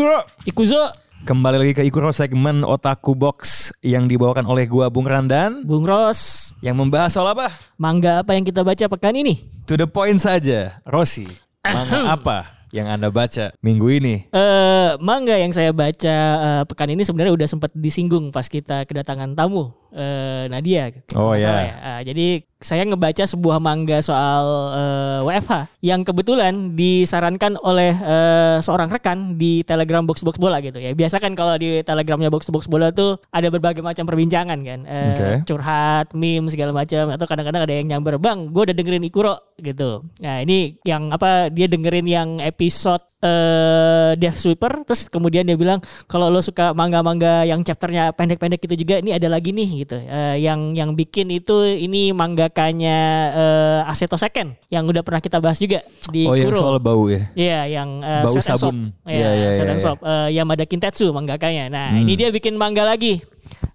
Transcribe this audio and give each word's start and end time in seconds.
よ 0.00 0.08
Hikuro 0.08 0.18
Ikuzo, 0.48 0.82
Kembali 1.20 1.60
lagi 1.60 1.72
ke 1.76 1.84
Ikuro 1.84 2.08
segmen 2.08 2.64
Otaku 2.64 3.12
Box 3.12 3.68
Yang 3.84 4.16
dibawakan 4.16 4.48
oleh 4.48 4.64
gua 4.64 4.88
Bung 4.88 5.04
Randan. 5.04 5.60
Bung 5.68 5.84
Ros, 5.84 6.52
Yang 6.64 6.76
membahas 6.80 7.12
soal 7.12 7.36
apa? 7.36 7.52
mangga 7.76 8.24
apa 8.24 8.32
yang 8.32 8.44
kita 8.44 8.64
baca 8.64 8.88
pekan 8.88 9.12
ini? 9.12 9.44
To 9.68 9.76
the 9.76 9.84
point 9.84 10.16
saja. 10.16 10.80
Rossi 10.88 11.28
Manga 11.60 12.16
apa 12.16 12.38
yang 12.72 12.88
anda 12.88 13.10
baca 13.10 13.50
minggu 13.60 14.00
ini? 14.00 14.14
Eh, 14.30 14.90
mangga 14.96 15.36
yang 15.36 15.52
saya 15.52 15.74
baca 15.74 16.16
eh, 16.40 16.62
pekan 16.64 16.88
ini 16.88 17.04
sebenarnya 17.04 17.36
udah 17.36 17.48
sempat 17.50 17.68
disinggung 17.74 18.32
pas 18.32 18.46
kita 18.46 18.88
kedatangan 18.88 19.36
tamu 19.36 19.74
eh, 19.92 20.44
Nadia. 20.48 20.90
Oh, 21.12 21.30
kalau 21.30 21.34
nggak 21.34 21.40
ya. 21.40 21.46
salah 21.46 21.64
Ah, 21.80 22.00
jadi 22.02 22.26
saya 22.60 22.84
ngebaca 22.84 23.24
sebuah 23.24 23.56
mangga 23.56 24.04
soal 24.04 24.44
eh, 24.76 25.20
WFH 25.24 25.52
yang 25.80 26.04
kebetulan 26.04 26.76
disarankan 26.76 27.56
oleh 27.60 27.96
eh, 27.96 28.56
seorang 28.60 28.92
rekan 28.92 29.40
di 29.40 29.64
Telegram 29.64 30.04
Box 30.04 30.20
Box 30.20 30.36
Bola 30.36 30.60
gitu 30.60 30.76
ya. 30.76 30.92
Biasa 30.92 31.18
kan 31.18 31.32
kalau 31.32 31.56
di 31.56 31.80
Telegramnya 31.80 32.28
Box 32.28 32.52
Box 32.52 32.68
Bola 32.68 32.92
tuh 32.92 33.16
ada 33.32 33.48
berbagai 33.48 33.80
macam 33.80 34.04
perbincangan 34.04 34.60
kan, 34.60 34.80
Eh, 34.84 35.12
Oke. 35.12 35.28
curhat, 35.48 36.12
meme 36.12 36.48
segala 36.52 36.70
macam 36.76 37.10
atau 37.10 37.24
kadang-kadang 37.24 37.62
ada 37.64 37.74
yang 37.74 37.86
nyamber, 37.96 38.20
"Bang, 38.20 38.52
gue 38.52 38.62
udah 38.68 38.76
dengerin 38.76 39.04
Ikuro." 39.04 39.36
gitu. 39.60 40.08
Nah, 40.24 40.40
ini 40.40 40.80
yang 40.88 41.12
apa 41.12 41.52
dia 41.52 41.68
dengerin 41.68 42.08
yang 42.08 42.28
episode 42.40 43.04
eh 43.20 44.12
Death 44.16 44.40
Sweeper 44.40 44.80
terus 44.82 45.04
kemudian 45.06 45.44
dia 45.44 45.54
bilang 45.54 45.78
kalau 46.08 46.26
lo 46.26 46.40
suka 46.40 46.72
manga-manga 46.72 47.44
yang 47.44 47.60
chapternya 47.60 48.10
pendek-pendek 48.10 48.64
gitu 48.64 48.80
juga 48.80 48.98
ini 48.98 49.12
ada 49.12 49.28
lagi 49.28 49.52
nih 49.52 49.84
gitu. 49.84 49.96
Eh, 50.00 50.40
yang 50.40 50.72
yang 50.72 50.96
bikin 50.96 51.28
itu 51.28 51.52
ini 51.62 52.10
mangakanya 52.10 52.98
eh, 53.32 53.90
Aseto 53.92 54.16
Seken 54.16 54.56
yang 54.68 54.88
udah 54.88 55.04
pernah 55.04 55.20
kita 55.20 55.36
bahas 55.38 55.60
juga 55.60 55.84
di 56.08 56.24
Oh 56.24 56.34
yang 56.34 56.48
Kuro. 56.50 56.58
soal 56.58 56.76
bau 56.80 57.06
ya? 57.06 57.28
Iya, 57.36 57.60
yang 57.80 58.00
uh, 58.00 58.24
Bau 58.24 58.40
sabun. 58.40 58.90
Sweat 59.04 59.14
iya, 59.14 59.52
and 59.52 59.76
iya. 59.76 59.78
Soap. 59.78 59.98
Eh, 60.00 60.28
Yamada 60.34 60.64
Kintetsu 60.64 61.12
manggakanya. 61.12 61.68
Nah, 61.68 61.86
Hmm. 61.92 62.02
ini 62.02 62.16
dia 62.16 62.28
bikin 62.32 62.56
mangga 62.56 62.82
lagi. 62.82 63.20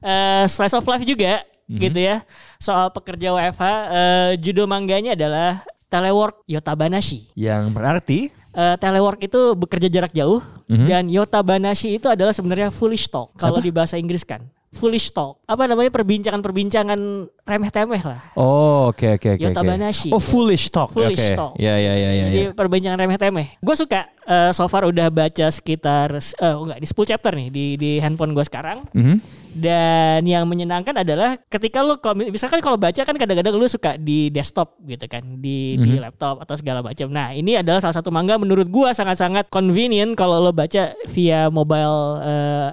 Eh, 0.01 0.43
slice 0.47 0.73
of 0.73 0.85
life 0.85 1.05
juga 1.05 1.45
Hmm. 1.65 1.81
gitu 1.81 1.97
ya. 1.97 2.21
Soal 2.57 2.93
pekerja 2.93 3.33
WFH, 3.33 3.63
eh, 3.89 4.31
judul 4.37 4.65
mangganya 4.65 5.13
adalah 5.13 5.65
Telework 5.85 6.45
Yotabanashi. 6.45 7.29
Yang 7.33 7.63
berarti 7.71 8.19
Eh, 8.55 8.75
telework 8.79 9.19
itu 9.19 9.51
bekerja 9.51 9.91
jarak 9.91 10.15
jauh 10.15 10.39
Mhm. 10.71 10.87
dan 10.87 11.03
yotabanashi 11.05 11.99
itu 11.99 12.07
adalah 12.07 12.31
sebenarnya 12.31 12.71
foolish 12.71 13.11
talk 13.11 13.35
kalau 13.35 13.59
di 13.59 13.67
bahasa 13.67 13.99
Inggris 13.99 14.23
kan. 14.23 14.47
Foolish 14.71 15.11
talk. 15.11 15.39
Apa 15.43 15.67
namanya 15.67 15.87
perbincangan-perbincangan 15.87 16.99
remeh-temeh 17.43 18.01
lah. 18.01 18.19
Oh 18.35 18.91
oke 18.91 19.15
oke 19.15 19.27
oke. 19.35 19.39
oke. 19.39 19.43
Yotabanashi. 19.47 20.11
Oh 20.11 20.19
foolish 20.19 20.67
talk. 20.67 20.91
Foolish 20.91 21.19
Oke. 21.21 21.31
talk. 21.31 21.53
Ya 21.55 21.75
ya 21.75 21.95
ya 21.95 22.11
ya. 22.11 22.25
Jadi 22.27 22.41
ya. 22.41 22.51
perbincangan 22.51 22.99
remeh-temeh. 22.99 23.55
Gue 23.59 23.75
suka 23.75 24.07
eh, 24.23 24.51
so 24.51 24.67
far 24.67 24.83
udah 24.83 25.07
baca 25.07 25.47
sekitar 25.47 26.15
eh 26.15 26.55
enggak 26.55 26.79
di 26.79 26.87
10 26.87 27.07
chapter 27.07 27.31
nih 27.31 27.47
di 27.47 27.65
di 27.75 27.91
handphone 27.99 28.31
gue 28.31 28.43
sekarang. 28.43 28.83
Mhm. 28.91 29.44
Dan 29.55 30.27
yang 30.27 30.43
menyenangkan 30.43 30.91
adalah 30.91 31.39
ketika 31.47 31.79
lu 31.79 31.95
misalkan 32.27 32.59
kalau 32.59 32.75
baca 32.75 33.01
kan 33.07 33.15
kadang-kadang 33.15 33.55
lu 33.55 33.71
suka 33.71 33.95
di 33.95 34.27
desktop 34.27 34.75
gitu 34.83 35.07
kan, 35.07 35.23
di 35.39 35.79
di 35.79 35.95
laptop 35.95 36.43
atau 36.43 36.59
segala 36.59 36.83
macam. 36.83 37.07
Nah, 37.07 37.31
ini 37.31 37.55
adalah 37.55 37.79
salah 37.79 37.95
satu 37.95 38.11
mangga 38.11 38.35
menurut 38.35 38.67
gua 38.67 38.91
sangat-sangat 38.91 39.47
convenient 39.47 40.19
kalau 40.19 40.43
lo 40.43 40.51
baca 40.51 40.91
via 41.07 41.47
mobile 41.47 42.19
eh, 42.19 42.69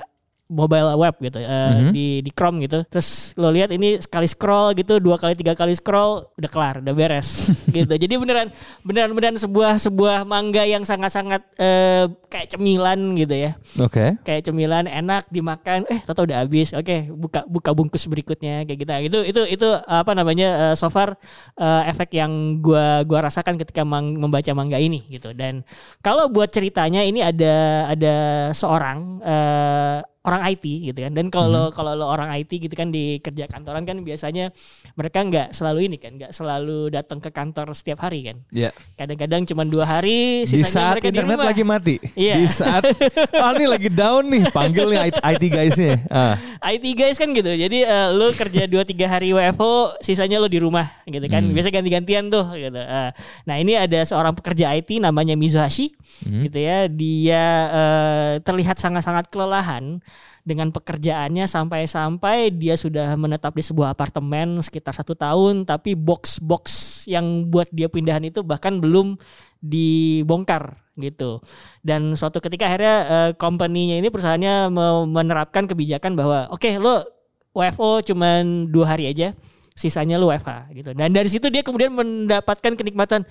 mobile 0.52 0.92
web 1.00 1.16
gitu 1.18 1.40
eh, 1.40 1.88
di 1.90 2.20
di 2.20 2.30
Chrome 2.30 2.60
gitu. 2.62 2.84
Terus 2.86 3.32
lo 3.40 3.48
lihat 3.48 3.72
ini 3.72 3.96
sekali 3.96 4.28
scroll 4.28 4.76
gitu, 4.76 5.00
dua 5.00 5.16
kali 5.16 5.32
tiga 5.32 5.56
kali 5.56 5.72
scroll 5.72 6.28
udah 6.36 6.50
kelar, 6.52 6.74
udah 6.84 6.92
beres 6.92 7.48
gitu. 7.76 7.96
Jadi 7.96 8.14
beneran 8.20 8.52
beneran 8.84 9.10
beneran 9.16 9.36
sebuah 9.40 9.80
sebuah 9.80 10.28
mangga 10.28 10.68
yang 10.68 10.84
sangat-sangat 10.84 11.40
eh, 11.56 12.04
kayak 12.28 12.52
cemilan 12.52 13.12
gitu 13.16 13.34
ya 13.36 13.52
Oke. 13.76 14.16
kayak 14.24 14.48
cemilan 14.48 14.88
enak 14.88 15.28
dimakan 15.28 15.84
eh 15.92 16.00
tahu 16.04 16.28
udah 16.28 16.44
habis 16.44 16.72
oke 16.72 17.12
buka 17.12 17.44
buka 17.44 17.70
bungkus 17.76 18.08
berikutnya 18.08 18.64
kayak 18.64 18.78
gitu 18.80 18.92
itu 19.04 19.18
itu 19.28 19.42
itu 19.58 19.68
apa 19.84 20.12
namanya 20.16 20.72
eh, 20.72 20.74
so 20.76 20.88
far 20.88 21.16
eh, 21.60 21.82
efek 21.92 22.16
yang 22.16 22.60
gua 22.64 23.04
gua 23.04 23.28
rasakan 23.28 23.60
ketika 23.60 23.84
mang- 23.84 24.16
membaca 24.16 24.48
manga 24.56 24.80
ini 24.80 25.04
gitu 25.12 25.36
dan 25.36 25.60
kalau 26.00 26.28
buat 26.32 26.48
ceritanya 26.48 27.04
ini 27.04 27.20
ada 27.20 27.86
ada 27.92 28.14
seorang 28.52 29.20
eh, 29.20 29.98
orang 30.22 30.46
IT 30.46 30.62
gitu 30.62 30.98
kan 30.98 31.10
dan 31.10 31.26
kalau 31.28 31.48
lo 31.48 31.62
kalau 31.68 31.92
lo 31.92 32.06
orang 32.06 32.30
IT 32.32 32.54
gitu 32.56 32.70
kan 32.72 32.88
di 32.88 33.18
kerja 33.18 33.46
kantoran 33.46 33.82
kan 33.82 33.98
biasanya 34.00 34.54
mereka 34.94 35.18
nggak 35.18 35.48
selalu 35.50 35.90
ini 35.90 35.96
kan 35.98 36.14
nggak 36.14 36.30
selalu 36.30 36.88
datang 36.88 37.18
ke 37.18 37.28
kantor 37.28 37.74
setiap 37.74 37.98
hari 38.00 38.22
kan 38.22 38.38
Ya. 38.48 38.70
kadang-kadang 38.94 39.42
cuma 39.44 39.64
dua 39.64 39.82
hari 39.84 40.44
Di 40.44 40.62
saat 40.62 41.02
mereka 41.02 41.10
di 41.10 41.18
internet 41.18 41.36
rumah. 41.36 41.48
lagi 41.50 41.62
mati. 41.64 41.94
Iya. 42.14 42.38
Di 42.38 42.46
saat 42.46 42.82
oh 43.42 43.50
ini 43.52 43.66
lagi 43.66 43.90
down 43.90 44.24
nih, 44.28 44.42
panggil 44.50 44.86
nih 44.88 45.00
IT 45.10 45.42
guysnya. 45.48 45.94
Ah. 46.06 46.34
IT 46.70 46.84
guys 46.94 47.16
kan 47.16 47.32
gitu. 47.32 47.48
Jadi 47.48 47.82
eh, 47.82 48.08
lu 48.12 48.30
kerja 48.30 48.70
2 48.70 48.78
3 48.78 49.02
hari 49.08 49.32
WFO, 49.32 49.98
sisanya 49.98 50.38
lu 50.38 50.46
di 50.46 50.62
rumah 50.62 51.02
gitu 51.04 51.24
kan. 51.26 51.42
Biasa 51.42 51.74
ganti-gantian 51.74 52.28
tuh 52.28 52.46
gitu. 52.54 52.78
Eh, 52.78 53.10
nah, 53.42 53.56
ini 53.56 53.74
ada 53.74 53.98
seorang 54.04 54.32
pekerja 54.32 54.70
IT 54.72 55.02
namanya 55.02 55.34
Mizuhashi 55.34 55.90
gitu 56.22 56.58
ya. 56.58 56.86
Dia 56.86 57.42
eh, 57.70 58.32
terlihat 58.40 58.78
sangat-sangat 58.78 59.26
kelelahan 59.26 59.98
dengan 60.42 60.74
pekerjaannya 60.74 61.46
sampai-sampai 61.46 62.50
dia 62.50 62.74
sudah 62.74 63.14
menetap 63.14 63.54
di 63.54 63.62
sebuah 63.62 63.94
apartemen 63.94 64.58
sekitar 64.58 64.90
satu 64.90 65.14
tahun 65.14 65.62
tapi 65.62 65.94
box-box 65.94 66.64
yang 67.06 67.46
buat 67.46 67.70
dia 67.70 67.86
pindahan 67.86 68.26
itu 68.26 68.42
bahkan 68.42 68.82
belum 68.82 69.14
dibongkar 69.62 70.82
gitu. 70.98 71.40
Dan 71.80 72.18
suatu 72.18 72.42
ketika 72.42 72.68
akhirnya 72.68 72.96
eh, 73.06 73.30
company-nya 73.38 74.02
ini 74.02 74.10
perusahaannya 74.10 74.68
me- 74.68 75.08
menerapkan 75.08 75.64
kebijakan 75.70 76.18
bahwa 76.18 76.50
oke 76.50 76.68
lo 76.82 77.06
WFO 77.54 78.02
cuman 78.02 78.68
dua 78.68 78.96
hari 78.96 79.08
aja 79.08 79.32
sisanya 79.72 80.20
lo 80.20 80.28
WFH 80.28 80.74
gitu. 80.76 80.90
Dan 80.92 81.14
dari 81.14 81.30
situ 81.30 81.48
dia 81.48 81.64
kemudian 81.64 81.94
mendapatkan 81.94 82.76
kenikmatan 82.76 83.24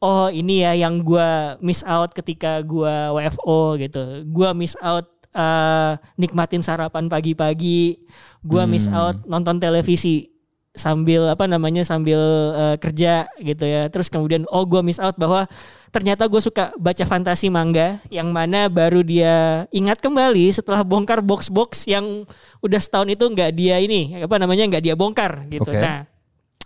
oh 0.00 0.32
ini 0.32 0.64
ya 0.64 0.72
yang 0.78 1.04
gua 1.04 1.60
miss 1.60 1.84
out 1.84 2.16
ketika 2.16 2.64
gua 2.64 3.12
WFO 3.12 3.76
gitu. 3.76 4.02
Gua 4.30 4.56
miss 4.56 4.78
out 4.80 5.11
eh, 5.32 5.92
nikmatin 6.20 6.62
sarapan 6.62 7.08
pagi-pagi. 7.08 7.98
Gua 8.44 8.68
miss 8.68 8.86
out 8.88 9.24
nonton 9.26 9.58
televisi 9.58 10.32
sambil 10.72 11.28
apa 11.28 11.44
namanya 11.44 11.84
sambil 11.84 12.20
eh, 12.56 12.76
kerja 12.80 13.28
gitu 13.40 13.64
ya. 13.64 13.88
Terus 13.92 14.08
kemudian 14.08 14.48
oh 14.48 14.64
gue 14.64 14.80
miss 14.80 15.00
out 15.00 15.16
bahwa 15.20 15.44
ternyata 15.92 16.24
gue 16.24 16.40
suka 16.40 16.72
baca 16.80 17.04
fantasi 17.04 17.52
manga 17.52 18.00
yang 18.08 18.32
mana 18.32 18.72
baru 18.72 19.04
dia 19.04 19.68
ingat 19.68 20.00
kembali 20.00 20.48
setelah 20.48 20.80
bongkar 20.80 21.20
box-box 21.20 21.84
yang 21.84 22.24
udah 22.64 22.80
setahun 22.80 23.12
itu 23.12 23.28
nggak 23.28 23.52
dia 23.52 23.76
ini 23.76 24.24
apa 24.24 24.40
namanya 24.40 24.64
nggak 24.72 24.84
dia 24.88 24.94
bongkar 24.96 25.44
gitu. 25.52 25.68
Oke. 25.68 25.76
nah 25.76 26.08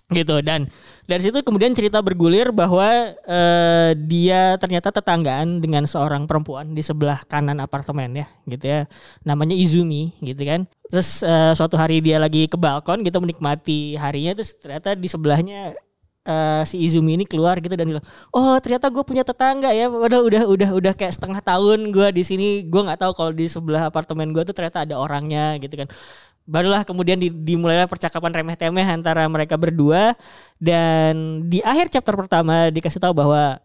gitu. 0.06 0.39
Dan 0.39 0.71
dari 1.06 1.19
situ 1.22 1.43
kemudian 1.43 1.75
cerita 1.75 1.99
bergulir 1.99 2.55
bahwa 2.55 2.86
eh, 3.27 3.91
dia 3.98 4.54
ternyata 4.59 4.95
tetanggaan 4.95 5.59
dengan 5.59 5.83
seorang 5.83 6.30
perempuan 6.30 6.71
di 6.75 6.83
sebelah 6.83 7.27
kanan 7.27 7.59
apartemen 7.59 8.22
ya 8.22 8.27
gitu 8.47 8.65
ya. 8.66 8.80
Namanya 9.27 9.59
Izumi 9.59 10.15
gitu 10.22 10.42
kan. 10.47 10.71
Terus 10.86 11.27
eh, 11.27 11.53
suatu 11.59 11.75
hari 11.75 11.98
dia 11.98 12.22
lagi 12.22 12.47
ke 12.47 12.54
balkon 12.54 13.03
gitu 13.03 13.19
menikmati 13.19 13.98
harinya 13.98 14.39
terus 14.39 14.54
ternyata 14.54 14.95
di 14.95 15.09
sebelahnya 15.10 15.75
eh, 16.22 16.63
si 16.63 16.86
Izumi 16.86 17.19
ini 17.19 17.25
keluar 17.27 17.59
gitu 17.59 17.75
dan 17.75 17.91
bilang 17.91 18.07
oh 18.30 18.54
ternyata 18.63 18.86
gue 18.95 19.03
punya 19.03 19.27
tetangga 19.27 19.75
ya. 19.75 19.91
Padahal 19.91 20.22
udah 20.22 20.42
udah 20.47 20.71
udah 20.78 20.92
kayak 20.95 21.19
setengah 21.19 21.42
tahun 21.42 21.91
gue 21.91 22.15
di 22.15 22.22
sini. 22.22 22.47
Gue 22.71 22.86
nggak 22.86 23.03
tahu 23.03 23.13
kalau 23.15 23.33
di 23.34 23.51
sebelah 23.51 23.91
apartemen 23.91 24.30
gue 24.30 24.47
tuh 24.47 24.54
ternyata 24.54 24.86
ada 24.86 25.03
orangnya 25.03 25.59
gitu 25.59 25.75
kan 25.83 25.91
barulah 26.47 26.87
kemudian 26.87 27.19
di- 27.19 27.34
dimulailah 27.34 27.91
percakapan 27.91 28.31
remeh-temeh 28.31 28.87
antara 28.87 29.27
mereka 29.27 29.59
berdua 29.59 30.15
dan 30.57 31.45
di 31.51 31.59
akhir 31.60 31.91
chapter 31.91 32.15
pertama 32.15 32.71
dikasih 32.71 33.03
tahu 33.03 33.13
bahwa 33.13 33.59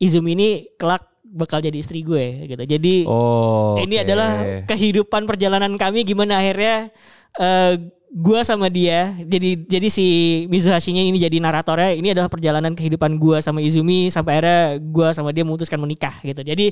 Izumi 0.00 0.34
ini 0.34 0.48
kelak 0.74 1.06
bakal 1.22 1.62
jadi 1.62 1.74
istri 1.78 2.02
gue 2.02 2.50
gitu. 2.50 2.62
Jadi 2.66 3.06
Oh. 3.06 3.78
ini 3.78 3.98
oke. 3.98 4.04
adalah 4.06 4.30
kehidupan 4.66 5.26
perjalanan 5.26 5.70
kami 5.78 6.02
gimana 6.02 6.42
akhirnya 6.42 6.90
eh 7.34 7.72
gua 8.14 8.46
sama 8.46 8.70
dia 8.70 9.18
jadi 9.26 9.66
jadi 9.66 9.88
si 9.90 10.06
Mizuhashi-nya 10.46 11.02
ini 11.02 11.18
jadi 11.18 11.42
naratornya 11.42 11.98
ini 11.98 12.14
adalah 12.14 12.30
perjalanan 12.30 12.70
kehidupan 12.78 13.18
gua 13.18 13.42
sama 13.42 13.58
Izumi 13.58 14.06
sampai 14.06 14.38
akhirnya 14.38 14.62
gua 14.78 15.10
sama 15.10 15.34
dia 15.34 15.42
memutuskan 15.42 15.82
menikah 15.82 16.22
gitu 16.22 16.46
jadi 16.46 16.70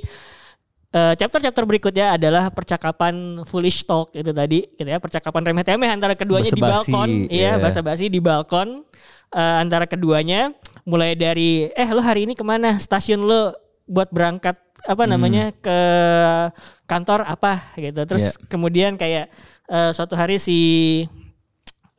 eh, 0.92 1.14
chapter-chapter 1.16 1.64
berikutnya 1.64 2.20
adalah 2.20 2.52
percakapan 2.52 3.42
foolish 3.48 3.82
talk 3.88 4.12
itu 4.12 4.30
tadi 4.30 4.68
gitu 4.76 4.88
ya. 4.88 5.00
Percakapan 5.00 5.42
remeh-temeh 5.52 5.88
antara 5.88 6.12
keduanya 6.12 6.52
di 6.52 6.60
Basa-basi, 6.60 6.92
balkon. 6.92 7.10
Iya 7.32 7.56
iya. 7.56 7.60
basa-basi 7.60 8.04
di 8.12 8.20
balkon. 8.20 8.84
Eh, 9.32 9.56
antara 9.64 9.88
keduanya 9.88 10.52
mulai 10.84 11.16
dari 11.16 11.72
eh 11.72 11.88
lo 11.88 12.04
hari 12.04 12.28
ini 12.28 12.36
ke 12.36 12.44
mana? 12.44 12.76
Stasiun 12.76 13.24
lo 13.24 13.56
buat 13.88 14.12
berangkat 14.12 14.60
apa 14.82 15.04
namanya 15.08 15.56
ke 15.56 15.78
kantor 16.84 17.24
apa? 17.24 17.72
Gitu. 17.80 18.04
Terus 18.04 18.36
kemudian 18.52 19.00
kayak 19.00 19.32
eh, 19.72 19.90
suatu 19.96 20.12
hari 20.12 20.36
si 20.36 20.60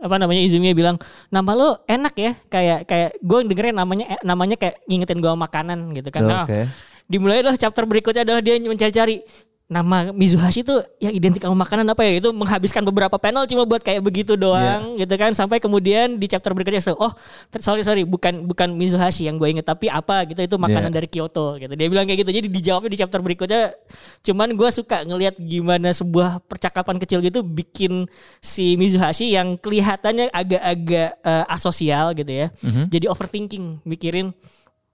apa 0.03 0.19
namanya 0.19 0.43
Izumi 0.43 0.75
bilang 0.75 0.99
nama 1.31 1.55
lo 1.55 1.79
enak 1.87 2.13
ya 2.19 2.31
kayak 2.51 2.83
kayak 2.91 3.09
gue 3.23 3.39
dengerin 3.47 3.71
namanya 3.71 4.19
namanya 4.19 4.59
kayak 4.59 4.83
ngingetin 4.83 5.23
gue 5.23 5.31
makanan 5.31 5.95
gitu 5.95 6.11
kan. 6.11 6.27
Nah, 6.27 6.43
Oke. 6.43 6.67
dimulai 6.67 6.92
adalah 7.11 7.57
chapter 7.57 7.83
berikutnya 7.87 8.23
adalah 8.23 8.39
dia 8.39 8.59
mencari-cari. 8.59 9.23
Nama 9.63 10.13
Mizuhashi 10.13 10.61
itu 10.61 10.75
yang 11.01 11.15
identik 11.15 11.41
sama 11.41 11.65
makanan 11.65 11.87
apa 11.87 12.05
ya? 12.05 12.21
Itu 12.21 12.29
menghabiskan 12.35 12.85
beberapa 12.85 13.15
panel 13.17 13.47
cuma 13.49 13.65
buat 13.65 13.81
kayak 13.81 14.05
begitu 14.05 14.37
doang 14.37 14.99
gitu 15.01 15.15
kan? 15.17 15.33
Sampai 15.33 15.57
kemudian 15.57 16.19
di 16.19 16.29
chapter 16.29 16.53
berikutnya 16.53 16.83
so, 16.83 16.93
oh 16.99 17.09
sorry 17.57 17.81
sorry 17.81 18.05
bukan 18.05 18.45
bukan 18.45 18.69
Mizuhashi 18.75 19.25
yang 19.25 19.41
gue 19.41 19.49
inget 19.49 19.65
tapi 19.65 19.89
apa 19.89 20.29
gitu? 20.29 20.45
Itu 20.45 20.61
makanan 20.61 20.93
Yeah. 20.93 20.97
dari 20.99 21.07
Kyoto 21.09 21.57
gitu. 21.57 21.73
Dia 21.73 21.87
bilang 21.89 22.05
kayak 22.05 22.21
gitu. 22.21 22.31
Jadi 22.37 22.47
dijawabnya 22.53 22.91
di 22.91 22.99
chapter 23.01 23.19
berikutnya 23.23 23.73
cuman 24.21 24.53
gue 24.53 24.69
suka 24.69 24.97
ngelihat 25.09 25.41
gimana 25.41 25.89
sebuah 25.89 26.43
percakapan 26.45 27.01
kecil 27.01 27.23
gitu 27.25 27.41
bikin 27.41 28.05
si 28.43 28.77
Mizuhashi 28.77 29.33
yang 29.33 29.57
kelihatannya 29.57 30.29
agak-agak 30.29 31.17
eh, 31.23 31.45
asosial 31.49 32.13
gitu 32.13 32.29
ya. 32.29 32.53
Jadi 32.93 33.09
overthinking 33.09 33.81
mikirin 33.87 34.37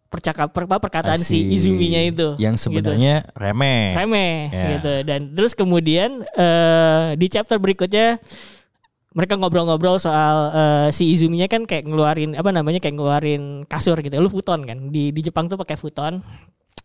percakap 0.09 0.49
per- 0.49 0.65
perkataan 0.65 1.21
si. 1.21 1.53
Izuminya 1.53 2.01
itu 2.01 2.33
Yang 2.41 2.55
gitu. 2.57 2.63
sebenarnya 2.73 3.29
remeh. 3.37 3.93
remeh 3.93 4.37
Ya. 4.49 4.65
gitu. 4.77 4.93
Dan 5.05 5.19
terus 5.37 5.53
kemudian 5.53 6.25
eh, 6.25 7.13
di 7.13 7.29
chapter 7.29 7.61
berikutnya 7.61 8.17
mereka 9.09 9.37
ngobrol-ngobrol 9.37 9.97
soal 9.97 10.35
eh, 10.49 10.87
si 10.89 11.13
Izuminya 11.13 11.45
kan 11.45 11.65
kayak 11.65 11.85
ngeluarin 11.85 12.33
apa 12.33 12.49
namanya 12.49 12.81
kayak 12.81 12.97
ngeluarin 12.97 13.43
kasur 13.65 13.97
gitu 14.01 14.17
lu 14.17 14.29
futon 14.29 14.65
kan? 14.65 14.89
Di 14.89 15.13
di 15.13 15.21
Jepang 15.21 15.45
tuh 15.45 15.57
pakai 15.57 15.77
futon. 15.77 16.21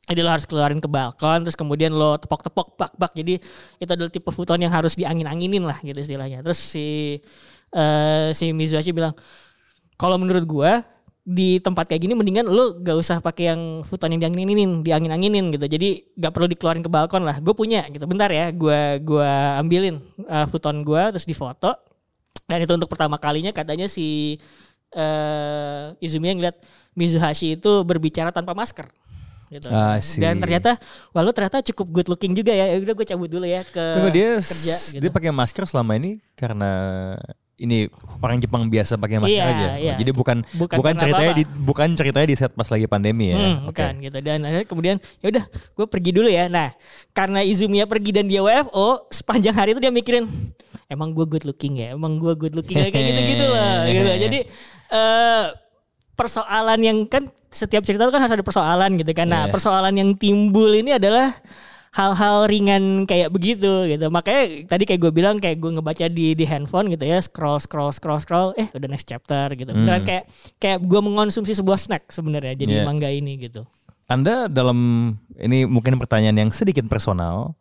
Jadi 0.05 0.21
lo 0.21 0.29
harus 0.29 0.45
keluarin 0.45 0.85
ke 0.85 0.89
balkon 0.89 1.49
terus 1.49 1.57
kemudian 1.57 1.89
lo 1.89 2.21
tepok-tepok 2.21 2.77
bak-bak 2.77 3.17
jadi 3.17 3.41
itu 3.81 3.89
adalah 3.89 4.13
tipe 4.13 4.29
futon 4.29 4.61
yang 4.61 4.69
harus 4.69 5.01
diangin-anginin 5.01 5.65
lah 5.65 5.81
gitu 5.81 5.97
istilahnya. 5.97 6.45
Terus 6.45 6.61
si 6.61 7.17
eh, 7.73 8.29
si 8.37 8.53
Mizuhashi 8.53 8.93
bilang 8.93 9.17
kalau 9.97 10.21
menurut 10.21 10.45
gua 10.45 10.85
di 11.25 11.57
tempat 11.57 11.89
kayak 11.89 12.05
gini 12.05 12.13
mendingan 12.13 12.45
lu 12.45 12.77
gak 12.85 13.01
usah 13.01 13.17
pakai 13.25 13.49
yang 13.49 13.81
futon 13.81 14.13
yang 14.13 14.29
diangin-anginin, 14.29 14.85
diangin-anginin 14.85 15.57
gitu. 15.57 15.65
Jadi 15.65 16.13
gak 16.21 16.37
perlu 16.37 16.53
dikeluarin 16.53 16.85
ke 16.85 16.91
balkon 16.93 17.25
lah. 17.25 17.41
Gue 17.41 17.57
punya 17.57 17.89
gitu. 17.89 18.05
Bentar 18.05 18.29
ya, 18.29 18.53
gua 18.53 19.01
gua 19.01 19.57
ambilin 19.57 20.05
uh, 20.29 20.45
futon 20.45 20.85
gua 20.85 21.09
terus 21.09 21.25
difoto. 21.25 21.81
Dan 22.45 22.61
itu 22.61 22.77
untuk 22.77 22.93
pertama 22.93 23.17
kalinya 23.17 23.57
katanya 23.57 23.89
si 23.89 24.37
eh 24.93 25.97
Izumi 25.99 26.37
yang 26.37 26.45
lihat 26.45 26.61
Mizuhashi 26.93 27.57
itu 27.57 27.83
berbicara 27.89 28.29
tanpa 28.29 28.53
masker 28.53 28.87
gitu. 29.49 29.73
See. 30.05 30.21
Dan 30.21 30.39
ternyata 30.45 30.77
wah 31.17 31.25
lu 31.25 31.33
ternyata 31.33 31.65
cukup 31.65 31.87
good 31.89 32.09
looking 32.13 32.37
juga 32.37 32.53
ya. 32.53 32.69
Ya 32.69 32.77
udah 32.79 32.95
gue 32.95 33.07
cabut 33.09 33.33
dulu 33.33 33.49
ya 33.49 33.65
ke 33.65 33.97
Tunggu 33.97 34.13
dia 34.13 34.37
kerja 34.39 34.75
gitu. 34.93 35.01
dia 35.01 35.11
pakai 35.11 35.33
masker 35.33 35.65
selama 35.65 35.97
ini 35.97 36.21
karena 36.37 36.71
ini 37.57 37.87
orang 38.19 38.39
Jepang 38.39 38.67
biasa 38.67 38.95
pakai 38.95 39.17
masker 39.17 39.31
Iya, 39.31 39.45
aja. 39.47 39.69
iya. 39.77 39.95
Jadi 39.95 40.11
bukan 40.11 40.43
Bukan 40.53 40.75
bukan, 40.75 40.95
ceritanya 40.95 41.31
apa-apa. 41.31 41.41
di 41.41 41.63
bukan 41.63 41.89
ceritanya 41.93 42.27
di 42.27 42.35
set 42.35 42.51
pas 42.51 42.67
lagi 42.67 42.85
pandemi 42.85 43.31
ya. 43.31 43.37
Hmm, 43.37 43.55
Oke. 43.65 43.79
bukan 43.79 43.93
gitu 44.03 44.19
dan 44.21 44.39
akhirnya 44.43 44.67
kemudian 44.67 44.97
ya 45.19 45.27
udah 45.31 45.45
gue 45.49 45.87
pergi 45.87 46.11
dulu 46.11 46.27
ya 46.27 46.45
nah 46.47 46.75
karena 47.11 47.41
Izumiya 47.41 47.85
pergi 47.85 48.11
dan 48.11 48.27
dia 48.27 48.41
WFO 48.41 49.07
sepanjang 49.09 49.55
hari 49.55 49.71
itu 49.71 49.81
dia 49.81 49.89
mikirin 49.89 50.27
emang 50.87 51.11
gue 51.11 51.27
good 51.29 51.45
looking 51.45 51.79
ya 51.79 51.95
emang 51.95 52.19
gue 52.19 52.35
good 52.35 52.53
looking 52.53 52.75
ya 52.77 52.91
kayak 52.91 53.07
gitu 53.07 53.21
gitu 53.33 53.45
loh 53.47 53.79
gitu 53.93 54.11
jadi 54.21 54.39
eh 54.91 55.45
persoalan 56.13 56.79
yang 56.79 56.99
kan 57.05 57.27
setiap 57.49 57.83
cerita 57.83 58.03
itu 58.03 58.13
kan 58.13 58.23
harus 58.23 58.35
ada 58.35 58.43
persoalan 58.43 58.91
gitu 58.95 59.11
kan 59.11 59.27
nah 59.27 59.47
Iya. 59.47 59.53
persoalan 59.53 59.95
yang 59.95 60.11
timbul 60.15 60.71
ini 60.71 60.91
adalah 60.93 61.35
hal-hal 61.95 62.45
ringan 62.45 62.85
kayak 63.05 63.31
begitu 63.31 63.87
gitu 63.87 64.07
makanya 64.09 64.67
tadi 64.67 64.83
kayak 64.83 65.01
gue 65.01 65.13
bilang 65.13 65.39
kayak 65.39 65.57
gue 65.57 65.71
ngebaca 65.73 66.07
di 66.07 66.35
di 66.35 66.43
handphone 66.43 66.91
gitu 66.91 67.03
ya 67.03 67.19
scroll 67.19 67.57
scroll 67.57 67.89
scroll 67.89 68.19
scroll 68.19 68.51
eh 68.55 68.67
udah 68.69 68.89
next 68.89 69.07
chapter 69.07 69.47
gitu 69.53 69.71
beneran 69.71 70.03
Hmm. 70.03 70.09
kayak 70.09 70.25
kayak 70.59 70.79
gue 70.81 71.01
mengonsumsi 71.01 71.55
sebuah 71.55 71.79
snack 71.79 72.11
sebenarnya 72.11 72.55
jadi 72.57 72.73
Iya. 72.73 72.85
mangga 72.85 73.07
ini 73.07 73.39
gitu 73.39 73.63
Anda 74.05 74.47
dalam 74.47 74.77
ini 75.35 75.65
mungkin 75.65 75.97
pertanyaan 75.97 76.37
yang 76.37 76.51
sedikit 76.51 76.85
personal, 76.85 77.57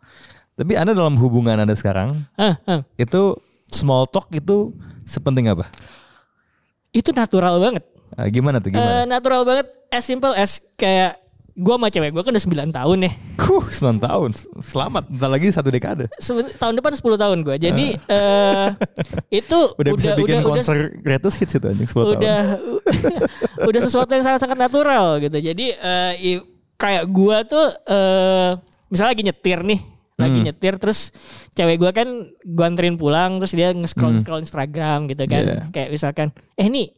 tapi 0.54 0.76
Anda 0.76 0.92
dalam 0.92 1.16
hubungan 1.16 1.56
Anda 1.56 1.72
sekarang 1.72 2.28
Hah, 2.36 2.60
hah. 2.60 2.82
itu 2.96 3.38
small 3.70 4.04
talk 4.06 4.28
itu 4.30 4.76
sepenting 5.04 5.48
apa? 5.48 5.72
itu 6.92 7.10
natural 7.12 7.58
banget 7.60 7.86
Ah, 8.14 8.28
gimana 8.28 8.58
tuh 8.58 8.70
gimana? 8.70 9.08
natural 9.08 9.42
banget 9.42 9.72
as 9.88 10.04
simple 10.04 10.30
as 10.32 10.60
kayak 10.76 11.23
gue 11.54 11.70
sama 11.72 11.86
cewek 11.88 12.10
gue 12.10 12.22
kan 12.22 12.34
udah 12.34 12.44
9 12.44 12.74
tahun 12.74 12.98
ya 13.00 13.12
Kuh, 13.36 13.62
9 13.62 13.98
tahun. 14.00 14.30
Selamat, 14.58 15.04
bentar 15.06 15.28
lagi 15.28 15.50
satu 15.50 15.68
dekade. 15.68 16.10
Seben- 16.18 16.50
tahun 16.52 16.74
depan 16.76 16.92
10 16.92 17.04
tahun 17.14 17.38
gue 17.42 17.56
jadi 17.60 17.88
eh 18.00 18.68
itu 19.32 19.60
Udah, 19.80 19.92
bisa 19.94 20.16
bikin 20.16 20.40
udah, 20.40 20.48
konser 20.48 20.76
greatest 20.98 21.38
hits 21.38 21.54
itu 21.54 21.66
anjing 21.66 21.86
10 21.86 21.94
tahun. 21.94 22.18
udah 22.18 22.40
udah 23.70 23.80
sesuatu 23.80 24.10
yang 24.10 24.24
sangat-sangat 24.24 24.58
natural 24.58 25.18
gitu. 25.20 25.38
Jadi 25.38 25.66
eh, 25.72 26.14
i- 26.18 26.46
kayak 26.74 27.06
gua 27.08 27.42
tuh 27.44 27.70
eh 27.86 28.58
misalnya 28.88 29.12
lagi 29.12 29.24
nyetir 29.24 29.60
nih, 29.62 29.80
lagi 30.16 30.38
Hmm. 30.40 30.46
nyetir 30.46 30.74
terus 30.76 31.14
cewek 31.52 31.78
gua 31.78 31.92
kan 31.92 32.08
gua 32.44 32.66
anterin 32.66 32.96
pulang 32.96 33.38
terus 33.38 33.54
dia 33.54 33.70
nge-scroll 33.70 34.18
scroll 34.20 34.42
Instagram 34.42 35.06
gitu 35.06 35.24
kan. 35.26 35.38
Hmm. 35.40 35.52
Yeah. 35.54 35.66
Kayak 35.70 35.90
misalkan, 35.92 36.28
"Eh 36.54 36.66
nih, 36.66 36.92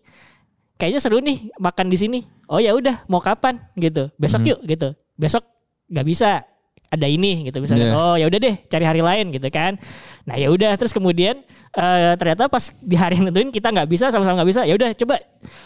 kayaknya 0.76 1.00
seru 1.00 1.20
nih 1.20 1.50
makan 1.56 1.88
di 1.88 1.98
sini." 1.98 2.20
Oh 2.46 2.58
ya 2.58 2.72
udah, 2.72 3.04
mau 3.06 3.20
kapan 3.20 3.58
gitu. 3.74 4.08
Besok 4.16 4.42
Hmm. 4.42 4.50
yuk 4.54 4.60
gitu. 4.66 4.88
Besok 5.16 5.44
nggak 5.86 6.06
bisa 6.06 6.42
ada 6.86 7.06
ini 7.06 7.50
gitu 7.50 7.60
misalnya 7.60 7.92
Yeah. 7.92 7.98
oh 7.98 8.16
ya 8.16 8.26
udah 8.26 8.40
deh 8.40 8.56
cari 8.66 8.86
hari 8.86 9.02
lain 9.04 9.34
gitu 9.34 9.50
kan 9.50 9.76
nah 10.24 10.38
ya 10.38 10.48
udah 10.48 10.78
terus 10.78 10.94
kemudian 10.94 11.42
eh, 11.74 12.14
ternyata 12.16 12.48
pas 12.48 12.72
di 12.72 12.96
hari 12.96 13.20
yang 13.20 13.28
tentuin 13.28 13.50
kita 13.52 13.68
nggak 13.74 13.90
bisa 13.90 14.08
sama-sama 14.10 14.40
nggak 14.40 14.50
bisa 14.54 14.62
ya 14.64 14.74
udah 14.74 14.94
coba 14.96 15.20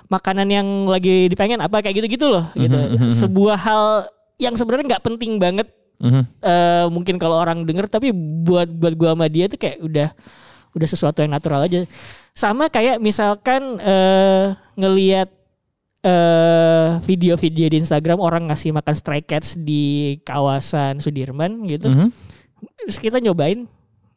makanan 0.07 0.47
yang 0.50 0.67
lagi 0.89 1.27
dipengen 1.27 1.59
apa 1.61 1.79
kayak 1.79 2.01
gitu-gitu 2.01 2.31
loh 2.31 2.50
gitu 2.57 2.73
Mhm, 2.73 3.11
sebuah 3.13 3.57
hal 3.61 3.83
yang 4.39 4.56
sebenarnya 4.56 4.95
nggak 4.95 5.04
penting 5.06 5.37
banget 5.37 5.68
Mhm. 6.01 6.21
eh, 6.42 6.85
mungkin 6.89 7.16
kalau 7.16 7.35
orang 7.37 7.61
denger 7.61 7.85
tapi 7.87 8.09
buat 8.16 8.71
buat 8.71 8.95
gua 8.95 9.13
sama 9.13 9.28
dia 9.28 9.45
tuh 9.47 9.59
kayak 9.59 9.78
udah 9.83 10.09
udah 10.71 10.87
sesuatu 10.87 11.19
yang 11.19 11.31
natural 11.31 11.61
aja 11.61 11.83
sama 12.31 12.68
kayak 12.68 12.98
misalkan 12.98 13.78
eh 13.80 14.56
ngelihat 14.76 15.30
eh 16.00 16.90
video-video 17.04 17.68
di 17.68 17.78
Instagram 17.78 18.18
orang 18.18 18.48
ngasih 18.48 18.71
makan 18.71 18.95
stray 18.95 19.19
cats 19.19 19.59
di 19.59 20.16
kawasan 20.24 21.04
Sudirman 21.04 21.68
gitu 21.68 21.92
Mhm. 21.92 22.07
terus 22.80 22.98
kita 22.98 23.19
nyobain 23.19 23.68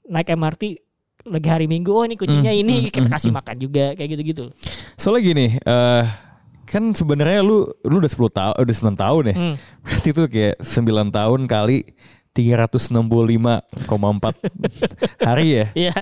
naik 0.06 0.30
MRT 0.30 0.78
lagi 1.22 1.48
hari 1.50 1.66
Minggu 1.66 1.90
oh 1.90 2.02
ini 2.02 2.14
kucingnya 2.14 2.50
Hmm, 2.50 2.62
ini 2.62 2.74
kita 2.90 3.06
hmm, 3.06 3.14
kasih 3.14 3.30
hmm. 3.30 3.38
makan 3.38 3.56
juga 3.58 3.84
kayak 3.94 4.10
gitu-gitu 4.14 4.50
Soalnya 4.94 5.22
gini, 5.22 5.46
eh 5.58 6.04
kan 6.62 6.94
sebenarnya 6.94 7.42
lu 7.42 7.66
lu 7.82 7.98
udah 7.98 8.10
10 8.10 8.30
tahun 8.30 8.54
udah 8.54 8.74
9 8.74 8.94
tahun 8.94 9.22
ya. 9.30 9.34
Hmm. 9.34 9.54
Berarti 9.82 10.08
itu 10.14 10.22
kayak 10.30 10.54
9 10.62 11.10
tahun 11.10 11.40
kali 11.46 11.78
365,4 12.32 13.66
hari 15.28 15.46
ya. 15.52 15.66
Iya 15.74 15.92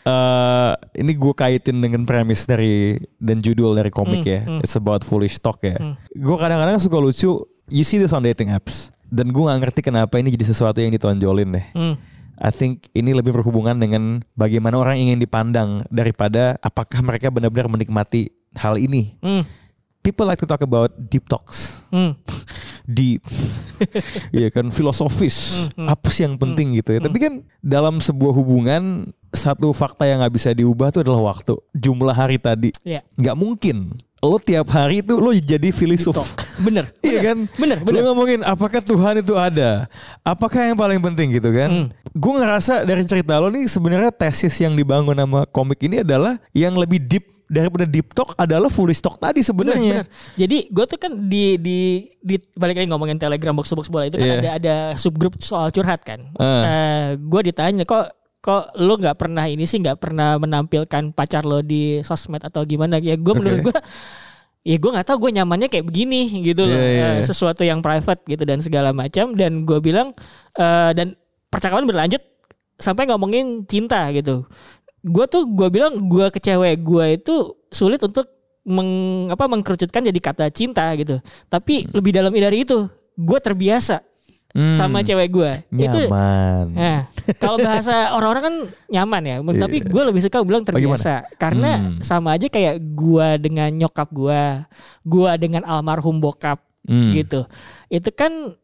eh 0.00 0.72
ini 0.96 1.12
gue 1.12 1.32
kaitin 1.32 1.78
dengan 1.78 2.04
premis 2.04 2.44
dari 2.44 2.96
dan 3.20 3.38
judul 3.38 3.76
dari 3.76 3.88
komik 3.88 4.22
Hmm, 4.22 4.32
ya. 4.32 4.40
hmm. 4.44 4.60
It's 4.64 4.74
about 4.74 5.04
foolish 5.04 5.36
talk 5.38 5.60
ya. 5.60 5.76
Hmm. 5.76 5.94
Gue 6.12 6.36
kadang-kadang 6.36 6.80
suka 6.80 6.96
lucu. 6.96 7.44
You 7.70 7.84
see 7.84 8.00
this 8.00 8.10
on 8.10 8.24
dating 8.24 8.50
apps. 8.50 8.90
Dan 9.10 9.34
gue 9.34 9.42
gak 9.42 9.58
ngerti 9.58 9.80
kenapa 9.82 10.16
ini 10.16 10.30
jadi 10.30 10.46
sesuatu 10.46 10.78
yang 10.78 10.94
ditonjolin 10.94 11.50
deh. 11.50 11.66
Hmm. 11.74 11.94
I 12.40 12.48
think 12.48 12.88
ini 12.94 13.12
lebih 13.12 13.36
berhubungan 13.36 13.76
dengan 13.76 14.24
bagaimana 14.32 14.80
orang 14.80 14.96
ingin 14.96 15.20
dipandang 15.20 15.84
daripada 15.92 16.56
apakah 16.60 17.04
mereka 17.04 17.28
benar-benar 17.28 17.68
menikmati 17.68 18.32
hal 18.56 18.80
ini. 18.80 19.20
Hmm. 19.20 19.44
People 20.00 20.24
like 20.24 20.40
to 20.40 20.48
talk 20.48 20.64
about 20.64 20.88
deep 21.12 21.28
talks, 21.28 21.79
Hmm. 21.90 22.14
deep, 22.86 23.22
Iya 24.30 24.48
kan 24.50 24.68
filosofis. 24.70 25.70
Hmm, 25.74 25.86
hmm. 25.86 25.88
Apa 25.90 26.08
sih 26.10 26.22
yang 26.26 26.36
penting 26.36 26.78
gitu 26.78 26.94
ya? 26.96 27.00
Tapi 27.00 27.18
kan 27.18 27.34
dalam 27.62 27.98
sebuah 27.98 28.34
hubungan 28.34 29.10
satu 29.30 29.70
fakta 29.70 30.04
yang 30.10 30.20
nggak 30.22 30.34
bisa 30.34 30.50
diubah 30.50 30.90
itu 30.90 31.00
adalah 31.02 31.34
waktu. 31.34 31.54
Jumlah 31.72 32.14
hari 32.14 32.36
tadi 32.36 32.70
Iya. 32.82 33.06
nggak 33.14 33.36
mungkin. 33.38 33.94
Lo 34.20 34.36
tiap 34.36 34.68
hari 34.68 35.00
itu 35.00 35.16
lo 35.16 35.32
jadi 35.32 35.72
filosof. 35.72 36.36
Bener. 36.60 36.92
Iya 37.00 37.18
bener, 37.18 37.24
kan? 37.24 37.38
Bener, 37.56 37.78
bener. 37.80 38.00
ngomongin 38.04 38.40
apakah 38.44 38.84
Tuhan 38.84 39.24
itu 39.24 39.32
ada? 39.38 39.88
Apakah 40.20 40.60
yang 40.68 40.76
paling 40.76 41.00
penting 41.00 41.32
gitu 41.32 41.48
kan? 41.50 41.70
Hmm. 41.70 41.86
Gue 42.12 42.36
ngerasa 42.36 42.84
dari 42.84 43.06
cerita 43.08 43.40
lo 43.40 43.48
nih 43.48 43.64
sebenarnya 43.64 44.12
tesis 44.12 44.52
yang 44.60 44.76
dibangun 44.76 45.16
sama 45.16 45.48
komik 45.48 45.80
ini 45.80 46.04
adalah 46.04 46.36
yang 46.52 46.76
lebih 46.76 47.00
deep 47.00 47.39
daripada 47.50 47.82
deep 47.82 48.14
talk 48.14 48.38
adalah 48.38 48.70
fully 48.70 48.94
stock 48.94 49.18
tadi 49.18 49.42
sebenarnya. 49.42 50.06
Jadi 50.38 50.70
gue 50.70 50.84
tuh 50.86 50.96
kan 50.96 51.10
di 51.26 51.58
di 51.58 51.78
di 52.22 52.38
balik 52.54 52.78
lagi 52.78 52.86
ngomongin 52.86 53.18
telegram 53.18 53.52
box 53.52 53.74
box 53.74 53.90
bola 53.90 54.06
itu 54.06 54.14
kan 54.14 54.24
Iya. 54.24 54.38
ada 54.38 54.50
ada 54.54 54.74
subgrup 54.94 55.34
soal 55.42 55.68
curhat 55.68 56.06
kan. 56.06 56.22
Ah. 56.38 57.18
gue 57.18 57.40
ditanya 57.44 57.82
kok 57.82 58.06
kok 58.38 58.72
lo 58.78 58.96
nggak 58.96 59.18
pernah 59.18 59.44
ini 59.44 59.66
sih 59.66 59.76
nggak 59.76 59.98
pernah 59.98 60.38
menampilkan 60.38 61.12
pacar 61.12 61.42
lo 61.42 61.60
di 61.60 62.00
sosmed 62.00 62.40
atau 62.40 62.62
gimana 62.62 62.96
ya 62.96 63.12
gue 63.12 63.34
menurut 63.36 63.60
Oke. 63.60 63.66
gue 63.68 63.76
ya 64.62 64.76
gue 64.76 64.90
nggak 64.92 65.04
tahu 65.04 65.28
gue 65.28 65.30
nyamannya 65.36 65.68
kayak 65.68 65.84
begini 65.84 66.40
gitu 66.40 66.64
loh 66.64 66.72
Iya, 66.72 66.88
iya, 66.88 67.04
Eh, 67.04 67.14
iya. 67.18 67.24
sesuatu 67.24 67.60
yang 67.60 67.80
private 67.80 68.24
gitu 68.24 68.40
dan 68.44 68.64
segala 68.64 68.94
macam 68.94 69.36
dan 69.36 69.68
gue 69.68 69.78
bilang 69.80 70.16
eh, 70.54 70.90
dan 70.94 71.20
percakapan 71.48 71.84
berlanjut 71.84 72.22
sampai 72.80 73.04
ngomongin 73.04 73.68
cinta 73.68 74.08
gitu 74.08 74.48
gue 75.00 75.24
tuh 75.26 75.48
gue 75.48 75.68
bilang 75.72 75.96
gue 76.08 76.26
ke 76.28 76.38
cewek 76.38 76.80
gue 76.80 77.04
itu 77.16 77.34
sulit 77.72 78.00
untuk 78.04 78.28
meng, 78.68 79.26
apa 79.32 79.48
mengkerucutkan 79.48 80.04
jadi 80.04 80.20
kata 80.20 80.52
cinta 80.52 80.92
gitu 80.94 81.18
tapi 81.48 81.88
lebih 81.90 82.12
dalam 82.12 82.32
dari 82.32 82.62
itu 82.68 82.86
gue 83.16 83.38
terbiasa 83.40 84.04
Hmm. 84.50 84.74
sama 84.74 84.98
cewek 85.06 85.30
gue 85.30 85.52
itu. 85.78 86.10
Nah, 86.10 87.06
kalau 87.38 87.54
bahasa 87.54 88.10
orang-orang 88.18 88.42
kan 88.42 88.56
nyaman 88.90 89.22
ya, 89.22 89.36
tapi 89.62 89.78
Iya. 89.78 89.86
gue 89.86 90.02
lebih 90.10 90.20
suka 90.26 90.42
bilang 90.42 90.66
terbiasa 90.66 91.22
karena 91.38 91.78
Hmm. 91.78 92.02
sama 92.02 92.34
aja 92.34 92.50
kayak 92.50 92.82
gua 92.98 93.38
dengan 93.38 93.70
nyokap 93.70 94.10
gua, 94.10 94.66
gua 95.06 95.38
dengan 95.38 95.62
almarhum 95.62 96.18
bokap 96.18 96.58
Hmm. 96.82 97.14
gitu. 97.14 97.46
Itu 97.86 98.10
kan 98.10 98.58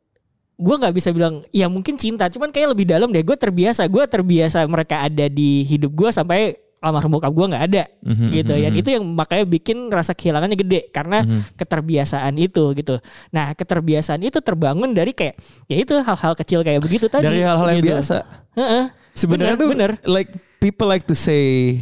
gua 0.57 0.75
nggak 0.81 0.95
bisa 0.95 1.13
bilang 1.13 1.45
ya 1.53 1.69
mungkin 1.69 1.95
cinta, 1.95 2.27
cuman 2.27 2.49
kayak 2.49 2.73
lebih 2.73 2.89
dalam 2.89 3.09
deh. 3.09 3.21
Gue 3.21 3.37
terbiasa, 3.37 3.85
gua 3.87 4.09
terbiasa 4.09 4.65
mereka 4.65 5.05
ada 5.05 5.29
di 5.29 5.63
hidup 5.63 5.93
gua 5.93 6.09
sampai 6.09 6.57
almarhum 6.77 7.13
bokap 7.13 7.33
gua 7.33 7.47
nggak 7.51 7.65
ada 7.67 7.85
Mhm, 8.05 8.27
gitu. 8.33 8.53
Dan 8.53 8.73
mhm. 8.73 8.81
itu 8.81 8.89
yang 8.95 9.05
makanya 9.05 9.45
bikin 9.45 9.89
rasa 9.89 10.13
kehilangannya 10.13 10.57
gede 10.57 10.81
karena 10.89 11.25
Mhm. 11.25 11.57
keterbiasaan 11.57 12.35
itu 12.37 12.65
gitu. 12.73 12.97
Nah, 13.31 13.53
keterbiasaan 13.53 14.21
itu 14.23 14.39
terbangun 14.41 14.93
dari 14.93 15.13
kayak 15.13 15.35
ya 15.67 15.77
itu 15.77 15.93
hal-hal 15.95 16.33
kecil 16.35 16.61
kayak 16.63 16.81
begitu 16.81 17.09
tadi. 17.09 17.27
Dari 17.27 17.43
hal-hal 17.43 17.69
yang 17.71 17.81
gitu. 17.81 17.91
biasa. 17.97 18.17
Heeh. 18.55 18.85
Sebenarnya 19.13 19.57
Bener, 19.57 19.65
tuh 19.65 19.69
bener. 19.73 19.91
like 20.05 20.31
people 20.57 20.85
like 20.85 21.05
to 21.05 21.17
say 21.17 21.73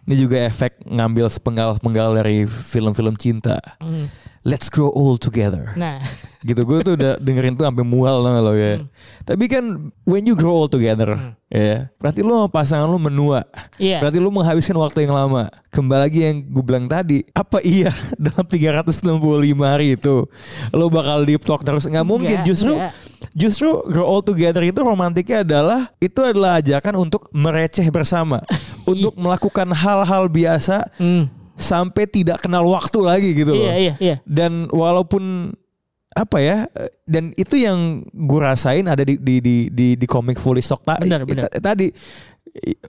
ini 0.00 0.14
juga 0.16 0.38
efek 0.40 0.82
ngambil 0.82 1.26
sepenggal-penggal 1.26 2.14
dari 2.16 2.42
film-film 2.46 3.14
cinta. 3.14 3.58
Hmm. 3.78 4.06
Let's 4.40 4.72
grow 4.72 4.88
old 4.88 5.20
together. 5.20 5.76
Nah, 5.76 6.00
gitu 6.40 6.64
gue 6.64 6.80
tuh 6.80 6.96
udah 6.96 7.20
dengerin 7.20 7.60
tuh 7.60 7.68
sampai 7.68 7.84
mual 7.84 8.24
gak 8.24 8.40
lo 8.40 8.56
ya. 8.56 8.80
Hmm. 8.80 8.88
Tapi 9.28 9.44
kan 9.44 9.64
when 10.08 10.24
you 10.24 10.32
grow 10.32 10.64
old 10.64 10.72
together, 10.72 11.36
ya 11.52 11.92
berarti 12.00 12.24
lo 12.24 12.40
sama 12.40 12.48
pasangan 12.48 12.88
lo 12.88 12.96
menua. 12.96 13.44
iya. 13.76 14.00
Berarti 14.00 14.16
lo 14.16 14.32
menghabiskan 14.32 14.80
waktu 14.80 15.04
yang 15.04 15.12
lama. 15.12 15.52
Kembali 15.68 16.00
lagi 16.00 16.20
yang 16.24 16.40
gue 16.40 16.64
bilang 16.64 16.88
tadi, 16.88 17.20
apa 17.36 17.60
iya 17.60 17.92
dalam 18.16 18.48
365 18.48 19.12
hari 19.60 20.00
itu 20.00 20.24
lo 20.72 20.86
bakal 20.88 21.28
deep 21.28 21.44
talk 21.44 21.60
terus? 21.60 21.84
Nggak 21.84 22.06
mungkin. 22.08 22.40
Enggak, 22.40 22.48
Justru 22.48 22.72
enggak. 22.80 22.92
justru 23.36 23.68
grow 23.92 24.08
old 24.08 24.24
together 24.24 24.64
itu 24.64 24.80
romantiknya 24.80 25.44
adalah 25.44 25.92
itu 26.00 26.16
adalah 26.24 26.56
ajakan 26.56 26.96
untuk 26.96 27.28
mereceh 27.36 27.84
bersama, 27.92 28.40
untuk 28.88 29.12
melakukan 29.20 29.68
hal-hal 29.68 30.32
biasa 30.32 30.88
Hmm. 30.96 31.28
Sampai 31.60 32.08
tidak 32.08 32.40
kenal 32.40 32.64
waktu 32.64 32.98
lagi 32.98 33.30
gitu 33.32 33.52
loh 33.52 33.68
Iya, 33.68 33.74
iya, 33.76 33.94
iya. 34.00 34.16
dan 34.24 34.66
walaupun 34.66 35.52
apa 36.10 36.40
ya 36.40 36.66
dan 37.04 37.30
itu 37.36 37.54
yang 37.54 38.02
gue 38.10 38.40
rasain 38.40 38.82
ada 38.82 39.04
di 39.04 39.14
di 39.14 39.38
di 39.38 39.56
di, 39.68 39.88
di 39.94 40.06
komik 40.08 40.40
Fully 40.40 40.58
Stock 40.58 40.82
ta- 40.82 40.98
Benar, 40.98 41.22
benar. 41.22 41.46
ta- 41.46 41.62
tadi 41.62 41.92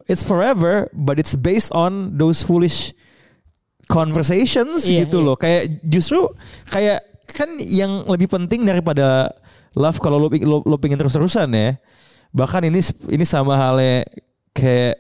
it's 0.08 0.24
forever 0.24 0.90
but 0.90 1.20
it's 1.20 1.36
based 1.36 1.70
on 1.70 2.16
those 2.16 2.42
foolish 2.42 2.96
conversations 3.86 4.88
Iya, 4.88 5.06
gitu 5.06 5.22
iya. 5.22 5.26
loh 5.28 5.36
kayak 5.36 5.62
justru 5.84 6.32
kayak 6.66 7.04
kan 7.30 7.60
yang 7.60 8.08
lebih 8.08 8.28
penting 8.28 8.64
daripada 8.64 9.32
love 9.74 10.00
kalau 10.00 10.18
lo, 10.18 10.28
lo, 10.28 10.64
lo 10.64 10.76
pengen 10.80 10.98
terus-terusan 10.98 11.48
ya 11.52 11.78
bahkan 12.32 12.64
ini 12.64 12.80
ini 13.08 13.24
sama 13.24 13.54
halnya 13.54 14.08
kayak 14.52 14.96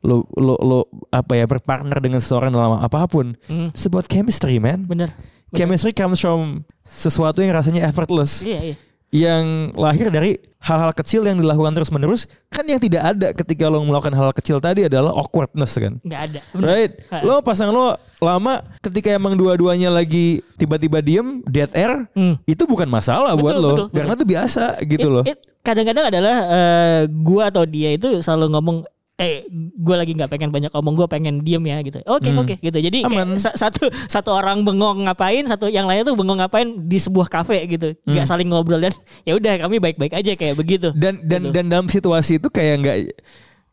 lo 0.00 0.24
lo 0.32 0.54
lo 0.56 0.78
apa 1.08 1.34
ya 1.34 1.44
berpartner 1.44 1.98
dengan 1.98 2.18
seseorang 2.18 2.48
dalam 2.48 2.76
apa 2.76 3.04
pun 3.04 3.36
Hmm. 3.46 3.68
it's 3.68 3.84
about 3.84 4.04
chemistry 4.04 4.56
man 4.56 4.84
Bener. 4.84 5.12
Bener. 5.46 5.56
Chemistry 5.56 5.90
comes 5.90 6.16
from 6.16 6.62
sesuatu 6.80 7.38
yang 7.38 7.52
rasanya 7.52 7.84
effortless 7.84 8.40
Iya, 8.40 8.60
iya. 8.64 8.76
yang 9.10 9.44
lahir 9.74 10.06
dari 10.08 10.38
hal-hal 10.56 10.94
kecil 10.94 11.20
yang 11.22 11.36
dilakukan 11.36 11.74
terus 11.74 11.90
menerus 11.90 12.24
kan 12.46 12.62
yang 12.62 12.78
tidak 12.78 13.02
ada 13.02 13.34
ketika 13.34 13.66
lo 13.66 13.82
melakukan 13.82 14.14
hal 14.14 14.30
kecil 14.30 14.56
tadi 14.56 14.86
adalah 14.86 15.10
awkwardness 15.10 15.74
kan 15.74 15.98
Nggak 16.00 16.20
ada. 16.22 16.40
Bener. 16.50 16.64
right 16.64 16.92
Ha. 17.10 17.16
lo 17.20 17.42
pasangan 17.42 17.74
lo 17.74 17.86
lama 18.18 18.52
ketika 18.80 19.10
emang 19.10 19.34
dua-duanya 19.34 19.90
lagi 19.90 20.38
tiba-tiba 20.54 21.00
diem 21.00 21.42
dead 21.44 21.68
air 21.72 22.06
Hmm. 22.12 22.38
itu 22.44 22.62
bukan 22.62 22.86
masalah 22.86 23.34
buat 23.34 23.52
Betul, 23.52 23.60
lo 23.60 23.70
betul, 23.74 23.86
karena 23.90 24.12
itu 24.14 24.24
biasa 24.24 24.64
gitu 24.86 25.08
It- 25.08 25.12
loh 25.12 25.24
kadang-kadang 25.60 26.04
adalah 26.08 26.36
eh, 26.46 27.00
gua 27.10 27.50
atau 27.50 27.64
dia 27.64 27.90
itu 27.90 28.16
selalu 28.16 28.46
ngomong 28.54 28.78
eh 29.20 29.44
gue 29.52 29.94
lagi 29.94 30.12
nggak 30.12 30.26
pengen 30.28 30.48
banyak 30.48 30.72
omong 30.72 30.96
gue 30.96 31.04
pengen 31.06 31.34
diem 31.38 31.60
ya 31.60 31.76
gitu 31.80 32.00
oke 32.02 32.24
Hmm. 32.24 32.40
oke 32.40 32.54
gitu 32.56 32.78
jadi 32.80 32.98
kayak 33.04 33.26
Aman. 33.28 33.36
satu 33.36 33.84
satu 34.08 34.30
orang 34.32 34.64
bengong 34.64 35.04
ngapain 35.04 35.44
satu 35.44 35.68
yang 35.68 35.84
lainnya 35.84 36.08
tuh 36.08 36.16
bengong 36.16 36.40
ngapain 36.40 36.64
di 36.80 36.96
sebuah 36.96 37.28
kafe 37.28 37.68
gitu 37.68 37.92
nggak 38.00 38.16
Hmm. 38.18 38.30
saling 38.30 38.48
ngobrol 38.48 38.80
dan 38.80 38.96
ya 39.22 39.36
udah 39.36 39.60
kami 39.60 39.76
baik-baik 39.78 40.14
aja 40.14 40.32
kayak 40.32 40.56
begitu 40.56 40.88
dan 40.92 41.20
dan 41.20 41.44
Gitu. 41.44 41.52
dan 41.52 41.64
dalam 41.68 41.86
situasi 41.86 42.36
itu 42.36 42.48
kayak 42.48 42.74
nggak 42.80 42.96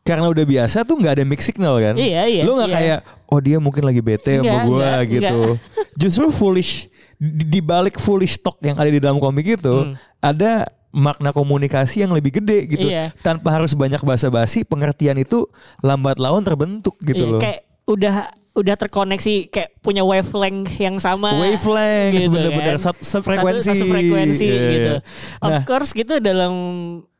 karena 0.02 0.26
udah 0.26 0.44
biasa 0.46 0.82
tuh 0.82 0.96
nggak 0.96 1.14
ada 1.14 1.24
mix 1.24 1.40
signal 1.42 1.76
kan 1.76 1.92
Iya, 1.92 2.24
iya, 2.24 2.42
lo 2.42 2.52
nggak 2.54 2.68
iya. 2.68 2.76
kayak 2.76 2.98
oh 3.26 3.38
dia 3.38 3.56
mungkin 3.56 3.82
lagi 3.82 4.00
bete 4.00 4.38
sama 4.38 4.64
gue 4.64 4.88
gitu 5.14 5.38
justru 5.94 6.28
foolish 6.28 6.88
di 7.18 7.58
balik 7.58 7.96
foolish 7.96 8.36
talk 8.36 8.60
yang 8.60 8.76
ada 8.76 8.86
di 8.86 8.98
dalam 8.98 9.16
komik 9.16 9.56
itu 9.56 9.74
Hmm. 9.84 9.96
ada 10.18 10.68
makna 10.88 11.30
komunikasi 11.30 12.00
yang 12.00 12.12
lebih 12.12 12.40
gede 12.40 12.64
gitu 12.66 12.88
Iya. 12.88 13.12
tanpa 13.20 13.52
harus 13.52 13.72
banyak 13.72 14.00
basa-basi 14.00 14.64
pengertian 14.64 15.16
itu 15.16 15.44
lambat 15.78 16.16
laun 16.16 16.40
terbentuk 16.40 16.96
gitu 17.00 17.22
Iya, 17.22 17.30
loh 17.30 17.40
kayak 17.40 17.60
udah 17.84 18.14
udah 18.52 18.74
terkoneksi 18.74 19.34
kayak 19.48 19.70
punya 19.78 20.02
wavelength 20.02 20.74
yang 20.76 20.96
sama 20.96 21.30
wavelength 21.36 22.12
gitu 22.16 22.28
bener-bener 22.28 22.74
kan. 22.74 22.90
satu, 22.90 23.00
sefrekuensi 23.00 23.68
satu, 23.68 23.78
satu 23.78 23.86
frekuensi 23.86 24.44
Iya, 24.44 24.56
iya. 24.56 24.70
gitu. 24.70 24.92
Of 25.38 25.50
Nah. 25.50 25.62
course 25.62 25.90
gitu 25.92 26.14
dalam 26.18 26.52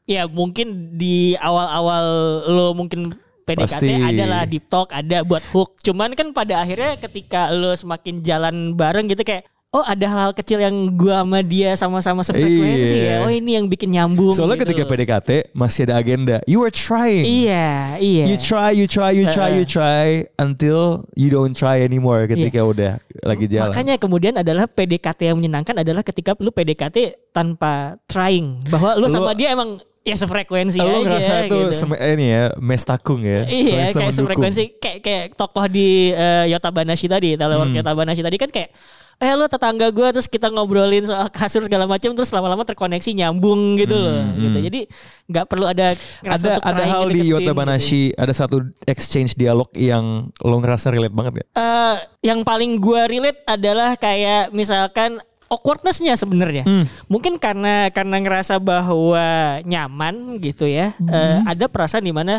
ya 0.04 0.24
mungkin 0.24 0.96
di 0.96 1.36
awal-awal 1.36 2.04
lo 2.48 2.72
mungkin 2.72 3.12
PDKT 3.44 3.64
Pasti. 3.80 3.92
adalah 4.02 4.44
deep 4.44 4.68
talk, 4.68 4.92
ada 4.92 5.24
buat 5.24 5.40
hook. 5.52 5.80
Cuman 5.80 6.12
kan 6.12 6.32
pada 6.32 6.60
akhirnya 6.60 6.96
ketika 6.96 7.48
lo 7.48 7.72
semakin 7.72 8.20
jalan 8.20 8.74
bareng 8.74 9.08
gitu 9.08 9.24
kayak 9.24 9.48
oh 9.68 9.84
ada 9.84 10.00
hal-hal 10.00 10.32
kecil 10.32 10.56
yang 10.58 10.72
gua 10.90 11.20
sama 11.20 11.38
dia 11.40 11.70
sama-sama 11.76 12.20
sefrekuensi 12.22 12.96
Iya. 12.96 13.04
ya. 13.04 13.16
Oh 13.20 13.28
ini 13.28 13.52
yang 13.52 13.68
bikin 13.68 13.92
nyambung. 13.92 14.32
soalnya 14.32 14.56
gitu 14.58 14.72
ketika. 14.72 14.88
PDKT 14.88 15.28
masih 15.52 15.84
ada 15.84 15.94
agenda 15.96 16.40
you 16.44 16.60
are 16.60 16.72
trying 16.72 17.20
Iya, 17.20 18.00
iya. 18.00 18.24
You 18.26 18.36
try, 18.36 18.72
you 18.72 18.86
try, 18.86 19.12
you 19.12 19.28
try, 19.28 19.52
you 19.52 19.62
try 19.62 20.24
until 20.36 21.04
you 21.12 21.28
don't 21.28 21.52
try 21.52 21.80
anymore 21.80 22.24
ketika 22.24 22.60
udah 22.60 22.96
lagi 23.20 23.44
jalan. 23.44 23.68
Iya. 23.68 23.70
Makanya 23.70 23.94
kemudian 23.96 24.34
adalah 24.34 24.64
PDKT 24.64 25.20
yang 25.26 25.36
menyenangkan 25.36 25.76
adalah 25.76 26.00
ketika 26.00 26.32
lu 26.36 26.48
PDKT 26.48 26.96
tanpa 27.30 28.00
trying 28.04 28.64
bahwa 28.66 28.96
lu, 28.96 29.04
Lu- 29.04 29.12
sama 29.12 29.36
dia 29.36 29.52
emang 29.52 29.76
ya 30.00 30.16
sefrekuensi 30.16 30.80
lo 30.80 30.88
aja 30.88 31.04
ngerasa 31.04 31.34
itu 31.44 31.58
gitu. 31.68 31.92
ini 31.92 32.26
ya 32.32 32.44
mestakung 32.56 33.20
ya. 33.20 33.44
Iya 33.44 33.92
kayak 33.92 33.92
mendukung. 33.92 34.16
sefrekuensi 34.16 34.62
kayak 34.80 34.98
kayak 35.04 35.24
tokoh 35.36 35.68
di 35.68 36.08
eh, 36.10 36.48
Yota 36.48 36.72
Banashi 36.72 37.04
tadi, 37.04 37.36
Telepon 37.36 37.68
Hmm. 37.68 37.76
Yota 37.76 37.92
Banashi 37.92 38.24
tadi 38.24 38.40
kan 38.40 38.48
kayak 38.48 38.72
eh 39.18 39.34
lu 39.34 39.50
tetangga 39.50 39.90
gue 39.90 40.08
terus 40.14 40.30
kita 40.30 40.46
ngobrolin 40.46 41.02
soal 41.02 41.26
kasur 41.26 41.66
segala 41.66 41.90
macam 41.90 42.14
terus 42.14 42.30
lama-lama 42.30 42.62
terkoneksi 42.62 43.18
nyambung 43.18 43.74
gitu 43.74 43.98
loh 43.98 44.22
Hmm, 44.22 44.38
gitu. 44.38 44.58
hmm. 44.62 44.66
Jadi 44.70 44.80
nggak 45.26 45.44
perlu 45.50 45.66
ada 45.66 45.98
Ada 46.22 46.38
untuk 46.54 46.62
ada 46.62 46.84
hal 46.86 47.02
di 47.10 47.26
ngedeketin 47.26 47.32
Yota 47.34 47.42
gitu. 47.42 47.58
Banashi 47.58 48.02
ada 48.14 48.30
satu 48.30 48.56
exchange 48.86 49.34
dialog 49.34 49.66
yang 49.74 50.30
lo 50.38 50.56
ngerasa 50.62 50.94
relate 50.94 51.10
banget 51.10 51.42
ya. 51.42 51.44
Eh, 51.50 51.96
yang 52.30 52.46
paling 52.46 52.78
gua 52.78 53.10
relate 53.10 53.42
adalah 53.42 53.98
kayak 53.98 54.54
misalkan 54.54 55.18
awkwardness-nya 55.50 56.14
sebenarnya. 56.14 56.62
Hmm. 56.62 56.86
Mungkin 57.10 57.42
karena 57.42 57.90
karena 57.90 58.22
ngerasa 58.22 58.62
bahwa 58.62 59.18
nyaman 59.64 60.38
gitu 60.38 60.70
ya. 60.70 60.94
Eh, 60.94 61.36
ada 61.42 61.66
perasaan 61.66 62.06
di 62.06 62.14
mana 62.14 62.38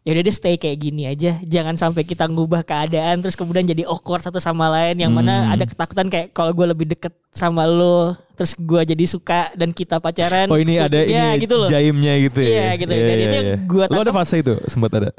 ya 0.00 0.16
udah 0.16 0.22
deh 0.24 0.32
stay 0.32 0.56
kayak 0.56 0.78
gini 0.80 1.04
aja. 1.04 1.36
Jangan 1.44 1.76
sampai 1.76 2.08
kita 2.08 2.24
ngubah 2.26 2.64
keadaan 2.64 3.20
terus 3.20 3.36
kemudian 3.36 3.68
jadi 3.68 3.84
awkward 3.84 4.24
satu 4.24 4.40
sama 4.40 4.72
lain 4.72 4.96
yang 4.96 5.12
mana 5.12 5.44
Hmm. 5.46 5.52
ada 5.54 5.64
ketakutan 5.68 6.08
kayak 6.08 6.32
kalau 6.32 6.56
gue 6.56 6.66
lebih 6.66 6.86
deket 6.88 7.12
sama 7.30 7.68
lo 7.68 8.16
terus 8.34 8.56
gua 8.56 8.80
jadi 8.88 9.04
suka 9.04 9.52
dan 9.52 9.70
kita 9.76 10.00
pacaran. 10.00 10.48
Oh 10.48 10.56
ini 10.56 10.80
ada 10.80 10.96
ya, 11.04 11.36
ini 11.36 11.44
gitu 11.44 11.60
loh. 11.60 11.68
jaimnya 11.68 12.14
gitu 12.24 12.40
ya. 12.40 12.48
Iya, 12.48 12.68
gitu. 12.80 12.92
Dan 12.96 13.18
ini 13.20 13.36
yang 13.36 13.48
gua 13.68 13.84
Lo 13.92 14.00
ada 14.00 14.12
fase 14.16 14.40
itu 14.40 14.56
sempat 14.64 14.90
ada. 14.96 15.12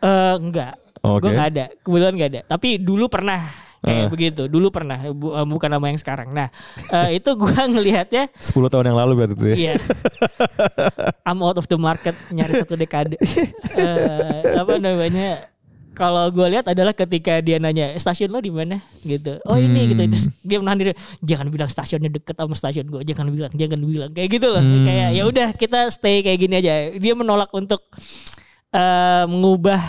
Eh, 0.00 0.34
enggak. 0.40 0.80
Oke. 1.04 1.28
Gue 1.28 1.30
nggak 1.36 1.48
ada, 1.52 1.64
kebetulan 1.84 2.14
nggak 2.16 2.30
ada. 2.32 2.40
Tapi 2.48 2.68
dulu 2.80 3.10
pernah 3.12 3.44
kayak 3.82 4.06
Eh. 4.06 4.08
begitu. 4.08 4.42
Dulu 4.46 4.70
pernah, 4.70 4.96
bu- 5.10 5.34
eh, 5.34 5.44
bukan 5.44 5.68
nama 5.68 5.86
yang 5.86 5.98
sekarang. 5.98 6.30
Nah, 6.30 6.48
eh, 6.88 7.18
itu 7.18 7.34
gua 7.34 7.50
ngelihatnya 7.68 8.30
10 8.32 8.66
tahun 8.68 8.88
yang 8.88 8.98
lalu 8.98 9.12
berarti 9.14 9.34
tuh 9.34 9.48
ya. 9.48 9.56
Iya. 9.58 9.74
I'm 11.22 11.40
out 11.40 11.56
of 11.56 11.66
the 11.66 11.76
market 11.76 12.14
nyari 12.28 12.52
satu 12.56 12.74
dekade. 12.74 13.18
Eh, 13.72 14.40
apa 14.54 14.76
namanya? 14.76 15.48
Kalau 15.92 16.24
gue 16.28 16.48
lihat 16.48 16.64
adalah 16.66 16.92
ketika 16.92 17.40
dia 17.40 17.56
nanya 17.56 17.92
stasiun 17.94 18.28
lo 18.28 18.40
di 18.40 18.48
mana 18.48 18.80
gitu. 19.02 19.36
Oh 19.44 19.56
ini 19.56 19.92
gitu. 19.92 20.00
Terus 20.02 20.24
dia 20.40 20.56
menahan 20.56 20.78
diri. 20.78 20.92
Jangan 21.20 21.48
bilang 21.48 21.68
stasiunnya 21.68 22.08
deket 22.08 22.32
sama 22.32 22.52
stasiun 22.52 22.88
gue. 22.88 23.02
Jangan 23.02 23.28
bilang, 23.28 23.52
jangan 23.52 23.80
bilang 23.82 24.10
kayak 24.10 24.28
gitu 24.30 24.48
loh. 24.48 24.60
Hmm. 24.60 24.84
Kayak 24.84 25.08
ya 25.12 25.22
udah 25.22 25.48
kita 25.52 25.88
stay 25.88 26.20
kayak 26.20 26.38
gini 26.38 26.54
aja. 26.58 26.74
Dia 26.92 27.12
menolak 27.12 27.52
untuk 27.52 27.84
eh, 28.70 29.24
mengubah 29.26 29.80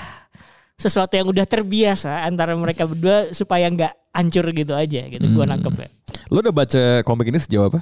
sesuatu 0.75 1.13
yang 1.13 1.27
udah 1.27 1.45
terbiasa 1.45 2.23
antara 2.23 2.53
mereka 2.53 2.83
berdua 2.83 3.29
supaya 3.29 3.67
nggak 3.67 3.93
hancur 4.11 4.45
gitu 4.51 4.73
aja 4.73 5.01
gitu. 5.05 5.23
Gue 5.23 5.43
Hmm. 5.43 5.53
nangkep 5.53 5.73
ya. 5.75 5.89
Lo 6.27 6.39
udah 6.39 6.53
baca 6.53 6.83
komik 7.01 7.27
ini 7.27 7.37
sejauh 7.37 7.67
apa? 7.67 7.81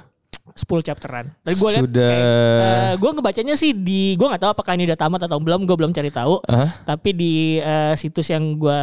10 0.52 0.84
chapteran. 0.84 1.32
Tapi 1.40 1.54
gue 1.54 1.68
lihat 1.70 1.82
Sudah- 1.82 2.12
kayak, 2.12 2.92
gue 2.98 3.10
ngebacanya 3.10 3.54
sih 3.54 3.72
di 3.72 4.12
gue 4.12 4.26
nggak 4.26 4.42
tahu 4.42 4.52
apakah 4.52 4.74
ini 4.74 4.84
udah 4.84 4.98
tamat 4.98 5.20
atau 5.22 5.38
belum, 5.38 5.64
gue 5.64 5.76
belum 5.78 5.92
cari 5.92 6.10
tahu. 6.10 6.44
Hah? 6.44 6.82
Tapi 6.84 7.10
di 7.10 7.32
eh, 7.56 7.94
situs 7.94 8.28
yang 8.28 8.58
gue 8.58 8.80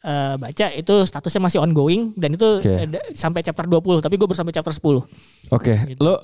eh, 0.00 0.34
baca 0.36 0.66
itu 0.70 0.94
statusnya 1.02 1.40
masih 1.42 1.58
ongoing 1.60 2.14
dan 2.14 2.32
itu 2.32 2.48
Oke. 2.58 2.72
ada- 2.80 3.04
sampai 3.12 3.42
chapter 3.42 3.66
20, 3.66 4.00
tapi 4.00 4.16
gue 4.16 4.24
baru 4.24 4.38
sampai 4.38 4.54
chapter 4.54 4.72
10. 4.72 5.04
Oke, 5.50 5.74
Gitu. 5.86 6.00
lo 6.00 6.16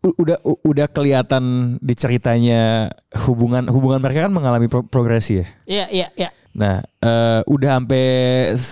u- 0.00 0.16
udah 0.16 0.36
udah 0.64 0.86
kelihatan 0.88 1.44
di 1.78 1.92
ceritanya 1.92 2.88
hubungan 3.20 3.68
hubungan 3.68 4.00
mereka 4.00 4.26
kan 4.26 4.32
mengalami 4.32 4.66
pro- 4.66 4.82
progresi 4.82 5.38
ya. 5.38 5.46
Iya, 5.68 5.86
iya, 5.92 6.08
iya. 6.16 6.30
Nah, 6.50 6.82
eh, 6.98 7.40
udah 7.44 7.78
sampai 7.78 8.04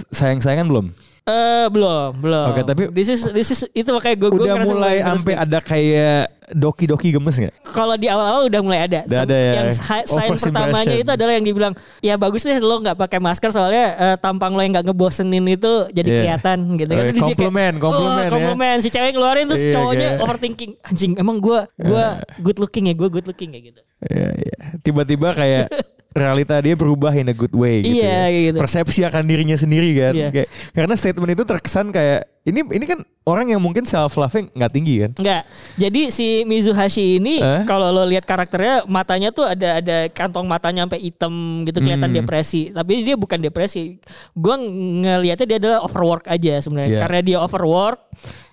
sayang-sayangan 0.08 0.66
belum? 0.66 0.86
Eh 1.22 1.68
belum, 1.68 2.24
belum. 2.24 2.46
Oke, 2.48 2.60
tapi- 2.64 2.88
this 2.88 3.04
is 3.06 3.20
this 3.28 3.52
is 3.52 3.60
itu 3.70 3.84
makanya 3.92 4.16
gue 4.16 4.30
udah 4.32 4.54
mulai 4.64 5.04
sampai 5.04 5.36
ada 5.36 5.60
kayak 5.60 6.32
doki-doki 6.48 7.12
gemes 7.12 7.36
nggak? 7.36 7.52
kalau 7.68 8.00
di 8.00 8.08
awal-awal 8.08 8.48
udah 8.48 8.60
mulai 8.64 8.88
ada. 8.88 9.04
Udah 9.04 9.28
ada 9.28 9.36
ya. 9.36 9.52
Yang 9.60 9.76
si- 9.76 10.08
sign 10.08 10.30
pertamanya 10.32 10.96
itu 10.96 11.10
adalah 11.12 11.36
yang 11.36 11.44
dibilang 11.44 11.72
ya 12.00 12.16
bagus 12.16 12.48
deh 12.48 12.56
lo 12.56 12.80
nggak 12.80 12.96
pakai 12.96 13.20
masker 13.20 13.52
soalnya 13.52 13.84
eh, 13.94 14.16
tampang 14.16 14.56
lo 14.56 14.64
yang 14.64 14.72
nggak 14.72 14.88
ngebosenin 14.88 15.44
itu 15.46 15.68
jadi 15.92 16.08
Iya. 16.08 16.18
kelihatan 16.18 16.58
gitu 16.74 16.88
kan. 16.88 16.96
Oh, 16.96 17.04
Terus 17.04 17.12
dia 17.12 17.20
kayak, 17.20 17.28
komplimen, 17.36 17.72
komplimen 17.76 18.08
oh, 18.08 18.24
ya. 18.24 18.30
komplimen. 18.32 18.74
Si 18.80 18.88
cewek 18.88 19.12
ngeluarin 19.12 19.44
terus 19.46 19.62
Iya, 19.62 19.72
cowoknya 19.76 20.08
kayak- 20.08 20.22
overthinking. 20.24 20.70
Anjing 20.82 21.12
emang 21.14 21.36
gue 21.38 21.58
gua 21.78 22.04
good 22.40 22.56
looking 22.56 22.88
ya 22.88 22.96
gue 22.96 23.08
good 23.12 23.28
looking 23.28 23.52
kayak 23.52 23.64
gitu. 23.68 23.80
Iya, 24.02 24.28
iya. 24.34 24.56
Tiba-tiba 24.80 25.28
kayak 25.30 25.68
realita 26.18 26.58
dia 26.58 26.74
berubah 26.74 27.14
in 27.14 27.30
a 27.30 27.34
good 27.34 27.54
way 27.54 27.80
gitu. 27.80 28.02
Iya, 28.02 28.26
ya. 28.26 28.38
gitu. 28.50 28.58
Persepsi 28.58 29.00
akan 29.06 29.22
dirinya 29.24 29.54
sendiri 29.54 29.90
kan. 29.94 30.12
Iya. 30.12 30.28
Kayak, 30.34 30.48
karena 30.74 30.94
statement 30.94 31.30
itu 31.32 31.44
terkesan 31.46 31.86
kayak 31.88 32.26
ini 32.42 32.64
ini 32.64 32.84
kan 32.88 32.98
orang 33.28 33.52
yang 33.52 33.60
mungkin 33.60 33.84
self 33.84 34.16
loving 34.16 34.48
nggak 34.52 34.72
tinggi 34.72 34.94
kan. 35.04 35.10
Enggak. 35.20 35.42
Jadi 35.76 36.00
si 36.08 36.26
Mizuhashi 36.42 37.20
ini 37.20 37.38
Eh? 37.38 37.62
kalau 37.64 37.92
lo 37.92 38.02
lihat 38.02 38.24
karakternya 38.24 38.88
matanya 38.88 39.28
tuh 39.30 39.44
ada 39.44 39.78
ada 39.78 40.08
kantong 40.08 40.48
matanya 40.48 40.88
sampai 40.88 41.00
hitam 41.00 41.32
gitu 41.62 41.78
kelihatan 41.78 42.08
Hmm. 42.08 42.18
depresi. 42.24 42.72
Tapi 42.72 43.04
dia 43.04 43.14
bukan 43.14 43.36
depresi. 43.38 44.00
Gua 44.32 44.56
ngelihatnya 44.58 45.46
dia 45.46 45.58
adalah 45.60 45.78
overwork 45.84 46.24
aja 46.24 46.56
sebenarnya. 46.58 46.88
Iya. 46.88 47.00
Karena 47.04 47.20
dia 47.20 47.38
overwork, 47.38 48.00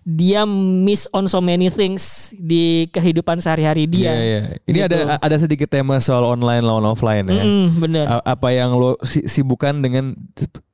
dia 0.06 0.46
miss 0.46 1.10
on 1.10 1.26
so 1.26 1.42
many 1.42 1.66
things 1.68 2.30
di 2.32 2.86
kehidupan 2.88 3.42
sehari-hari 3.42 3.90
dia. 3.90 4.14
Iya, 4.14 4.22
iya. 4.22 4.40
Ini 4.64 4.78
Gitu. 4.80 4.88
ada 4.88 5.18
ada 5.18 5.36
sedikit 5.36 5.66
tema 5.66 5.98
soal 5.98 6.22
online 6.24 6.62
lawan 6.62 6.86
offline 6.86 7.26
ya. 7.26 7.42
Mm-mm, 7.42 7.66
bener. 7.76 8.06
A- 8.08 8.38
apa 8.38 8.54
yang 8.54 8.78
lo 8.78 9.02
si- 9.02 9.26
sibukkan 9.26 9.82
dengan 9.82 10.14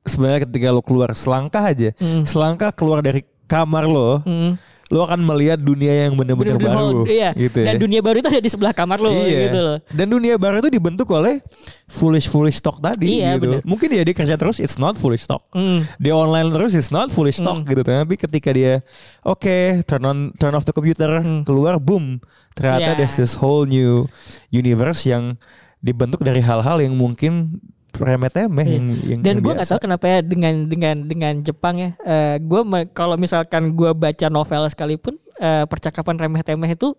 sebenarnya 0.04 0.44
ketika 0.44 0.68
lo 0.68 0.84
keluar 0.84 1.16
selangkah 1.16 1.64
aja, 1.64 1.96
Mm. 1.96 2.22
selangkah 2.22 2.70
keluar 2.70 3.00
dari 3.00 3.24
kamar 3.48 3.88
lo, 3.88 4.20
Mm. 4.20 4.60
Lo 4.92 5.08
akan 5.08 5.24
melihat 5.24 5.56
dunia 5.56 6.04
yang 6.04 6.12
benar-benar 6.12 6.60
baru, 6.60 7.08
iya. 7.08 7.32
gitu 7.32 7.64
ya. 7.64 7.72
Dan 7.72 7.80
dunia 7.80 8.04
baru 8.04 8.20
itu 8.20 8.28
ada 8.28 8.44
di 8.44 8.50
sebelah 8.52 8.76
kamar 8.76 9.00
lo 9.00 9.08
iya. 9.08 9.48
gitu 9.48 9.58
loh. 9.58 9.78
Dan 9.88 10.12
dunia 10.12 10.36
baru 10.36 10.60
itu 10.60 10.68
dibentuk 10.68 11.08
oleh 11.16 11.40
foolish 11.88 12.28
foolish 12.28 12.60
talk 12.60 12.76
tadi 12.76 13.24
Iya, 13.24 13.40
gitu. 13.40 13.56
bener. 13.56 13.60
Mungkin 13.64 13.88
ya 13.88 14.04
dia 14.04 14.12
kerja 14.12 14.36
terus 14.36 14.60
it's 14.60 14.76
not 14.76 15.00
foolish 15.00 15.24
talk. 15.24 15.40
Mm. 15.56 15.88
Dia 15.96 16.12
online 16.12 16.52
terus 16.52 16.76
it's 16.76 16.92
not 16.92 17.08
foolish 17.08 17.40
talk 17.40 17.64
Hmm. 17.64 17.68
gitu. 17.72 17.80
Tapi 17.80 18.20
ketika 18.20 18.52
dia 18.52 18.84
oke 19.24 19.80
turn 19.88 20.04
on 20.04 20.18
turn 20.36 20.52
off 20.52 20.68
the 20.68 20.76
computer 20.76 21.24
Hmm. 21.24 21.40
keluar 21.48 21.80
boom 21.80 22.20
ternyata 22.52 22.92
Iya. 22.92 22.98
there's 23.00 23.16
this 23.16 23.40
whole 23.40 23.64
new 23.64 24.04
universe 24.52 25.08
yang 25.08 25.40
dibentuk 25.80 26.20
dari 26.20 26.44
hal-hal 26.44 26.78
yang 26.78 26.94
mungkin 26.94 27.58
remeh-temeh 27.92 28.64
Iya. 28.64 28.76
yang, 28.78 28.86
yang 29.04 29.20
Dan 29.20 29.34
gue 29.44 29.52
nggak 29.52 29.68
tahu 29.68 29.80
kenapa 29.84 30.04
ya 30.08 30.18
dengan 30.24 30.54
dengan 30.68 30.96
dengan 31.04 31.34
Jepang 31.44 31.76
ya. 31.76 31.90
Eh 32.02 32.36
gue 32.40 32.60
kalau 32.96 33.16
misalkan 33.20 33.76
gue 33.76 33.90
baca 33.92 34.26
novel 34.32 34.68
sekalipun 34.72 35.20
eh, 35.40 35.64
percakapan 35.68 36.16
remeh-temeh 36.16 36.72
itu 36.72 36.96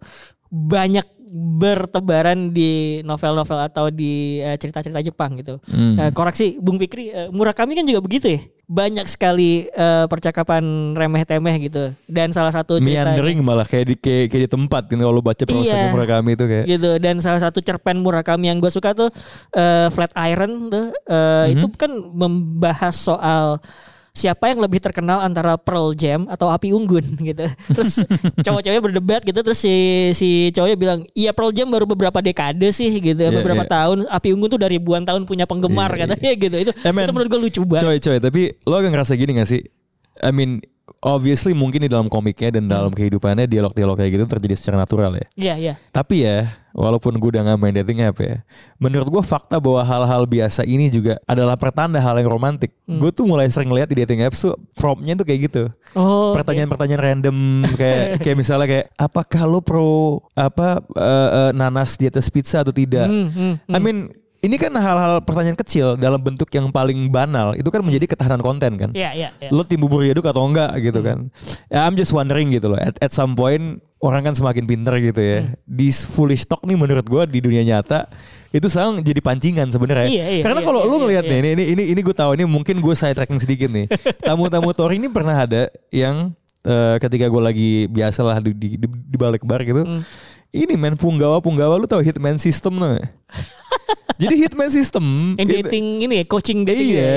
banyak 0.54 1.06
bertebaran 1.26 2.52
di 2.52 2.72
novel-novel 3.02 3.60
atau 3.64 3.88
di 3.88 4.38
eh, 4.38 4.54
cerita-cerita 4.54 5.00
Jepang 5.00 5.36
gitu. 5.36 5.58
Hmm. 5.66 5.96
Eh, 5.98 6.12
koreksi 6.12 6.58
Bung 6.58 6.76
Fikri, 6.76 7.10
eh, 7.10 7.28
Murakami 7.30 7.74
kan 7.74 7.84
juga 7.84 8.00
begitu 8.00 8.28
ya. 8.30 8.42
Banyak 8.64 9.06
sekali 9.06 9.66
eh, 9.66 10.06
percakapan 10.06 10.64
remeh-temeh 10.94 11.56
gitu. 11.64 11.84
Dan 12.06 12.32
salah 12.32 12.52
satu 12.52 12.78
cerita 12.78 13.10
meandering 13.10 13.40
malah 13.40 13.64
kayak 13.64 13.86
di 13.86 13.96
kayak, 13.96 14.26
kayak 14.30 14.42
di 14.46 14.52
tempat 14.52 14.84
kan 14.86 14.98
kalau 14.98 15.20
baca 15.20 15.44
prosesnya 15.44 15.90
Iya. 15.90 15.92
Murakami 15.92 16.30
itu 16.34 16.46
kayak 16.46 16.66
gitu 16.68 16.90
dan 16.98 17.16
salah 17.18 17.42
satu 17.42 17.60
cerpen 17.60 17.98
Murakami 18.00 18.48
yang 18.48 18.60
gue 18.60 18.70
suka 18.70 18.92
tuh 18.92 19.10
eh, 19.52 19.88
Flat 19.90 20.12
Iron 20.28 20.68
tuh 20.68 20.92
eh, 21.06 21.46
Mhm. 21.48 21.54
itu 21.56 21.66
kan 21.74 21.92
membahas 21.92 22.96
soal 22.96 23.58
siapa 24.14 24.46
yang 24.54 24.62
lebih 24.62 24.78
terkenal 24.78 25.26
antara 25.26 25.58
Pearl 25.58 25.98
Jam 25.98 26.30
atau 26.30 26.46
api 26.54 26.70
unggun 26.70 27.02
gitu. 27.34 27.50
Terus 27.50 28.06
cowok-cowoknya 28.46 28.82
berdebat 28.82 29.22
gitu 29.26 29.42
terus 29.42 29.58
si 29.58 29.74
si 30.14 30.54
cowoknya 30.54 30.78
bilang, 30.78 31.00
"Iya 31.18 31.34
Pearl 31.34 31.50
Jam 31.50 31.74
baru 31.74 31.90
beberapa 31.90 32.22
dekade 32.22 32.70
sih 32.70 32.94
gitu, 32.94 33.18
Iya, 33.18 33.34
beberapa 33.34 33.66
iya. 33.66 33.74
tahun. 33.74 34.06
Api 34.06 34.30
unggun 34.38 34.54
tuh 34.54 34.62
dari 34.62 34.78
ribuan 34.78 35.02
tahun 35.02 35.26
punya 35.26 35.50
penggemar 35.50 35.90
Iya, 35.98 36.06
katanya 36.06 36.32
gitu." 36.46 36.56
Itu 36.70 36.72
men. 36.94 37.10
itu 37.10 37.12
menurut 37.12 37.30
gue 37.34 37.42
lucu 37.50 37.62
banget. 37.66 37.84
Coy 37.84 37.98
coy 38.00 38.18
tapi 38.22 38.42
lo 38.70 38.74
agak 38.78 38.94
ngerasa 38.94 39.14
gini 39.18 39.42
gak 39.42 39.50
sih? 39.50 39.62
I 40.22 40.30
mean 40.30 40.62
obviously 41.00 41.56
mungkin 41.56 41.88
di 41.88 41.90
dalam 41.92 42.12
komiknya 42.12 42.60
dan 42.60 42.68
dalam 42.68 42.92
kehidupannya 42.92 43.48
dialog-dialog 43.48 43.96
kayak 43.96 44.12
gitu 44.20 44.26
terjadi 44.28 44.56
secara 44.56 44.78
natural 44.84 45.12
ya. 45.16 45.26
Iya, 45.36 45.54
iya. 45.60 45.74
Tapi 45.96 46.28
ya 46.28 46.60
walaupun 46.74 47.16
gue 47.22 47.30
udah 47.38 47.54
gak 47.54 47.60
main 47.60 47.76
dating 47.76 48.02
app 48.04 48.18
ya, 48.20 48.42
menurut 48.82 49.08
gue 49.08 49.24
fakta 49.24 49.62
bahwa 49.62 49.86
hal-hal 49.86 50.24
biasa 50.26 50.66
ini 50.66 50.90
juga 50.90 51.22
adalah 51.30 51.56
pertanda 51.56 52.02
hal 52.04 52.20
yang 52.20 52.28
romantik. 52.28 52.76
Gue 52.88 53.12
tuh 53.16 53.24
mulai 53.24 53.48
sering 53.48 53.72
lihat 53.72 53.88
di 53.88 54.04
dating 54.04 54.26
apps 54.26 54.44
tuh 54.44 54.60
promptnya 54.76 55.16
tuh 55.16 55.26
kayak 55.28 55.40
gitu. 55.52 55.64
Oh. 55.96 56.34
Pertanyaan-pertanyaan 56.36 57.02
random 57.02 57.38
kayak 57.80 58.20
kayak 58.20 58.38
misalnya 58.40 58.68
kayak 58.68 58.86
apakah 59.00 59.44
lo 59.48 59.60
pro 59.64 60.20
apa 60.34 60.82
eh, 60.98 61.30
eh, 61.32 61.52
nanas 61.56 61.96
di 61.96 62.10
atas 62.10 62.28
pizza 62.28 62.66
atau 62.66 62.74
tidak? 62.76 63.08
Hmm, 63.08 63.30
hmm, 63.30 63.54
hmm. 63.70 63.76
I 63.76 63.80
mean 63.80 64.12
ini 64.44 64.60
kan 64.60 64.76
hal-hal 64.76 65.24
pertanyaan 65.24 65.56
kecil 65.56 65.96
dalam 65.96 66.20
bentuk 66.20 66.52
yang 66.52 66.68
paling 66.68 67.08
banal 67.08 67.56
itu 67.56 67.72
kan 67.72 67.80
menjadi 67.80 68.12
ketahanan 68.12 68.44
konten 68.44 68.76
kan. 68.76 68.92
Iya, 68.92 69.16
iya, 69.16 69.30
iya. 69.40 69.50
Lo 69.50 69.64
tim 69.64 69.80
bubur 69.80 70.04
yaduk 70.04 70.28
atau 70.28 70.44
enggak 70.44 70.76
gitu 70.84 71.00
kan. 71.00 71.32
Ya, 71.72 71.88
I'm 71.88 71.96
just 71.96 72.12
wondering 72.12 72.52
gitu 72.52 72.68
loh. 72.68 72.76
At, 72.76 73.00
at 73.00 73.16
some 73.16 73.40
point 73.40 73.80
orang 74.04 74.28
kan 74.28 74.36
semakin 74.36 74.68
pinter 74.68 75.00
gitu 75.00 75.24
ya. 75.24 75.40
This 75.64 76.04
foolish 76.04 76.44
talk 76.44 76.60
nih 76.68 76.76
menurut 76.76 77.08
gua 77.08 77.24
di 77.24 77.40
dunia 77.40 77.64
nyata 77.64 78.12
itu 78.52 78.68
sekarang 78.68 79.00
jadi 79.00 79.24
pancingan 79.24 79.72
sebenarnya. 79.72 80.12
Iya, 80.12 80.26
iya, 80.38 80.44
Karena 80.44 80.60
iya, 80.60 80.68
kalau 80.68 80.80
iya, 80.84 80.90
lu 80.92 80.94
iya, 80.94 81.02
ngelihat 81.02 81.24
iya. 81.26 81.32
nih, 81.32 81.40
ini 81.56 81.64
ini 81.74 81.84
ini, 81.96 82.02
gue 82.06 82.14
tahu 82.14 82.38
ini 82.38 82.46
mungkin 82.46 82.78
gue 82.84 82.94
side 82.94 83.18
tracking 83.18 83.42
sedikit 83.42 83.72
nih. 83.72 83.90
Tamu-tamu 84.28 84.70
Tori 84.76 85.02
ini 85.02 85.10
pernah 85.10 85.34
ada 85.34 85.74
yang 85.90 86.36
eh, 86.62 86.96
ketika 87.02 87.32
gue 87.32 87.42
lagi 87.42 87.72
biasalah 87.90 88.44
di, 88.44 88.54
di, 88.54 88.68
di, 88.78 88.88
di 88.92 89.18
balik 89.18 89.42
bar 89.48 89.66
gitu. 89.66 89.82
Hmm. 89.82 90.04
Ini 90.54 90.78
men 90.78 90.94
punggawa 90.94 91.42
punggawa 91.42 91.82
lu 91.82 91.90
tau 91.90 92.04
hitman 92.04 92.38
system 92.38 92.78
tuh. 92.78 93.02
Jadi 94.18 94.36
hitman 94.40 94.70
system 94.70 95.06
Yang 95.36 95.50
dating 95.66 95.86
ini 96.02 96.14
ya, 96.22 96.26
coaching 96.26 96.64
dating 96.64 96.88
gitu 96.88 97.00
ya. 97.00 97.08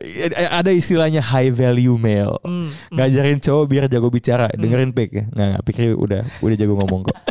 Iya, 0.00 0.48
ada 0.50 0.70
istilahnya 0.70 1.22
high 1.22 1.50
value 1.50 1.94
male. 1.94 2.38
Hmm, 2.42 2.68
hmm. 2.68 2.96
Ngajarin 2.96 3.38
cowok 3.38 3.64
biar 3.66 3.84
jago 3.86 4.08
bicara, 4.08 4.50
dengerin 4.52 4.90
pik 4.90 5.10
ya. 5.10 5.24
Nggak, 5.30 5.46
nggak 5.54 5.64
pikir 5.64 5.82
udah 5.94 6.20
udah 6.40 6.56
jago 6.56 6.74
ngomong 6.78 7.10
kok. 7.10 7.18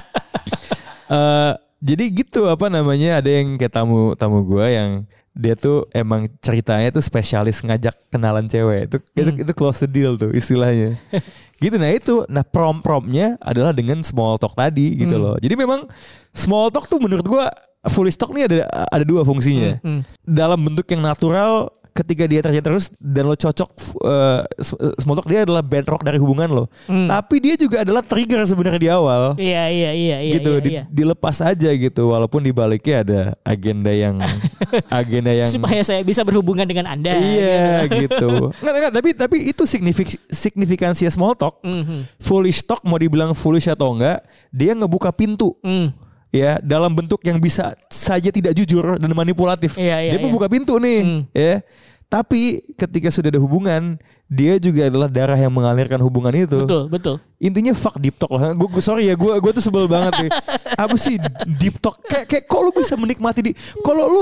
Eh, 1.09 1.53
jadi 1.81 2.05
gitu 2.13 2.45
apa 2.45 2.69
namanya 2.69 3.17
ada 3.17 3.33
yang 3.33 3.57
kayak 3.57 3.73
tamu 3.73 4.13
tamu 4.13 4.45
gue 4.45 4.61
yang 4.61 5.09
dia 5.33 5.57
tuh 5.57 5.89
emang 5.89 6.29
ceritanya 6.37 6.93
tuh 6.93 7.01
spesialis 7.01 7.65
ngajak 7.65 7.97
kenalan 8.13 8.45
cewek 8.45 8.93
itu 8.93 8.97
itu, 9.17 9.29
itu 9.41 9.53
close 9.57 9.81
the 9.81 9.89
deal 9.89 10.13
tuh 10.13 10.29
istilahnya 10.29 11.01
gitu 11.63 11.81
nah 11.81 11.89
itu 11.89 12.29
nah 12.29 12.45
prom 12.45 12.85
promnya 12.85 13.41
adalah 13.41 13.73
dengan 13.73 14.05
small 14.05 14.37
talk 14.37 14.53
tadi 14.53 15.01
gitu 15.01 15.17
Hmm. 15.17 15.33
loh 15.33 15.35
jadi 15.41 15.57
memang 15.57 15.89
small 16.29 16.69
talk 16.69 16.85
tuh 16.85 17.01
menurut 17.01 17.25
gua 17.25 17.49
fully 17.89 18.11
talk 18.11 18.31
nih 18.31 18.45
ada 18.45 18.57
ada 18.87 19.03
dua 19.03 19.21
fungsinya 19.21 19.81
Hmm, 19.81 19.99
hmm. 19.99 20.01
dalam 20.23 20.59
bentuk 20.61 20.85
yang 20.87 21.01
natural 21.01 21.69
ketika 21.89 22.23
dia 22.23 22.39
terjadi 22.39 22.63
terus 22.63 22.95
dan 22.95 23.27
lo 23.27 23.35
cocok 23.35 23.69
uh, 24.07 24.47
small 24.95 25.19
talk 25.19 25.27
dia 25.27 25.43
adalah 25.43 25.59
bedrock 25.59 25.99
dari 25.99 26.15
hubungan 26.15 26.47
lo. 26.47 26.65
Hmm. 26.87 27.11
Tapi 27.11 27.43
dia 27.43 27.59
juga 27.59 27.83
adalah 27.83 27.99
trigger 27.99 28.47
sebenarnya 28.47 28.79
di 28.79 28.87
awal. 28.89 29.35
Iya 29.35 29.67
iya 29.67 29.91
iya 29.91 30.17
iya. 30.21 30.31
gitu 30.31 30.51
iya, 30.53 30.63
di- 30.63 30.71
iya. 30.79 30.83
dilepas 30.87 31.43
aja 31.43 31.67
gitu 31.67 32.07
walaupun 32.07 32.39
di 32.39 32.55
baliknya 32.55 33.03
ada 33.03 33.21
agenda 33.43 33.91
yang 33.91 34.15
agenda 35.01 35.33
yang 35.33 35.49
Supaya 35.51 35.83
saya 35.83 35.99
bisa 35.99 36.23
berhubungan 36.23 36.63
dengan 36.63 36.87
anda. 36.87 37.11
iya 37.11 37.83
gitu. 37.83 38.53
Nggak, 38.53 38.73
nggak, 38.79 38.93
tapi 38.95 39.09
tapi 39.11 39.37
itu 39.49 39.63
signifik 39.65 40.07
signifikansi 40.29 41.03
small 41.09 41.35
talk. 41.35 41.59
Mhm. 41.61 42.07
Foolish 42.15 42.63
talk 42.63 42.79
mau 42.85 42.95
dibilang 42.95 43.35
foolish 43.35 43.67
atau 43.67 43.91
enggak, 43.91 44.23
dia 44.49 44.71
ngebuka 44.71 45.11
pintu 45.11 45.51
Hmm. 45.59 45.91
Ya 46.29 46.61
dalam 46.61 46.93
bentuk 46.93 47.21
yang 47.25 47.41
bisa 47.41 47.73
saja 47.89 48.29
tidak 48.29 48.53
jujur 48.53 48.97
dan 49.01 49.11
manipulatif. 49.13 49.75
Iya, 49.75 49.97
iya, 50.01 50.11
dia 50.13 50.19
iya. 50.21 50.25
membuka 50.25 50.45
pintu 50.49 50.77
nih, 50.77 50.99
Hmm. 51.01 51.21
ya. 51.33 51.61
Tapi 52.09 52.65
ketika 52.73 53.13
sudah 53.13 53.29
ada 53.29 53.37
hubungan, 53.37 54.01
dia 54.25 54.57
juga 54.57 54.89
adalah 54.89 55.05
darah 55.05 55.37
yang 55.37 55.53
mengalirkan 55.53 56.01
hubungan 56.01 56.33
itu. 56.33 56.65
Betul 56.65 56.89
betul. 56.89 57.15
Intinya 57.37 57.69
fuck 57.77 58.01
deep 58.01 58.17
talk 58.17 58.33
lah. 58.33 58.49
Gue 58.57 58.81
sorry 58.81 59.09
ya, 59.09 59.13
gue 59.13 59.29
gue 59.37 59.51
tuh 59.53 59.61
sebel 59.61 59.85
banget 59.85 60.25
nih. 60.25 60.31
Apa 60.85 60.97
sih 60.97 61.21
deep 61.61 61.77
talk? 61.77 62.01
Kayak 62.09 62.25
kayak 62.25 62.43
kok 62.49 62.61
lu 62.65 62.73
bisa 62.73 62.97
menikmati 62.97 63.45
di 63.45 63.51
kalau 63.85 64.09
lu 64.09 64.21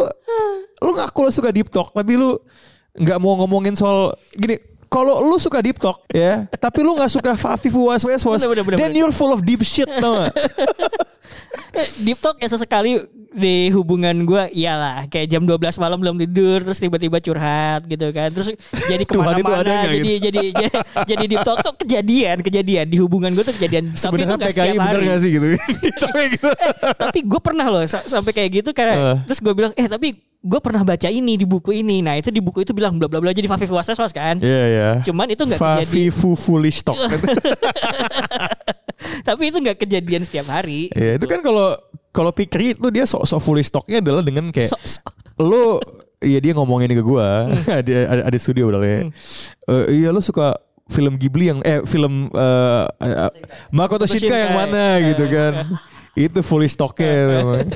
lu 0.83 0.91
ngaku 0.99 1.19
lu 1.27 1.31
suka 1.31 1.47
deep 1.55 1.71
talk, 1.71 1.95
tapi 1.95 2.19
lu 2.19 2.35
nggak 2.99 3.17
mau 3.23 3.39
ngomongin 3.39 3.71
soal 3.79 4.19
gini. 4.35 4.59
Kalau 4.87 5.19
lu 5.21 5.35
suka 5.35 5.59
deep 5.59 5.77
talk 5.77 6.01
ya, 6.07 6.47
tapi 6.53 6.79
lu 6.79 6.93
nggak 6.93 7.11
suka 7.11 7.31
fafifu 7.33 7.87
was 7.87 8.01
was 8.01 8.21
was, 8.21 8.41
Bener, 8.41 8.63
bener, 8.63 8.77
then 8.77 8.89
bener. 8.89 8.97
you're 8.97 9.11
full 9.11 9.29
of 9.29 9.41
deep 9.41 9.59
shit 9.59 9.87
tau 9.93 10.23
gak? 10.23 10.31
Eh, 11.73 11.87
Deep 12.05 12.17
talk 12.17 12.37
ya 12.37 12.47
sesekali 12.47 13.03
di 13.29 13.69
hubungan 13.69 14.15
gue 14.23 14.49
iyalah 14.51 15.05
kayak 15.07 15.29
jam 15.29 15.43
12 15.43 15.59
malam 15.77 15.99
belum 15.99 16.15
tidur 16.17 16.63
terus 16.63 16.79
tiba-tiba 16.79 17.19
curhat 17.19 17.85
gitu 17.85 18.09
kan 18.09 18.31
terus 18.31 18.49
jadi 18.81 19.03
ke 19.05 19.13
mana-mana 19.13 19.85
jadi, 19.85 19.93
gitu? 19.93 20.05
jadi 20.23 20.41
jadi 20.49 20.69
jadi 21.05 21.23
deep 21.27 21.43
talk 21.43 21.61
tuh 21.61 21.75
kejadian 21.77 22.41
kejadian 22.41 22.85
di 22.87 22.97
hubungan 22.97 23.29
gue 23.31 23.43
tuh 23.43 23.53
kejadian 23.53 23.93
Sebenarnya 23.93 24.39
nggak 24.39 24.55
PKI 24.55 24.73
bener 24.73 24.89
hari 24.89 25.05
gak 25.05 25.19
sih 25.21 25.29
gitu? 25.29 25.47
tapi 26.01 26.21
gitu. 26.33 26.49
tapi 26.97 27.19
gue 27.21 27.39
pernah 27.39 27.67
loh 27.67 27.83
sa- 27.85 28.01
sampai 28.01 28.31
kayak 28.31 28.49
gitu 28.55 28.69
karena 28.71 28.95
Eh. 28.97 29.17
terus 29.29 29.37
gue 29.37 29.53
bilang 29.53 29.75
eh 29.75 29.85
tapi 29.85 30.17
gue 30.39 30.59
pernah 30.59 30.81
baca 30.81 31.05
ini 31.05 31.33
di 31.33 31.43
buku 31.43 31.75
ini 31.75 31.99
nah 31.99 32.13
itu 32.13 32.29
di 32.29 32.37
buku 32.37 32.61
itu 32.61 32.71
bilang 32.71 32.95
bla 32.95 33.05
bla 33.05 33.17
bla 33.17 33.31
jadi 33.31 33.45
Fafif 33.45 33.67
was 33.67 33.89
was 33.89 34.11
kan 34.11 34.37
Iya 34.37 34.63
ya. 34.69 34.89
cuman 35.03 35.25
itu 35.27 35.41
nggak 35.41 35.57
kejadian 35.57 35.83
Fafifu 35.83 36.29
foolish 36.33 36.79
talk. 36.81 36.95
tapi 39.23 39.41
itu 39.45 39.57
nggak 39.59 39.77
kejadian 39.77 40.21
setiap 40.21 40.45
hari 40.49 40.87
Ya 40.91 41.15
itu 41.15 41.25
kan 41.25 41.39
kalau 41.41 41.73
kalau 42.09 42.29
Pikri 42.31 42.73
itu 42.73 42.87
dia 42.89 43.03
sok-sok 43.03 43.39
foolish 43.39 43.69
talknya 43.69 43.99
adalah 43.99 44.21
dengan 44.21 44.49
kayak 44.49 44.69
So- 44.69 44.81
so- 44.81 45.03
lu 45.37 45.77
iya 46.17 46.37
dia 46.37 46.51
ngomongin 46.51 46.89
ke 46.91 47.01
gua 47.01 47.45
Hmm. 47.45 47.73
ada, 47.77 47.93
ada 48.07 48.21
ada 48.25 48.37
studio 48.37 48.67
udah 48.67 48.79
ya. 48.81 48.99
Eh, 49.67 49.83
iya 49.95 50.07
lu 50.09 50.17
suka 50.17 50.55
film 50.87 51.13
Ghibli 51.13 51.47
yang 51.47 51.59
eh 51.61 51.79
film 51.83 52.27
eh 52.31 52.83
eh, 52.99 53.29
Makoto 53.69 54.03
Shinkai 54.03 54.45
yang 54.45 54.53
mana 54.55 54.97
gitu 55.03 55.23
kan. 55.27 55.53
itu 56.17 56.41
foolish 56.41 56.73
talknya 56.73 57.13
namanya. 57.37 57.69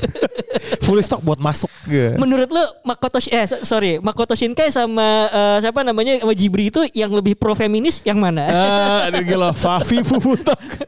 foolish 0.82 1.06
talk 1.06 1.22
buat 1.22 1.38
masuk. 1.38 1.70
Menurut 2.18 2.48
lu 2.48 2.64
Makoto 2.82 3.22
eh 3.24 3.46
so- 3.46 3.62
sorry 3.64 3.98
Makoto 3.98 4.34
Shinkai 4.34 4.68
sama 4.68 5.04
eh, 5.28 5.58
siapa 5.60 5.82
namanya 5.82 6.18
sama 6.18 6.34
Jibri 6.34 6.68
itu 6.68 6.82
yang 6.92 7.12
lebih 7.12 7.36
pro 7.36 7.54
feminis 7.54 8.02
yang 8.02 8.18
mana? 8.18 8.44
Ah, 8.44 9.00
aduh 9.06 9.22
gila 9.22 9.54
Fafi 9.62 10.02
Fufu 10.02 10.34
Talk. 10.36 10.58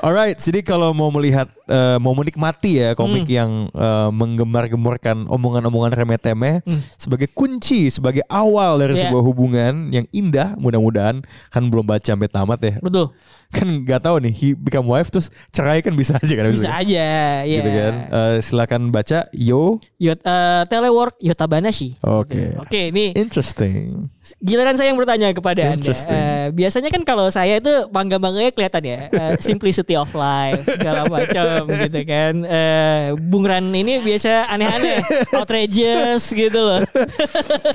Alright, 0.00 0.40
jadi 0.40 0.64
kalau 0.64 0.96
mau 0.96 1.08
melihat, 1.10 1.44
eh, 1.66 2.00
mau 2.00 2.14
menikmati 2.14 2.80
ya 2.80 2.94
komik 2.94 3.28
Hmm. 3.28 3.36
yang 3.36 3.50
eh, 3.70 4.08
menggembar-gemborkan 4.10 5.28
omongan-omongan 5.28 5.92
remeh-temeh 5.94 6.64
sebagai 6.96 7.28
kunci, 7.28 7.92
sebagai 7.92 8.24
awal 8.26 8.80
dari 8.80 8.96
Hmm. 8.96 8.98
Iya. 8.98 9.04
sebuah 9.06 9.22
hubungan 9.22 9.74
yang 9.90 10.08
indah, 10.10 10.56
mudah-mudahan 10.56 11.20
kan 11.48 11.62
belum 11.62 11.84
baca 11.84 12.06
sampai 12.06 12.28
tamat 12.28 12.58
ya. 12.60 12.74
Betul. 12.80 13.12
Kan 13.50 13.82
nggak 13.82 14.06
tahu 14.06 14.22
nih, 14.22 14.30
he 14.30 14.48
become 14.54 14.86
wife 14.86 15.10
terus 15.10 15.26
cerai 15.50 15.82
kan 15.82 15.90
bisa 15.92 16.14
aja 16.14 16.34
kan? 16.38 16.54
Bisa 16.54 16.70
aja 16.70 17.02
ya. 17.42 17.58
Gitu 17.58 17.70
kan. 17.70 17.94
Eh, 18.06 18.36
silakan 18.40 18.94
baca 18.94 19.26
Yo. 19.34 19.82
Yot, 19.98 20.22
eh, 20.22 20.62
telework 20.70 21.18
Yotabanashi. 21.18 21.98
Oke. 22.00 22.54
Oke, 22.56 22.94
ini 22.94 23.10
Interesting. 23.12 24.06
giliran 24.38 24.78
saya 24.78 24.94
yang 24.94 24.98
bertanya 25.02 25.34
kepada 25.34 25.74
Anda. 25.74 25.90
Eh, 25.90 26.54
biasanya 26.54 26.94
kan 26.94 27.02
kalau 27.02 27.26
saya 27.28 27.58
itu 27.58 27.90
bangga-bangganya 27.90 28.54
kelihatan 28.54 28.82
ya. 28.86 29.00
eh, 29.10 29.34
simplicity 29.50 29.98
of 29.98 30.08
life, 30.14 30.62
segala 30.70 31.10
macam 31.10 31.66
gitu 31.66 32.00
kan. 32.06 32.34
Eh, 32.46 33.18
Bung 33.18 33.42
Ran 33.42 33.66
ini 33.66 33.98
biasa 33.98 34.46
aneh-aneh, 34.46 35.02
outrageous 35.38 36.30
gitu 36.30 36.60
loh. 36.60 36.86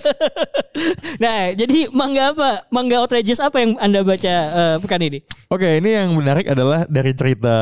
nah, 1.23 1.51
jadi 1.51 1.91
mangga 1.91 2.31
apa? 2.31 2.49
Mangga 2.71 3.03
outrageous 3.03 3.43
apa 3.43 3.59
yang 3.59 3.75
Anda 3.77 4.01
baca 4.01 4.33
eh, 4.47 4.75
pekan 4.79 5.01
ini? 5.03 5.19
Oke, 5.51 5.64
ini 5.82 5.89
yang 5.97 6.13
menarik 6.13 6.45
adalah 6.49 6.86
dari 6.86 7.12
cerita 7.17 7.56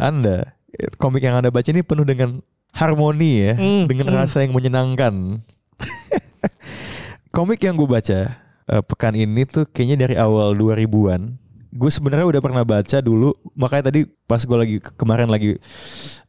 Anda. 0.00 0.56
Komik 0.96 1.24
yang 1.24 1.36
Anda 1.38 1.52
baca 1.52 1.68
ini 1.68 1.84
penuh 1.84 2.06
dengan 2.08 2.40
harmoni 2.72 3.32
ya, 3.50 3.52
Hmm, 3.58 3.84
dengan 3.90 4.10
hmm. 4.10 4.16
rasa 4.16 4.42
yang 4.46 4.54
menyenangkan. 4.54 5.42
Komik 7.36 7.62
yang 7.62 7.78
gue 7.78 7.86
baca 7.86 8.18
eh, 8.66 8.82
pekan 8.86 9.14
ini 9.14 9.46
tuh 9.46 9.66
kayaknya 9.68 10.06
dari 10.08 10.14
awal 10.18 10.54
2000-an. 10.54 11.38
Gue 11.70 11.90
sebenarnya 11.90 12.26
udah 12.26 12.42
pernah 12.42 12.66
baca 12.66 12.98
dulu, 12.98 13.30
makanya 13.54 13.94
tadi 13.94 14.02
pas 14.26 14.42
gue 14.42 14.58
lagi 14.58 14.76
kemarin 14.98 15.30
lagi 15.30 15.54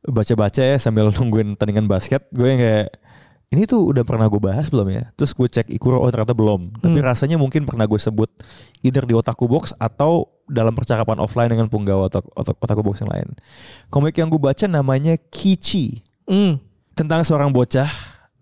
baca-baca 0.06 0.62
ya 0.62 0.78
sambil 0.78 1.10
nungguin 1.10 1.58
tandingan 1.58 1.90
basket, 1.90 2.30
gue 2.30 2.46
yang 2.46 2.62
kayak 2.62 2.90
ini 3.52 3.68
tuh 3.68 3.84
udah 3.84 4.08
pernah 4.08 4.32
gue 4.32 4.40
bahas 4.40 4.72
belum 4.72 4.88
ya? 4.88 5.12
Terus 5.14 5.36
gue 5.36 5.44
cek 5.44 5.68
Ikuro, 5.68 6.00
oh 6.00 6.08
ternyata 6.08 6.32
belum. 6.32 6.80
Tapi 6.80 6.98
Hmm. 6.98 7.06
rasanya 7.06 7.36
mungkin 7.36 7.68
pernah 7.68 7.84
gue 7.84 8.00
sebut 8.00 8.32
either 8.80 9.04
di 9.04 9.12
Otaku 9.12 9.44
Box 9.46 9.76
atau 9.76 10.32
dalam 10.48 10.72
percakapan 10.72 11.20
offline 11.20 11.52
dengan 11.52 11.68
penggawa 11.68 12.08
otak, 12.08 12.24
otak, 12.32 12.56
Otaku 12.64 12.80
Box 12.82 13.04
yang 13.04 13.12
lain. 13.12 13.28
Komik 13.92 14.16
yang 14.16 14.32
gue 14.32 14.40
baca 14.40 14.66
namanya 14.66 15.20
Kichi. 15.20 16.00
Hmm. 16.24 16.64
Tentang 16.96 17.28
seorang 17.28 17.52
bocah 17.52 17.92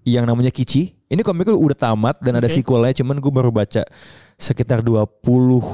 yang 0.05 0.29
namanya 0.29 0.53
Kichi. 0.53 0.93
Ini 1.09 1.25
komiknya 1.25 1.57
udah 1.57 1.73
tamat 1.89 2.21
dan 2.21 2.37
ada 2.37 2.45
Oke. 2.45 2.61
sequelnya 2.61 2.93
cuman 2.93 3.17
gue 3.17 3.33
baru 3.33 3.49
baca 3.49 3.81
sekitar 4.37 4.85
20 4.85 5.65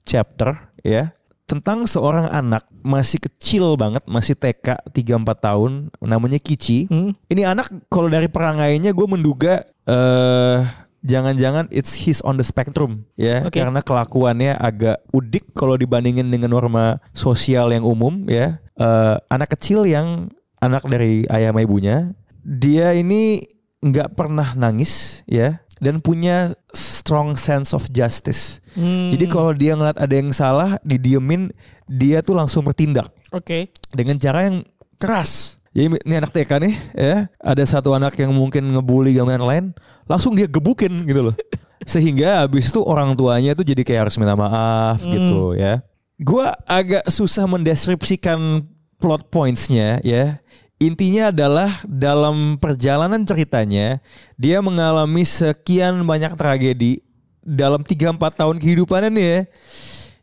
chapter 0.00 0.56
ya. 0.80 1.12
Tentang 1.48 1.88
seorang 1.88 2.28
anak 2.28 2.68
masih 2.84 3.24
kecil 3.24 3.72
banget, 3.80 4.04
masih 4.04 4.36
TK 4.36 4.92
3-4 4.92 5.24
tahun 5.40 5.72
namanya 6.04 6.36
Kichi. 6.36 6.84
Hmm. 6.92 7.16
Ini 7.32 7.48
anak 7.48 7.72
kalau 7.88 8.12
dari 8.12 8.28
perangainya 8.28 8.92
gue 8.92 9.06
menduga 9.08 9.64
eh 9.88 10.60
jangan-jangan 11.00 11.70
it's 11.72 12.04
his 12.04 12.20
on 12.26 12.36
the 12.36 12.44
spectrum 12.44 13.06
ya 13.14 13.46
Oke. 13.46 13.62
karena 13.62 13.80
kelakuannya 13.80 14.58
agak 14.58 14.98
udik 15.14 15.54
kalau 15.54 15.78
dibandingin 15.78 16.26
dengan 16.26 16.52
norma 16.52 17.00
sosial 17.16 17.72
yang 17.72 17.88
umum 17.88 18.28
ya. 18.28 18.60
Eh, 18.76 19.16
anak 19.32 19.56
kecil 19.56 19.88
yang 19.88 20.28
anak 20.60 20.84
dari 20.84 21.24
ayah 21.32 21.54
sama 21.54 21.64
ibunya, 21.64 22.12
dia 22.44 22.92
ini 22.92 23.46
nggak 23.78 24.18
pernah 24.18 24.58
nangis 24.58 25.22
ya 25.30 25.62
dan 25.78 25.98
punya 25.98 26.54
strong 26.70 27.34
sense 27.34 27.72
of 27.72 27.86
justice. 27.88 28.58
Hmm. 28.74 29.10
Jadi 29.10 29.24
kalau 29.26 29.50
dia 29.54 29.74
ngeliat 29.74 29.98
ada 29.98 30.14
yang 30.14 30.30
salah, 30.30 30.76
didiemin, 30.82 31.50
dia 31.86 32.20
tuh 32.20 32.36
langsung 32.36 32.62
bertindak 32.62 33.08
Oke. 33.30 33.72
dengan 33.90 34.18
cara 34.18 34.46
yang 34.50 34.62
keras. 34.98 35.56
Jadi 35.72 35.94
ini 36.02 36.14
anak 36.18 36.34
TK 36.34 36.50
nih 36.58 36.74
ya, 36.92 37.16
ada 37.38 37.62
satu 37.62 37.94
anak 37.94 38.18
yang 38.18 38.34
mungkin 38.34 38.74
ngebully 38.74 39.14
dan 39.14 39.30
lain-lain, 39.30 39.70
langsung 40.10 40.34
dia 40.34 40.50
gebukin 40.50 41.06
gitu 41.06 41.30
loh. 41.30 41.36
Sehingga 41.86 42.44
habis 42.44 42.68
itu 42.68 42.82
orang 42.82 43.14
tuanya 43.14 43.54
tuh 43.54 43.62
jadi 43.62 43.80
kayak 43.86 44.00
harus 44.10 44.18
minta 44.18 44.34
maaf 44.34 45.00
Hmm. 45.06 45.12
gitu 45.14 45.54
ya. 45.54 45.80
Gua 46.18 46.50
agak 46.66 47.06
susah 47.06 47.46
mendeskripsikan 47.46 48.66
plot 48.98 49.30
pointsnya 49.30 50.02
ya. 50.02 50.42
Intinya 50.78 51.34
adalah 51.34 51.82
dalam 51.82 52.54
perjalanan 52.54 53.26
ceritanya 53.26 53.98
dia 54.38 54.62
mengalami 54.62 55.26
sekian 55.26 56.06
banyak 56.06 56.38
tragedi 56.38 57.02
dalam 57.42 57.82
3-4 57.82 58.14
tahun 58.38 58.56
kehidupannya 58.62 59.10
nih 59.10 59.26
ya 59.26 59.40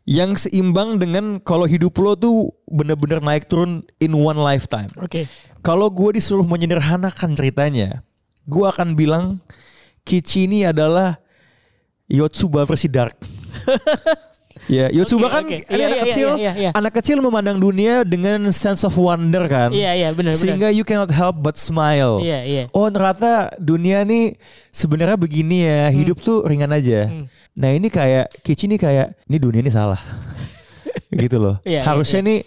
yang 0.06 0.38
seimbang 0.38 1.02
dengan 1.02 1.42
kalau 1.42 1.66
hidup 1.66 1.92
lo 1.98 2.14
tuh 2.14 2.54
bener-bener 2.70 3.18
naik 3.18 3.50
turun 3.50 3.82
in 3.98 4.14
one 4.14 4.38
lifetime. 4.38 4.88
Oke. 5.02 5.26
Kalau 5.66 5.90
gue 5.90 6.22
disuruh 6.22 6.46
menyederhanakan 6.46 7.34
ceritanya, 7.34 8.06
gue 8.46 8.64
akan 8.64 8.94
bilang 8.94 9.42
Kichi 10.06 10.46
ini 10.46 10.62
adalah 10.62 11.18
Yotsuba 12.06 12.62
versi 12.62 12.86
Dark. 12.86 13.18
ya, 14.66 14.86
Yotsuba 14.90 15.26
Oke, 15.26 15.34
kan 15.34 15.44
ini 15.46 15.56
Iya, 15.66 15.86
anak 15.86 15.96
iya, 15.96 16.04
kecil, 16.06 16.28
iya, 16.28 16.36
iya, 16.36 16.52
iya. 16.58 16.70
anak 16.74 16.92
kecil 16.98 17.18
memandang 17.22 17.58
dunia 17.58 18.02
dengan 18.06 18.50
sense 18.50 18.82
of 18.86 18.94
wonder 18.98 19.46
kan. 19.46 19.70
Iya 19.74 19.92
iya 19.94 20.08
benar 20.14 20.34
benar. 20.34 20.42
Sehingga 20.42 20.68
you 20.74 20.84
cannot 20.86 21.10
help 21.10 21.38
but 21.40 21.56
smile. 21.58 22.20
Iya 22.20 22.40
iya. 22.44 22.62
Oh 22.74 22.86
ternyata 22.90 23.54
dunia 23.58 24.02
nih 24.02 24.36
sebenarnya 24.74 25.16
begini 25.16 25.66
ya 25.66 25.90
hidup 25.90 26.18
tuh 26.20 26.46
ringan 26.46 26.70
aja. 26.74 27.08
Hmm. 27.08 27.26
Nah 27.56 27.70
ini 27.72 27.88
kayak 27.88 28.30
Kici 28.44 28.68
nih 28.68 28.78
kayak 28.78 29.06
ini 29.26 29.36
dunia 29.40 29.64
ini 29.64 29.72
salah, 29.72 29.98
gitu 31.24 31.40
loh. 31.40 31.56
Iya, 31.64 31.80
iya, 31.80 31.88
Harusnya 31.88 32.20
nih 32.20 32.38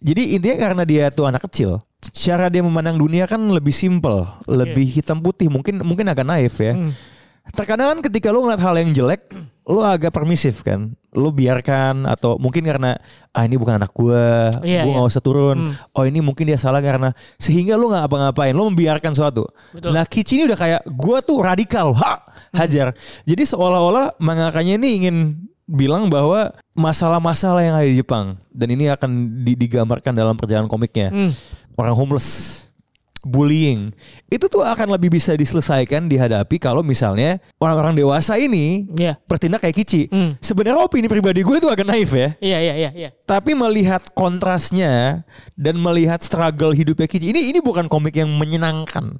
jadi 0.00 0.22
intinya 0.36 0.56
karena 0.70 0.82
dia 0.84 1.04
tuh 1.08 1.24
anak 1.24 1.48
kecil, 1.48 1.80
cara 2.12 2.52
dia 2.52 2.60
memandang 2.60 3.00
dunia 3.00 3.24
kan 3.24 3.40
lebih 3.40 3.72
simple, 3.72 4.28
lebih 4.44 4.84
hitam 4.84 5.18
putih, 5.24 5.48
mungkin 5.48 5.80
mungkin 5.80 6.06
agak 6.06 6.26
naif 6.28 6.60
ya. 6.60 6.76
Hmm. 6.76 6.92
Terkadang 7.54 7.96
kan 7.96 7.98
ketika 8.10 8.28
lu 8.34 8.44
ngeliat 8.44 8.60
hal 8.60 8.74
yang 8.76 8.90
jelek, 8.92 9.22
lu 9.66 9.82
agak 9.82 10.10
permisif 10.10 10.62
kan. 10.62 10.94
Lu 11.10 11.30
biarkan 11.30 12.06
atau 12.06 12.36
mungkin 12.36 12.62
karena 12.62 12.94
ah 13.30 13.42
ini 13.42 13.56
bukan 13.56 13.76
anak 13.76 13.90
gua, 13.90 14.52
Iya, 14.62 14.84
gua 14.84 14.90
iya. 14.90 14.96
nggak 14.96 15.10
usah 15.10 15.20
turun. 15.20 15.58
Hmm. 15.58 15.72
Oh 15.90 16.04
ini 16.04 16.20
mungkin 16.20 16.46
dia 16.46 16.54
salah 16.54 16.78
karena 16.78 17.10
sehingga 17.36 17.74
lu 17.74 17.90
nggak 17.90 18.06
apa-ngapain, 18.06 18.52
lu 18.52 18.68
membiarkan 18.68 19.10
suatu. 19.10 19.42
Betul. 19.72 19.90
Nah 19.90 20.04
Kici 20.04 20.38
ini 20.38 20.46
udah 20.46 20.56
kayak 20.56 20.80
gua 20.88 21.18
tuh 21.18 21.40
radikal, 21.40 21.90
ha, 21.96 22.22
hajar. 22.54 22.94
Jadi 23.22 23.42
seolah-olah 23.42 24.14
mangakanya 24.16 24.76
ini 24.76 24.88
ingin 25.02 25.16
bilang 25.66 26.06
bahwa 26.06 26.54
masalah-masalah 26.78 27.58
yang 27.60 27.74
ada 27.74 27.88
di 27.88 27.98
Jepang 27.98 28.38
dan 28.48 28.68
ini 28.70 28.86
akan 28.86 29.10
di- 29.42 29.58
digambarkan 29.58 30.14
dalam 30.14 30.38
perjalanan 30.38 30.70
komiknya 30.70 31.10
Hmm. 31.10 31.34
orang 31.74 31.96
homeless, 31.96 32.62
bullying, 33.26 33.90
itu 34.30 34.46
tuh 34.46 34.62
akan 34.62 34.94
lebih 34.94 35.10
bisa 35.12 35.34
diselesaikan 35.34 36.06
dihadapi 36.06 36.56
kalau 36.56 36.80
misalnya 36.80 37.42
orang-orang 37.58 37.98
dewasa 37.98 38.38
ini 38.38 38.86
Iya. 38.94 39.18
bertindak 39.26 39.66
kayak 39.66 39.76
Kici. 39.76 40.06
Hmm. 40.08 40.38
Sebenarnya 40.38 40.78
opini 40.80 41.10
pribadi 41.10 41.42
gue 41.42 41.56
itu 41.58 41.66
agak 41.66 41.84
naif 41.84 42.14
ya. 42.14 42.38
Iya 42.38 42.58
iya 42.62 42.74
iya 42.78 42.90
iya. 42.94 43.10
Tapi 43.26 43.52
melihat 43.52 44.06
kontrasnya 44.14 45.26
dan 45.58 45.76
melihat 45.76 46.22
struggle 46.22 46.72
hidupnya 46.72 47.10
Kici 47.10 47.34
ini 47.34 47.50
ini 47.50 47.58
bukan 47.58 47.90
komik 47.90 48.16
yang 48.16 48.30
menyenangkan. 48.32 49.18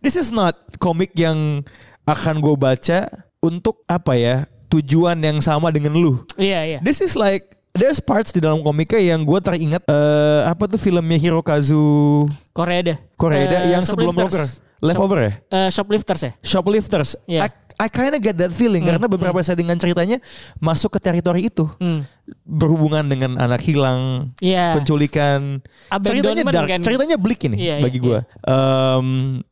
This 0.00 0.16
is 0.16 0.30
not 0.30 0.56
komik 0.78 1.12
yang 1.18 1.66
akan 2.08 2.40
gue 2.40 2.56
baca 2.56 3.10
untuk 3.44 3.84
apa 3.84 4.16
ya 4.16 4.36
tujuan 4.70 5.18
yang 5.20 5.42
sama 5.42 5.68
dengan 5.74 5.98
lu. 5.98 6.22
Iya 6.38 6.60
iya. 6.64 6.78
This 6.80 7.02
is 7.02 7.18
like 7.18 7.59
there's 7.72 7.98
parts 7.98 8.30
di 8.30 8.38
dalam 8.38 8.60
komiknya 8.60 9.14
yang 9.14 9.22
gue 9.22 9.38
teringat 9.38 9.82
eh 9.84 10.42
apa 10.44 10.66
tuh 10.66 10.76
filmnya 10.76 11.16
Hirokazu 11.16 12.26
Korea 12.50 12.80
deh. 12.84 12.98
Koreeda 13.14 13.64
Eh, 13.64 13.72
yang 13.72 13.82
sebelum 13.82 14.12
Rocker. 14.12 14.42
Leftover 14.80 15.18
ya 15.20 15.32
Eh, 15.46 15.68
shoplifters 15.68 16.20
ya? 16.20 16.32
Shoplifters 16.40 17.10
Iya. 17.24 17.44
I, 17.44 17.48
I 17.78 17.88
kinda 17.88 18.16
get 18.16 18.32
that 18.34 18.48
feeling 18.50 18.80
karena 18.82 19.04
beberapa 19.06 19.36
settingan 19.38 19.76
ceritanya 19.76 20.20
masuk 20.56 20.96
ke 20.96 21.00
teritori 21.00 21.46
itu 21.46 21.68
Hmm. 21.76 22.04
berhubungan 22.42 23.04
dengan 23.04 23.36
anak 23.36 23.60
hilang 23.60 24.32
Iya. 24.38 24.72
penculikan 24.72 25.60
ceritanya 26.00 26.42
dark 26.46 26.68
kan. 26.70 26.80
ceritanya 26.80 27.16
bleak 27.16 27.40
ini 27.42 27.56
Iya, 27.60 27.76
bagi 27.80 27.98
iya, 27.98 28.04
gue 28.04 28.18
Em, 28.42 29.06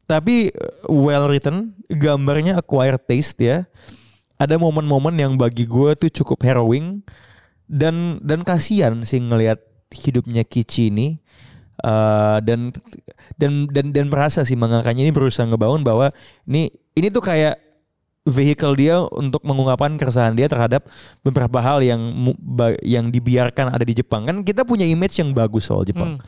tapi 0.04 0.48
uh, 0.48 0.88
well 0.88 1.28
written 1.28 1.76
gambarnya 1.88 2.56
acquired 2.56 3.00
taste 3.02 3.36
ya 3.38 3.68
ada 4.34 4.54
momen-momen 4.56 5.12
yang 5.12 5.32
bagi 5.34 5.64
gue 5.64 5.90
tuh 5.94 6.10
cukup 6.14 6.40
harrowing 6.40 7.04
dan 7.68 8.18
dan 8.24 8.42
kasihan 8.42 8.96
sih 9.04 9.20
ngelihat 9.20 9.60
hidupnya 9.92 10.42
Kici 10.44 10.88
ini 10.88 11.20
Eh, 11.78 12.38
dan 12.42 12.74
dan 13.38 13.70
dan 13.70 13.94
dan 13.94 14.06
merasa 14.10 14.42
sih 14.42 14.58
mangakanya 14.58 15.06
ini 15.06 15.14
berusaha 15.14 15.46
ngebangun 15.46 15.86
bahwa 15.86 16.10
ini 16.42 16.74
ini 16.98 17.06
tuh 17.06 17.22
kayak 17.22 17.54
vehicle 18.26 18.74
dia 18.74 18.98
untuk 19.14 19.46
mengungkapkan 19.46 19.94
keresahan 19.94 20.34
dia 20.34 20.50
terhadap 20.50 20.90
beberapa 21.22 21.62
hal 21.62 21.78
yang 21.86 22.02
yang 22.82 23.14
dibiarkan 23.14 23.70
ada 23.70 23.86
di 23.86 23.94
Jepang 23.94 24.26
kan 24.26 24.42
kita 24.42 24.66
punya 24.66 24.90
image 24.90 25.22
yang 25.22 25.30
bagus 25.30 25.70
soal 25.70 25.86
Jepang 25.86 26.18
Hmm. 26.18 26.26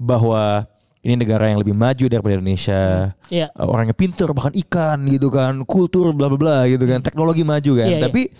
bahwa 0.00 0.64
ini 0.98 1.14
negara 1.14 1.46
yang 1.46 1.62
lebih 1.62 1.78
maju 1.78 2.04
daripada 2.10 2.34
Indonesia 2.36 3.12
Iya. 3.30 3.52
Uh, 3.54 3.68
orangnya 3.70 3.94
pinter 3.94 4.26
bahkan 4.34 4.54
ikan 4.66 4.98
gitu 5.06 5.30
kan 5.30 5.62
kultur 5.62 6.10
bla 6.10 6.26
bla 6.26 6.38
bla 6.38 6.58
gitu 6.66 6.84
kan 6.84 6.98
teknologi 7.00 7.46
maju 7.46 7.72
kan 7.78 7.86
Iya, 7.86 7.96
iya. 7.96 8.04
tapi 8.04 8.32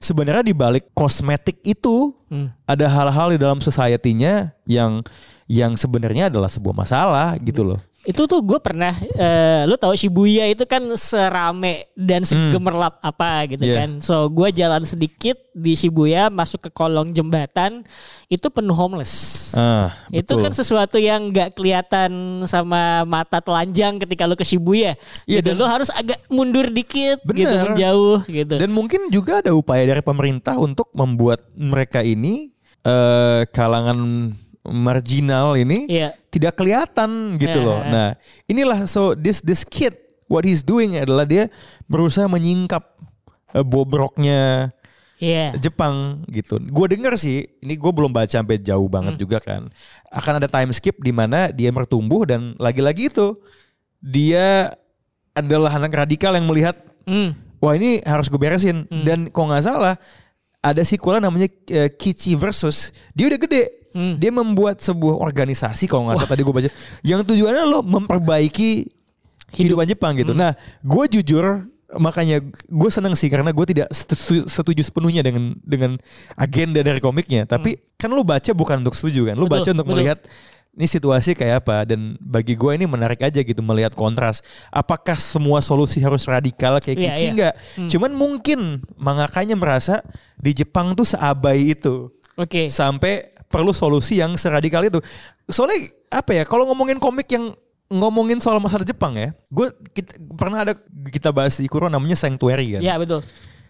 sebenarnya 0.00 0.44
di 0.46 0.54
balik 0.56 0.90
kosmetik 0.92 1.60
itu 1.62 2.16
Hmm. 2.26 2.50
ada 2.66 2.90
hal-hal 2.90 3.30
di 3.30 3.38
dalam 3.38 3.62
society-nya 3.62 4.50
yang 4.66 4.98
yang 5.46 5.78
sebenarnya 5.78 6.26
adalah 6.26 6.50
sebuah 6.50 6.74
masalah 6.74 7.38
gitu 7.38 7.62
loh. 7.62 7.78
Itu 8.06 8.24
tuh 8.24 8.38
gue 8.38 8.56
pernah, 8.56 8.94
eh, 8.94 9.66
lu 9.66 9.74
tahu 9.74 9.92
Shibuya 9.92 10.46
itu 10.46 10.62
kan 10.62 10.78
serame 10.94 11.90
dan 11.92 12.22
segemerlap 12.22 12.96
apa 13.00 13.44
gitu 13.46 13.60
Hmm. 13.60 13.68
Iya. 13.68 13.76
kan. 13.76 13.90
So 13.98 14.26
gue 14.28 14.48
jalan 14.50 14.82
sedikit 14.82 15.34
di 15.50 15.74
Shibuya 15.74 16.28
masuk 16.28 16.62
ke 16.62 16.70
kolong 16.70 17.10
jembatan 17.10 17.82
itu 18.26 18.46
penuh 18.46 18.72
homeless. 18.72 19.50
Ah, 19.52 19.90
Itu 20.08 20.38
kan 20.38 20.50
sesuatu 20.50 20.96
yang 20.96 21.28
nggak 21.28 21.54
kelihatan 21.54 22.10
sama 22.44 23.02
mata 23.02 23.38
telanjang 23.38 23.98
ketika 23.98 24.22
lu 24.24 24.34
ke 24.34 24.42
Shibuya. 24.42 24.94
Iya, 25.24 25.42
gitu. 25.42 25.50
dan- 25.50 25.56
Lu 25.56 25.66
harus 25.66 25.90
agak 25.90 26.22
mundur 26.28 26.68
dikit 26.68 27.18
gitu 27.24 27.42
Bener. 27.48 27.74
menjauh 27.74 28.22
gitu. 28.24 28.54
Dan 28.54 28.70
mungkin 28.70 29.08
juga 29.08 29.40
ada 29.40 29.50
upaya 29.50 29.82
dari 29.82 30.00
pemerintah 30.00 30.54
untuk 30.54 30.88
membuat 30.92 31.42
mereka 31.52 32.00
ini 32.00 32.54
eh, 32.82 33.42
kalangan 33.50 34.30
marginal 34.64 35.54
ini 35.54 35.86
Iya. 35.86 36.14
Tidak 36.36 36.52
kelihatan 36.54 37.40
gitu 37.40 37.58
Ya, 37.58 37.64
loh. 37.64 37.80
Nah, 37.80 38.08
inilah 38.44 38.84
so 38.84 39.16
this 39.16 39.40
this 39.40 39.64
kid 39.64 39.96
what 40.28 40.44
he's 40.44 40.60
doing 40.60 40.94
adalah 40.94 41.24
dia 41.24 41.48
berusaha 41.86 42.28
menyingkap 42.28 42.84
eh, 43.52 43.64
bobroknya 43.64 44.70
Iya. 45.16 45.56
Jepang 45.56 46.28
gitu. 46.28 46.60
Gue 46.60 46.92
denger 46.92 47.16
sih, 47.16 47.48
ini 47.64 47.72
gue 47.74 47.88
belum 47.88 48.12
baca 48.12 48.28
sampai 48.28 48.60
jauh 48.60 48.84
banget 48.84 49.16
Hmm. 49.16 49.22
juga 49.24 49.40
kan. 49.40 49.72
Akan 50.12 50.36
ada 50.36 50.44
time 50.44 50.68
skip 50.70 51.00
di 51.00 51.08
mana 51.08 51.48
dia 51.48 51.72
bertumbuh 51.72 52.28
dan 52.28 52.52
lagi-lagi 52.60 53.08
itu 53.08 53.32
dia 53.96 54.76
adalah 55.32 55.72
anak 55.72 55.96
radikal 55.96 56.36
yang 56.36 56.44
melihat 56.44 56.76
Hmm. 57.08 57.32
wah 57.56 57.72
ini 57.72 58.04
harus 58.04 58.28
gue 58.28 58.36
beresin 58.36 58.84
dan 59.06 59.30
kok 59.30 59.40
nggak 59.40 59.64
salah 59.64 59.96
ada 60.72 60.82
sequel 60.82 61.22
namanya 61.22 61.46
eh, 61.70 61.90
Kichi 61.94 62.34
versus 62.34 62.90
dia 63.14 63.30
udah 63.30 63.40
gede. 63.40 63.64
Hmm. 63.96 64.20
dia 64.20 64.28
membuat 64.28 64.76
sebuah 64.84 65.24
organisasi 65.24 65.88
kalau 65.88 66.04
nggak 66.04 66.20
salah 66.20 66.32
tadi 66.36 66.44
gue 66.44 66.52
baca. 66.52 66.68
Yang 67.00 67.32
tujuannya 67.32 67.64
lo 67.64 67.80
memperbaiki 67.80 68.92
kehidupan 69.56 69.88
Jepang 69.88 70.12
gitu. 70.20 70.36
Nah 70.36 70.52
gue 70.84 71.04
jujur 71.16 71.64
makanya 71.96 72.44
gue 72.68 72.90
seneng 72.92 73.16
sih 73.16 73.32
karena 73.32 73.56
gue 73.56 73.66
tidak 73.72 73.88
setuju, 73.94 74.84
sepenuhnya 74.84 75.24
dengan 75.24 75.56
dengan 75.64 75.96
agenda 76.36 76.84
dari 76.84 77.00
komiknya. 77.00 77.48
Tapi 77.48 77.80
kan 77.96 78.12
lo 78.12 78.20
baca 78.20 78.52
bukan 78.52 78.84
untuk 78.84 78.92
setuju 78.92 79.32
kan? 79.32 79.36
Lo 79.40 79.48
Hmm. 79.48 79.56
Betul, 79.56 79.56
baca 79.64 79.68
untuk 79.72 79.86
betul. 79.88 79.96
melihat 79.96 80.18
ini 80.76 80.84
situasi 80.84 81.32
kayak 81.32 81.64
apa 81.64 81.88
dan 81.88 82.20
bagi 82.20 82.52
gue 82.52 82.68
ini 82.76 82.84
menarik 82.84 83.24
aja 83.24 83.40
gitu 83.40 83.64
melihat 83.64 83.96
kontras 83.96 84.44
apakah 84.68 85.16
semua 85.16 85.64
solusi 85.64 86.04
harus 86.04 86.28
radikal 86.28 86.76
kayak 86.78 86.96
Iya, 86.96 87.04
Kichi 87.10 87.24
iya. 87.24 87.30
enggak 87.32 87.54
cuman 87.88 88.12
mungkin 88.12 88.58
mangakanya 88.94 89.56
merasa 89.56 90.04
di 90.36 90.52
Jepang 90.52 90.92
tuh 90.92 91.08
seabai 91.08 91.72
itu 91.72 92.12
Oke. 92.36 92.68
sampai 92.68 93.32
perlu 93.48 93.72
solusi 93.72 94.20
yang 94.20 94.36
seradikal 94.36 94.84
itu 94.84 95.00
soalnya 95.48 95.88
apa 96.12 96.36
ya 96.36 96.44
kalau 96.44 96.68
ngomongin 96.68 97.00
komik 97.00 97.32
yang 97.32 97.56
ngomongin 97.88 98.36
soal 98.36 98.60
masalah 98.60 98.84
Jepang 98.84 99.16
ya 99.16 99.32
gue 99.48 99.72
kita, 99.96 100.12
pernah 100.36 100.60
ada 100.60 100.76
kita 101.08 101.32
bahas 101.32 101.56
di 101.56 101.70
Kuro 101.72 101.88
namanya 101.88 102.20
Sanctuary 102.20 102.76
kan 102.76 102.82
Ya 102.84 103.00
betul. 103.00 103.24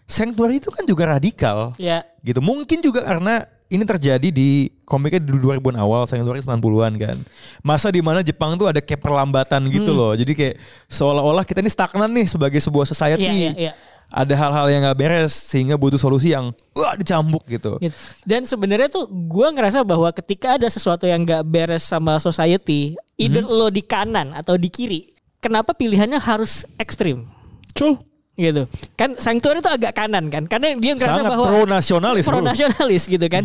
Sanctuary 0.07 0.59
itu 0.59 0.71
kan 0.71 0.83
juga 0.87 1.03
radikal 1.07 1.75
Ya. 1.75 2.07
gitu. 2.23 2.39
Mungkin 2.39 2.79
juga 2.79 3.03
karena 3.03 3.43
ini 3.67 3.83
terjadi 3.83 4.27
di 4.29 4.71
komiknya 4.83 5.19
di 5.19 5.31
2000-an 5.33 5.75
awal, 5.75 6.07
Sanctuary 6.07 6.39
90-an 6.39 6.93
kan. 6.95 7.17
Masa 7.59 7.91
di 7.91 7.99
mana 7.99 8.23
Jepang 8.23 8.55
tuh 8.55 8.65
ada 8.65 8.79
kayak 8.79 8.99
perlambatan 8.99 9.67
gitu 9.67 9.91
Hmm. 9.91 9.99
loh. 9.99 10.11
Jadi 10.13 10.31
kayak 10.31 10.55
seolah-olah 10.87 11.43
kita 11.43 11.59
ini 11.59 11.67
stagnan 11.67 12.07
nih 12.09 12.25
sebagai 12.25 12.57
sebuah 12.57 12.85
society. 12.85 13.27
Iya, 13.27 13.33
iya, 13.33 13.51
iya. 13.53 13.73
Ada 14.07 14.39
hal-hal 14.39 14.71
yang 14.71 14.81
nggak 14.81 14.97
beres 14.97 15.35
sehingga 15.35 15.75
butuh 15.75 15.99
solusi 15.99 16.31
yang 16.31 16.55
wah 16.71 16.95
dicambuk 16.95 17.43
gitu. 17.45 17.75
Gitu. 17.77 17.91
Dan 18.23 18.47
sebenarnya 18.47 18.87
tuh 18.87 19.03
gue 19.03 19.47
ngerasa 19.51 19.83
bahwa 19.83 20.07
ketika 20.15 20.55
ada 20.55 20.63
sesuatu 20.65 21.03
yang 21.03 21.27
nggak 21.27 21.43
beres 21.43 21.83
sama 21.83 22.15
society, 22.17 22.95
either 23.19 23.43
Mhm. 23.43 23.51
lo 23.51 23.67
di 23.67 23.83
kanan 23.83 24.31
atau 24.31 24.55
di 24.55 24.71
kiri, 24.71 25.11
kenapa 25.37 25.75
pilihannya 25.75 26.17
harus 26.17 26.63
ekstrim? 26.79 27.27
Cul. 27.75 27.99
Gitu. 28.37 28.69
Kan 28.93 29.17
Sanctuary 29.17 29.65
itu 29.65 29.71
agak 29.73 29.97
kanan 29.97 30.29
kan, 30.29 30.45
karena 30.45 30.77
dia 30.77 30.93
ngerasa 30.93 31.25
Sangat 31.25 31.31
bahwa 31.33 31.45
pro 31.49 31.61
nasionalis. 31.65 32.23
pro 32.29 32.37
nasionalis 32.37 33.03
gitu 33.09 33.25
kan, 33.25 33.41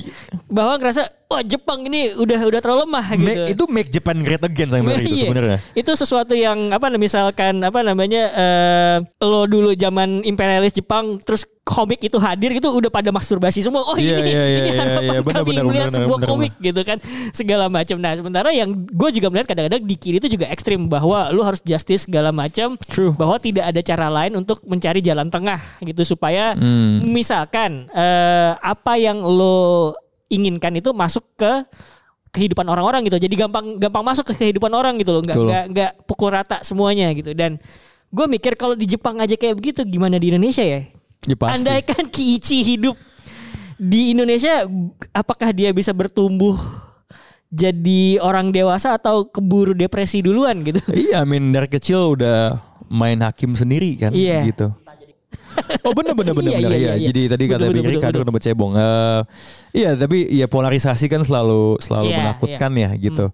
bahwa 0.53 0.77
ngerasa 0.77 1.09
wah 1.33 1.43
Jepang 1.43 1.81
ini 1.83 2.13
udah 2.15 2.39
udah 2.45 2.61
terlalu 2.61 2.81
lemah 2.85 3.07
gitu. 3.11 3.43
itu 3.49 3.65
make 3.67 3.89
Japan 3.89 4.17
great 4.21 4.43
again 4.43 4.69
Sanctuary 4.69 5.03
itu 5.03 5.17
Iya. 5.17 5.25
sebenarnya. 5.27 5.59
Itu 5.73 5.91
sesuatu 5.93 6.35
yang 6.37 6.69
apa 6.71 6.93
misalkan 6.95 7.65
apa 7.65 7.81
namanya 7.81 8.23
eh, 8.31 8.97
lo 9.21 9.49
dulu 9.49 9.73
zaman 9.73 10.21
imperialis 10.23 10.77
Jepang 10.77 11.17
terus 11.19 11.43
komik 11.63 12.03
itu 12.03 12.19
hadir 12.19 12.51
gitu 12.53 12.75
udah 12.75 12.91
pada 12.91 13.09
masturbasi 13.09 13.63
semua. 13.63 13.87
Oh 13.87 13.95
Iya, 13.95 14.19
ini 14.19 14.35
iya, 14.35 14.43
iya, 14.43 14.59
ini 14.59 14.69
iya, 14.69 14.81
harapan 14.83 15.03
iya. 15.07 15.21
Benar, 15.23 15.43
kami 15.47 15.55
melihat 15.63 15.91
sebuah 15.95 16.19
benar, 16.19 16.29
komik 16.29 16.53
gitu 16.59 16.81
kan 16.83 16.99
segala 17.31 17.65
macam. 17.71 17.97
Nah 18.03 18.13
sementara 18.19 18.51
yang 18.51 18.69
gue 18.75 19.09
juga 19.15 19.31
melihat 19.31 19.55
kadang-kadang 19.55 19.83
di 19.87 19.95
kiri 19.95 20.19
itu 20.19 20.27
juga 20.27 20.51
ekstrim 20.51 20.91
bahwa 20.91 21.31
lu 21.31 21.41
harus 21.41 21.63
justice 21.63 22.11
segala 22.11 22.35
macam. 22.35 22.75
Bahwa 23.15 23.39
tidak 23.39 23.71
ada 23.71 23.81
cara 23.81 24.11
lain 24.11 24.35
untuk 24.37 24.59
mencari 24.67 24.99
jalan 25.01 25.31
tengah 25.31 25.63
gitu 25.81 26.03
supaya 26.05 26.59
Hmm. 26.59 26.99
misalkan 27.07 27.87
eh, 27.95 28.53
apa 28.59 28.99
yang 28.99 29.23
lo 29.23 29.95
inginkan 30.33 30.73
itu 30.73 30.91
masuk 30.97 31.29
ke 31.37 31.69
kehidupan 32.33 32.65
orang-orang 32.65 33.05
gitu. 33.05 33.21
Jadi 33.21 33.35
gampang 33.37 33.77
gampang 33.77 34.01
masuk 34.01 34.33
ke 34.33 34.35
kehidupan 34.35 34.73
orang 34.73 34.97
gitu 34.97 35.13
loh. 35.13 35.21
Nggak 35.21 35.37
Betul. 35.37 35.49
nggak 35.53 35.65
nggak 35.77 35.93
pukul 36.09 36.33
rata 36.33 36.65
semuanya 36.65 37.13
gitu. 37.13 37.37
Dan 37.37 37.61
gue 38.09 38.27
mikir 38.27 38.57
kalau 38.57 38.73
di 38.73 38.89
Jepang 38.89 39.21
aja 39.21 39.37
kayak 39.37 39.61
begitu 39.61 39.85
gimana 39.85 40.17
di 40.17 40.33
Indonesia 40.33 40.65
ya? 40.65 40.89
Ya 41.29 41.37
pasti. 41.37 41.69
Andaikan 41.69 42.09
Kiichi 42.09 42.65
hidup 42.65 42.97
di 43.77 44.17
Indonesia, 44.17 44.65
apakah 45.13 45.53
dia 45.53 45.75
bisa 45.75 45.93
bertumbuh 45.93 46.57
jadi 47.53 48.17
orang 48.25 48.49
dewasa 48.49 48.97
atau 48.97 49.29
keburu 49.29 49.77
depresi 49.77 50.25
duluan 50.25 50.65
gitu. 50.65 50.81
Iya, 50.89 51.21
I 51.21 51.29
mean 51.29 51.53
dari 51.53 51.69
kecil 51.69 52.17
udah 52.17 52.57
main 52.89 53.21
hakim 53.21 53.53
sendiri 53.53 53.93
kan 54.01 54.17
Iya. 54.17 54.49
gitu. 54.49 54.73
Oh 55.87 55.93
bener 55.93 56.15
bener 56.15 56.31
bener 56.33 56.53
Iya, 56.53 56.59
bener 56.61 56.71
iya, 56.71 56.79
ya. 56.79 56.79
iya, 56.79 56.93
iya. 56.95 57.07
Jadi 57.11 57.23
tadi 57.27 57.45
kata 57.45 57.65
kader 57.99 58.21
betul. 58.23 58.23
udah 58.25 58.43
cebong. 58.43 58.73
Eh, 58.75 59.21
iya 59.75 59.91
tapi 59.93 60.31
ya 60.31 60.47
polarisasi 60.47 61.07
kan 61.07 61.21
selalu 61.21 61.77
selalu 61.79 62.09
Iya, 62.09 62.19
menakutkan 62.19 62.71
ya 62.73 62.91
gitu. 62.95 63.27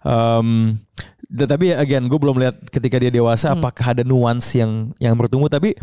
Em, 0.00 0.78
da- 1.26 1.48
tapi 1.48 1.72
again 1.72 2.06
gue 2.06 2.14
belum 2.14 2.38
lihat 2.38 2.56
ketika 2.68 2.96
dia 2.96 3.10
dewasa 3.10 3.50
Hmm. 3.50 3.58
apakah 3.58 3.92
ada 3.92 4.02
nuans 4.02 4.46
yang 4.52 4.94
yang 4.96 5.14
bertumbuh 5.14 5.48
tapi 5.48 5.74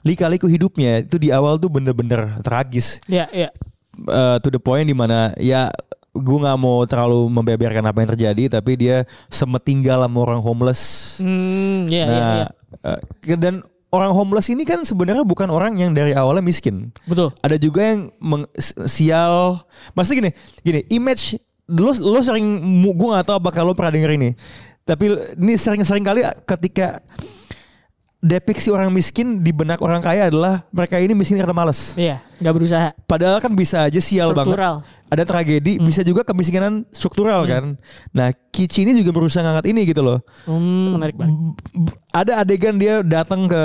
lika-liku 0.00 0.46
hidupnya 0.46 1.02
itu 1.02 1.18
di 1.18 1.28
awal 1.28 1.58
tuh 1.58 1.68
bener-bener 1.68 2.38
tragis 2.40 3.02
Iya, 3.04 3.26
iya. 3.30 3.48
eh, 3.98 4.36
to 4.38 4.48
the 4.48 4.58
point 4.58 4.84
di 4.84 4.94
mana 4.94 5.34
ya 5.36 5.68
gue 6.12 6.38
nggak 6.38 6.54
mau 6.56 6.84
terlalu 6.84 7.24
membeberkan 7.26 7.82
apa 7.82 7.98
yang 7.98 8.10
terjadi 8.10 8.44
tapi 8.52 8.76
dia 8.76 8.96
sempat 9.26 9.64
tinggal 9.64 9.98
sama 9.98 10.18
orang 10.20 10.38
homeless 10.38 11.16
Hmm, 11.18 11.88
iya, 11.88 12.04
iya, 12.04 12.06
nah 12.06 12.34
iya. 12.36 12.46
eh, 13.26 13.34
dan 13.34 13.64
orang 13.92 14.10
homeless 14.16 14.48
ini 14.48 14.64
kan 14.64 14.82
sebenarnya 14.82 15.22
bukan 15.22 15.52
orang 15.52 15.76
yang 15.76 15.92
dari 15.92 16.16
awalnya 16.16 16.40
miskin 16.40 16.90
Betul. 17.04 17.30
ada 17.44 17.56
juga 17.60 17.92
yang 17.92 18.08
meng, 18.18 18.48
sial 18.88 19.62
maksudnya 19.92 20.18
gini 20.18 20.30
gini 20.64 20.80
image 20.88 21.36
lo 21.68 21.92
lo 21.94 22.18
sering 22.24 22.44
gue 22.82 23.08
nggak 23.12 23.28
tahu 23.28 23.36
apakah 23.38 23.62
lo 23.62 23.76
pernah 23.76 23.92
denger 23.92 24.16
ini 24.16 24.30
tapi 24.82 25.14
ini 25.38 25.54
sering-sering 25.54 26.02
kali 26.02 26.26
ketika 26.42 26.98
depiksi 28.22 28.70
orang 28.70 28.94
miskin 28.94 29.42
di 29.42 29.50
benak 29.50 29.82
orang 29.82 29.98
kaya 29.98 30.30
adalah 30.30 30.62
mereka 30.70 30.94
ini 31.02 31.10
miskin 31.10 31.42
karena 31.42 31.50
males 31.50 31.98
Iya, 31.98 32.22
nggak 32.38 32.54
berusaha. 32.54 32.88
Padahal 33.10 33.42
kan 33.42 33.50
bisa 33.50 33.82
aja 33.82 33.98
sial 33.98 34.30
banget. 34.30 34.54
Struktural. 34.54 34.74
Ada 35.10 35.22
tragedi, 35.26 35.82
bisa 35.82 36.00
juga 36.06 36.22
kemiskinan 36.24 36.86
struktural 36.94 37.44
kan. 37.44 37.76
Nah, 38.14 38.32
Kici 38.54 38.86
ini 38.86 38.96
juga 38.96 39.12
berusaha 39.12 39.44
ngangkat 39.44 39.66
ini 39.74 39.84
gitu 39.84 40.00
loh. 40.00 40.22
Hmm, 40.48 40.96
menarik 40.96 41.18
banget. 41.18 41.36
Ada 42.14 42.46
adegan 42.46 42.78
dia 42.78 43.02
datang 43.02 43.50
ke 43.50 43.62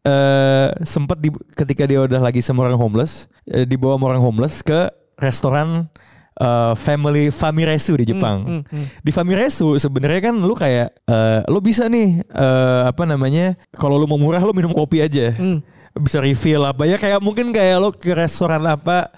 eh 0.00 0.72
sempat 0.88 1.20
di, 1.20 1.28
ketika 1.52 1.84
dia 1.84 2.00
udah 2.00 2.22
lagi 2.24 2.40
sama 2.40 2.64
orang 2.64 2.80
homeless, 2.80 3.28
eh, 3.44 3.68
dibawa 3.68 4.00
sama 4.00 4.06
orang 4.16 4.22
homeless 4.24 4.64
ke 4.64 4.88
restoran 5.20 5.92
eh, 6.36 6.72
family 6.76 7.32
Famiresu 7.32 7.98
di 7.98 8.06
Jepang. 8.06 8.38
Hmm, 8.44 8.62
hmm. 8.62 8.86
Di 9.02 9.10
Famiresu 9.10 9.74
sebenarnya 9.76 10.30
kan 10.30 10.34
lu 10.38 10.54
kayak 10.54 10.94
eh, 11.04 11.40
lu 11.48 11.58
bisa 11.58 11.90
nih 11.90 12.22
eh, 12.22 12.82
apa 12.86 13.02
namanya? 13.02 13.58
Kalau 13.74 13.98
lu 13.98 14.06
mau 14.06 14.20
murah 14.20 14.42
lu 14.44 14.54
minum 14.54 14.70
kopi 14.70 15.02
aja 15.02 15.32
Hmm. 15.34 15.64
bisa 15.90 16.22
refill 16.22 16.62
apa 16.62 16.86
ya 16.86 16.94
kayak 16.94 17.18
mungkin 17.18 17.50
kayak 17.50 17.76
lo 17.82 17.90
ke 17.90 18.14
restoran 18.14 18.62
apa 18.62 19.10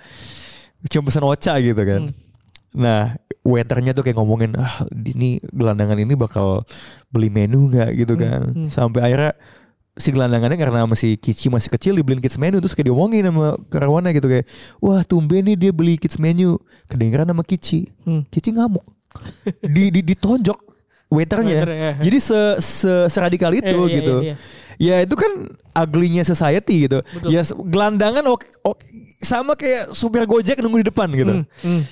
cuma 0.88 1.12
pesan 1.12 1.24
ocha 1.28 1.52
gitu 1.60 1.78
kan. 1.84 2.08
Nah, 2.72 3.12
waiternya 3.44 3.92
tuh 3.92 4.00
kayak 4.00 4.16
ngomongin 4.16 4.56
ah 4.56 4.80
ini 4.88 5.36
gelandangan 5.52 6.00
ini 6.00 6.16
bakal 6.16 6.64
beli 7.12 7.28
menu 7.28 7.68
nggak 7.68 7.90
gitu 7.92 8.16
kan. 8.16 8.66
Sampai 8.72 9.04
akhirnya 9.04 9.36
si 9.92 10.08
gelandangannya 10.08 10.56
karena 10.56 10.88
masih 10.88 11.20
Kici 11.20 11.52
masih 11.52 11.68
kecil 11.68 11.92
dibeliin 12.00 12.24
kids 12.24 12.40
menu 12.40 12.64
terus 12.64 12.72
kayak 12.72 12.88
diomongin 12.88 13.28
sama 13.28 13.60
karyawannya 13.68 14.16
gitu 14.16 14.24
kayak 14.24 14.48
wah 14.80 15.04
tumben 15.04 15.44
nih 15.44 15.56
dia 15.56 15.72
beli 15.72 16.00
kids 16.00 16.16
menu 16.16 16.56
kedengeran 16.88 17.28
sama 17.28 17.44
Kici. 17.44 17.92
Hmm. 18.08 18.24
Kici 18.32 18.56
ngamuk. 18.56 18.84
di, 19.60 19.92
di 19.92 20.00
ditonjok 20.00 20.56
waiternya. 21.12 21.56
Waiter, 21.60 21.72
ya. 21.76 21.92
Jadi 22.00 22.18
se, 22.24 22.40
se 22.64 22.92
seradikal 23.12 23.52
itu 23.52 23.68
Iya, 23.68 23.84
iya, 23.84 23.96
gitu. 24.00 24.16
iya, 24.24 24.32
iya. 24.32 24.36
Ya 24.80 24.96
itu 25.04 25.14
kan 25.14 25.52
ugly-nya 25.76 26.24
society 26.24 26.88
gitu. 26.88 27.04
Betul. 27.04 27.28
Ya 27.28 27.44
gelandangan 27.44 28.24
oke 28.32 28.48
oke, 28.64 28.82
sama 29.20 29.52
kayak 29.52 29.92
supir 29.92 30.24
Gojek 30.24 30.58
nunggu 30.64 30.80
di 30.80 30.88
depan 30.88 31.12
gitu. 31.12 31.44
Hmm, 31.44 31.46
hmm. 31.60 31.82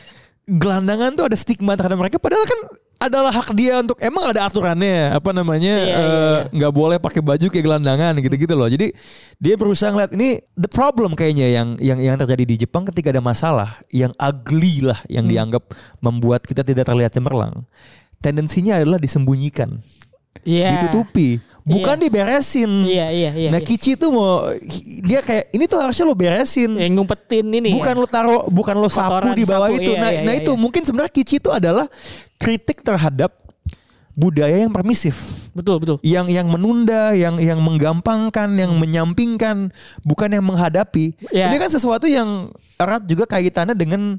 Gelandangan 0.57 1.13
tuh 1.15 1.25
ada 1.29 1.37
stigma 1.37 1.77
terhadap 1.77 2.01
mereka 2.01 2.17
padahal 2.17 2.49
kan 2.49 2.61
adalah 3.01 3.33
hak 3.33 3.57
dia 3.57 3.81
untuk 3.81 3.97
emang 3.97 4.29
ada 4.29 4.45
aturannya 4.45 5.17
apa 5.17 5.33
namanya 5.33 5.73
Iya, 5.73 5.89
iya, 5.89 5.97
eh, 5.97 6.39
nggak 6.53 6.73
boleh 6.77 7.01
pakai 7.01 7.25
baju 7.25 7.49
kayak 7.49 7.65
gelandangan 7.65 8.13
gitu-gitu 8.21 8.53
loh. 8.53 8.69
Jadi 8.69 8.93
dia 9.41 9.57
berusaha 9.57 9.89
ngeliat 9.89 10.13
ini 10.13 10.45
the 10.53 10.69
problem 10.69 11.17
kayaknya 11.17 11.49
yang 11.49 11.69
yang 11.81 11.97
yang 11.97 12.21
terjadi 12.21 12.45
di 12.45 12.57
Jepang 12.61 12.85
ketika 12.85 13.09
ada 13.09 13.25
masalah 13.25 13.81
yang 13.89 14.13
ugly 14.21 14.85
lah 14.85 15.01
yang 15.09 15.25
Hmm. 15.25 15.33
dianggap 15.33 15.65
membuat 16.05 16.45
kita 16.45 16.61
tidak 16.61 16.85
terlihat 16.85 17.17
cemerlang. 17.17 17.65
Tendensinya 18.21 18.77
adalah 18.77 19.01
disembunyikan, 19.01 19.81
Iya. 20.45 20.77
ditutupi, 20.77 21.41
bukan 21.65 21.97
Iya. 21.97 22.03
diberesin. 22.05 22.71
Iya, 22.85 23.07
iya, 23.09 23.31
iya. 23.33 23.49
nah 23.49 23.65
iya. 23.65 23.65
Kici 23.65 23.97
tuh 23.97 24.13
mau 24.13 24.45
dia 25.01 25.25
kayak 25.25 25.49
ini 25.57 25.65
tuh 25.65 25.81
harusnya 25.81 26.05
lo 26.05 26.13
beresin. 26.13 26.77
yang 26.77 27.01
ngumpetin 27.01 27.49
ini 27.49 27.73
bukan 27.81 27.97
ya. 27.97 28.01
lo 28.01 28.05
taruh 28.05 28.41
bukan 28.53 28.77
lo 28.77 28.93
sapu 28.93 29.09
Kotoran 29.09 29.33
di 29.33 29.49
bawah 29.49 29.73
sapu, 29.73 29.81
itu. 29.81 29.93
iya, 29.97 30.01
nah, 30.05 30.11
iya, 30.13 30.21
nah 30.21 30.33
iya, 30.37 30.45
itu 30.45 30.53
iya. 30.53 30.61
mungkin 30.61 30.83
sebenarnya 30.85 31.13
Kici 31.17 31.41
itu 31.41 31.49
adalah 31.49 31.89
kritik 32.41 32.81
terhadap 32.81 33.37
budaya 34.11 34.57
yang 34.59 34.73
permisif. 34.73 35.47
Betul, 35.53 35.79
betul. 35.79 35.97
Yang 36.01 36.33
yang 36.33 36.47
menunda, 36.49 37.13
yang 37.13 37.37
yang 37.37 37.61
menggampangkan, 37.61 38.49
yang 38.57 38.73
menyampingkan, 38.75 39.71
bukan 40.01 40.29
yang 40.31 40.45
menghadapi. 40.45 41.15
Ya. 41.29 41.49
Ini 41.49 41.57
kan 41.57 41.71
sesuatu 41.71 42.05
yang 42.05 42.51
erat 42.77 43.05
juga 43.05 43.25
kaitannya 43.25 43.77
dengan 43.77 44.19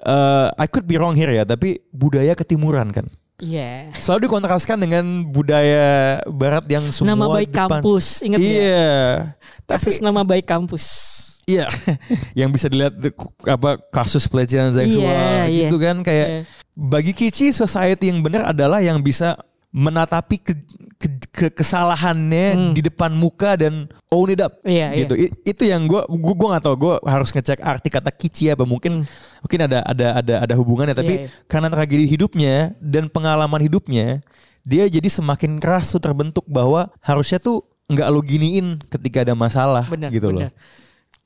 eh, 0.00 0.48
I 0.54 0.66
could 0.66 0.84
be 0.84 0.96
wrong 0.96 1.12
here 1.12 1.30
ya, 1.30 1.42
tapi 1.42 1.80
budaya 1.90 2.32
ketimuran 2.32 2.92
kan. 2.92 3.06
Iya. 3.38 3.94
Selalu 3.94 4.26
dikontraskan 4.26 4.82
dengan 4.82 5.04
budaya 5.24 6.18
barat 6.26 6.66
yang 6.66 6.90
semua 6.90 7.14
Nama 7.14 7.26
baik 7.30 7.50
depan. 7.54 7.70
kampus, 7.78 8.06
ingat 8.26 8.38
nggak? 8.38 8.50
Iya. 8.50 8.90
Tapi 9.62 9.78
Kasus 9.78 9.96
nama 10.00 10.20
baik 10.22 10.42
kampus. 10.42 10.84
Iya, 11.48 11.64
yang 12.44 12.52
bisa 12.52 12.68
dilihat 12.68 12.92
de- 12.92 13.14
apa 13.48 13.80
kasus 13.88 14.28
pelecehan 14.28 14.68
seksual 14.68 15.00
Iya, 15.00 15.48
iya. 15.48 15.60
gitu 15.64 15.80
kan 15.80 16.02
kayak 16.02 16.28
Iya. 16.28 16.40
Bagi 16.78 17.10
Kici 17.10 17.50
society 17.50 18.06
yang 18.06 18.22
benar 18.22 18.46
adalah 18.48 18.78
yang 18.78 19.02
bisa 19.02 19.34
menatapi 19.68 20.38
ke, 20.38 20.54
ke- 20.96 21.26
ke- 21.28 21.52
kesalahannya 21.52 22.72
di 22.72 22.80
depan 22.80 23.12
muka 23.12 23.52
dan 23.54 23.84
own 24.08 24.30
it 24.30 24.38
up 24.38 24.62
Hmm. 24.62 24.70
Iya, 24.70 24.86
gitu. 24.96 25.14
I- 25.14 25.34
itu 25.44 25.62
yang 25.64 25.84
gua 25.84 26.06
gua 26.08 26.34
gua 26.34 26.48
nggak 26.54 26.64
tahu 26.64 26.76
gua 26.78 26.94
harus 27.04 27.28
ngecek 27.28 27.60
arti 27.60 27.88
kata 27.88 28.08
Kici 28.08 28.48
apa 28.48 28.62
mungkin 28.62 29.04
mungkin 29.38 29.60
ada 29.60 29.82
ada 29.82 30.06
ada 30.16 30.34
ada 30.40 30.54
hubungannya 30.54 30.94
tapi 30.94 31.14
Hmm. 31.14 31.20
Iya, 31.20 31.28
iya. 31.28 31.44
karena 31.44 31.68
tragedi 31.68 32.04
hidupnya 32.06 32.54
dan 32.78 33.06
pengalaman 33.06 33.60
hidupnya 33.60 34.22
dia 34.62 34.84
jadi 34.86 35.06
semakin 35.06 35.58
keras 35.58 35.90
tuh 35.90 36.00
terbentuk 36.00 36.46
bahwa 36.46 36.88
harusnya 37.00 37.36
tuh 37.36 37.60
nggak 37.88 38.08
lo 38.08 38.20
giniin 38.20 38.80
ketika 38.86 39.20
ada 39.20 39.32
masalah 39.32 39.84
Benar, 39.84 40.08
gitu 40.08 40.28
loh. 40.30 40.48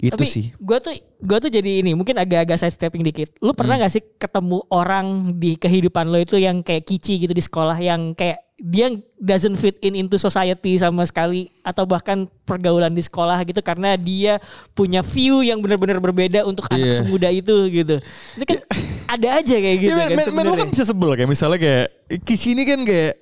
Itu 0.02 0.12
Tapi 0.12 0.26
sih. 0.26 0.50
gue 0.52 0.78
tuh 0.78 0.92
gue 0.98 1.38
tuh 1.38 1.46
jadi 1.48 1.78
ini 1.78 1.94
mungkin 1.94 2.18
agak-agak 2.18 2.58
side 2.58 2.74
stepping 2.74 3.00
dikit. 3.02 3.30
Lu 3.38 3.52
pernah 3.52 3.78
Hmm. 3.78 3.82
gak 3.82 3.92
sih 3.92 4.02
ketemu 4.12 4.58
orang 4.68 5.06
di 5.32 5.54
kehidupan 5.54 6.04
lo 6.04 6.18
itu 6.18 6.34
yang 6.36 6.58
kayak 6.58 6.82
kici 6.82 7.16
gitu 7.16 7.30
di 7.30 7.38
sekolah 7.38 7.76
yang 7.76 8.10
kayak 8.12 8.42
dia 8.56 8.90
doesn't 9.16 9.54
fit 9.56 9.74
in 9.80 9.94
into 9.96 10.14
society 10.16 10.74
sama 10.76 11.02
sekali 11.02 11.50
atau 11.60 11.82
bahkan 11.82 12.26
pergaulan 12.42 12.90
di 12.90 13.00
sekolah 13.00 13.42
gitu 13.42 13.58
karena 13.58 13.94
dia 13.94 14.38
punya 14.72 15.02
view 15.02 15.38
yang 15.40 15.58
benar-benar 15.58 15.98
berbeda 15.98 16.42
untuk 16.42 16.66
anak 16.68 16.88
Iya. 16.88 16.98
semuda 17.00 17.28
itu 17.28 17.54
gitu. 17.68 17.96
Itu 18.32 18.44
kan 18.44 18.58
ada 19.14 19.28
aja 19.36 19.54
kayak 19.56 19.78
gitu 19.80 19.90
Iya, 19.92 19.98
men, 19.98 20.02
kan 20.04 20.10
men, 20.10 20.18
men, 20.18 20.26
sebenarnya. 20.28 20.58
kan 20.58 20.68
bisa 20.68 20.84
sebel 20.84 21.10
kayak 21.12 21.26
misalnya 21.28 21.58
kayak 21.58 21.86
Kici 22.22 22.52
ini 22.52 22.62
kan 22.62 22.82
kayak 22.82 23.16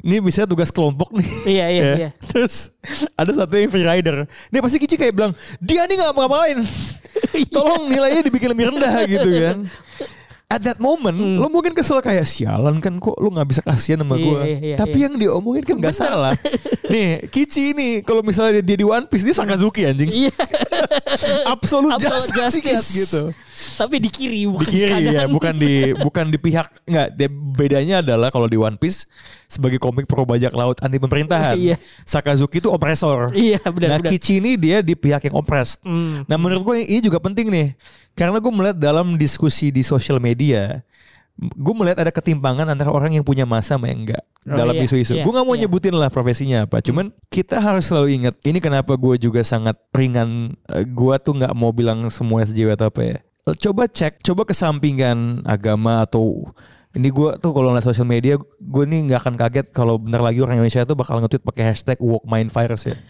ini 0.00 0.18
bisa 0.18 0.42
tugas 0.42 0.68
kelompok 0.68 1.12
nih. 1.12 1.28
Iya, 1.46 1.66
iya, 1.68 1.82
Ya. 1.84 1.94
iya. 1.96 2.10
Terus 2.24 2.72
ada 3.14 3.30
satu 3.32 3.54
yang 3.54 3.68
free 3.68 3.84
rider. 3.84 4.26
Dia 4.48 4.60
pasti 4.60 4.76
Kici 4.76 4.94
kayak 4.94 5.12
bilang, 5.12 5.32
dia 5.58 5.84
nih 5.84 5.96
nggak 5.96 6.12
ngapain. 6.12 6.58
Tolong 7.54 7.86
nilainya 7.86 8.22
dibikin 8.22 8.50
lebih 8.50 8.70
rendah 8.70 8.94
gitu 9.12 9.28
kan. 9.30 9.58
At 10.44 10.60
that 10.60 10.76
moment, 10.76 11.16
lo 11.16 11.48
mungkin 11.48 11.72
kesel 11.72 11.98
kayak 11.98 12.28
sialan 12.28 12.78
kan 12.78 13.00
kok 13.00 13.16
lo 13.16 13.32
nggak 13.32 13.48
bisa 13.48 13.60
kasihan 13.60 14.04
sama 14.04 14.14
Hmm. 14.14 14.20
Iya, 14.20 14.28
gue. 14.28 14.40
iya, 14.44 14.58
iya, 14.60 14.76
Tapi 14.76 14.98
iya. 15.00 15.04
yang 15.08 15.14
diomongin 15.16 15.64
kan 15.64 15.76
nggak 15.80 15.96
salah. 15.96 16.34
Nih, 16.86 17.26
Kici 17.26 17.72
ini 17.72 17.88
kalau 18.00 18.20
misalnya 18.20 18.60
dia 18.60 18.76
di 18.76 18.84
One 18.84 19.08
Piece 19.08 19.24
dia 19.24 19.32
Sakazuki 19.32 19.82
anjing. 19.82 20.06
Iya. 20.06 20.30
Absolute, 21.48 21.96
Absolute 21.96 22.28
justice, 22.28 22.60
justice. 22.60 22.88
gitu. 22.92 23.22
Tapi 23.80 23.96
di 23.98 24.10
kiri 24.10 24.44
bukan 24.44 24.66
di 24.66 24.70
kiri 24.70 24.92
kanan. 24.92 25.14
ya 25.14 25.22
bukan 25.26 25.54
di 25.56 25.74
bukan 25.96 26.26
di 26.28 26.38
pihak 26.38 26.68
nggak 26.84 27.08
bedanya 27.56 27.96
adalah 28.02 28.28
kalau 28.28 28.44
di 28.46 28.58
One 28.58 28.76
Piece 28.76 29.08
sebagai 29.54 29.78
komik 29.78 30.04
pro 30.04 30.22
bajak 30.22 30.50
laut 30.50 30.74
anti 30.78 30.98
pemerintahan 30.98 31.54
Iya. 31.54 31.76
Sakazuki 32.02 32.58
itu 32.58 32.68
opresor 32.68 33.30
Iya, 33.30 33.62
benar, 33.64 33.88
nah 33.88 33.98
benar. 33.98 34.10
Kichi 34.10 34.36
ini 34.36 34.58
dia 34.58 34.82
di 34.82 34.92
pihak 34.92 35.22
yang 35.24 35.38
oppressed 35.38 35.78
Hmm. 35.80 36.26
nah 36.26 36.34
menurut 36.34 36.62
gue 36.64 36.76
ini 36.82 37.00
juga 37.00 37.16
penting 37.16 37.46
nih 37.46 37.68
karena 38.12 38.36
gue 38.36 38.50
melihat 38.50 38.76
dalam 38.76 39.14
diskusi 39.14 39.70
di 39.70 39.80
sosial 39.80 40.18
media 40.18 40.82
gue 41.34 41.74
melihat 41.74 41.98
ada 41.98 42.10
ketimpangan 42.10 42.66
antara 42.68 42.90
orang 42.90 43.10
yang 43.12 43.22
punya 43.22 43.42
masa 43.42 43.74
sama 43.74 43.86
yang 43.86 44.02
enggak 44.02 44.22
Oh, 44.44 44.52
dalam 44.52 44.76
iya, 44.76 44.84
isu-isu. 44.84 45.16
iya, 45.16 45.24
gue 45.24 45.32
nggak 45.32 45.46
mau 45.48 45.56
iya. 45.56 45.64
nyebutin 45.64 45.96
lah 45.96 46.12
profesinya 46.12 46.68
apa. 46.68 46.84
Cuman 46.84 47.08
kita 47.32 47.56
harus 47.56 47.88
selalu 47.88 48.08
ingat 48.20 48.34
ini 48.44 48.60
kenapa 48.60 48.92
gue 48.92 49.16
juga 49.16 49.40
sangat 49.40 49.72
ringan. 49.88 50.52
Eh, 50.68 50.84
Gue 50.84 51.16
tuh 51.16 51.32
nggak 51.32 51.56
mau 51.56 51.72
bilang 51.72 52.04
semua 52.12 52.44
SJW 52.44 52.76
atau 52.76 52.92
apa 52.92 53.00
ya. 53.00 53.16
Coba 53.56 53.88
cek, 53.88 54.20
coba 54.20 54.44
kesampingan 54.44 55.40
agama 55.44 56.04
atau 56.04 56.52
ini 56.94 57.10
gue 57.10 57.30
tuh 57.38 57.50
kalau 57.50 57.70
ngeliat 57.70 57.82
sosial 57.82 58.06
media 58.06 58.38
gue 58.38 58.84
nih 58.86 59.10
nggak 59.10 59.20
akan 59.20 59.34
kaget 59.34 59.66
kalau 59.70 59.98
bener 59.98 60.22
lagi 60.22 60.38
orang 60.38 60.58
Indonesia 60.58 60.82
tuh 60.82 60.94
bakal 60.94 61.18
nge-tweet 61.18 61.42
pakai 61.42 61.64
hashtag 61.70 61.98
woke 61.98 62.22
mind 62.24 62.48
virus 62.48 62.86
ya. 62.86 62.94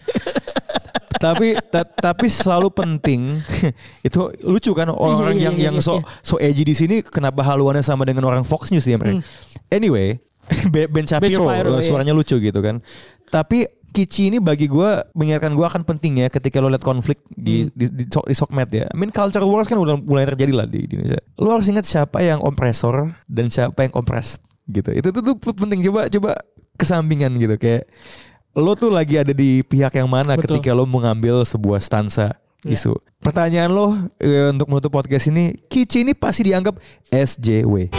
tapi 1.15 1.55
ta- 1.71 1.87
tapi 1.87 2.27
selalu 2.27 2.69
penting 2.69 3.39
itu 4.07 4.19
lucu 4.43 4.75
kan 4.75 4.91
orang 4.91 5.33
Iya, 5.33 5.49
yang 5.49 5.55
iya, 5.55 5.65
yang 5.71 5.75
iya, 5.79 5.85
so 5.85 6.01
iya. 6.01 6.05
so 6.19 6.35
edgy 6.37 6.63
di 6.65 6.75
sini 6.75 6.95
kenapa 7.01 7.39
haluannya 7.41 7.81
sama 7.81 8.03
dengan 8.03 8.27
orang 8.27 8.43
Fox 8.43 8.69
News 8.69 8.83
ya 8.83 8.99
mereka. 8.99 9.23
Anyway, 9.71 10.19
Be- 10.73 10.89
Ben 10.91 11.07
Shapiro, 11.07 11.47
Shapiro, 11.47 11.71
eh, 11.73 11.81
iya. 11.81 11.85
suaranya 11.85 12.13
lucu 12.13 12.35
gitu 12.37 12.59
kan. 12.59 12.83
Tapi 13.31 13.65
Kici 13.95 14.27
ini 14.27 14.43
bagi 14.43 14.67
gue 14.67 14.91
mengingatkan 15.15 15.55
gue 15.55 15.63
akan 15.63 15.87
pentingnya 15.87 16.27
ketika 16.27 16.59
lo 16.59 16.67
lihat 16.67 16.83
konflik 16.83 17.23
di 17.31 17.71
di, 17.71 17.87
di, 17.87 18.03
so- 18.11 18.27
di 18.27 18.35
sokmed 18.35 18.67
ya. 18.67 18.91
I 18.91 18.95
mean 18.99 19.07
culture 19.09 19.39
wars 19.47 19.65
kan 19.65 19.79
udah 19.79 19.95
mulai 19.95 20.27
terjadi 20.27 20.51
lah 20.51 20.67
di, 20.67 20.83
di 20.83 20.99
Indonesia. 20.99 21.23
Lo 21.39 21.55
harus 21.55 21.71
ingat 21.71 21.87
siapa 21.87 22.19
yang 22.19 22.43
kompresor 22.43 23.15
dan 23.25 23.47
siapa 23.47 23.87
yang 23.87 23.95
oppressed 23.95 24.43
gitu. 24.67 24.91
Itu 24.91 25.15
tuh, 25.15 25.39
tuh 25.39 25.55
penting 25.55 25.79
coba 25.87 26.11
coba 26.11 26.35
kesampingan 26.75 27.39
gitu 27.39 27.55
kayak 27.55 27.87
lo 28.51 28.75
tuh 28.75 28.91
lagi 28.91 29.15
ada 29.15 29.31
di 29.31 29.63
pihak 29.63 29.95
yang 29.95 30.11
mana 30.11 30.35
Betul. 30.35 30.59
ketika 30.59 30.75
lo 30.75 30.83
mengambil 30.83 31.47
sebuah 31.47 31.79
stansa 31.79 32.35
Ya. 32.65 32.73
isu. 32.73 32.97
Pertanyaan 33.21 33.69
lo 33.69 33.93
eh, 34.17 34.49
untuk 34.49 34.65
menutup 34.65 34.89
podcast 34.89 35.29
ini, 35.29 35.53
Kici 35.69 36.01
ini 36.01 36.17
pasti 36.17 36.49
dianggap 36.49 36.81
SJW. 37.13 37.93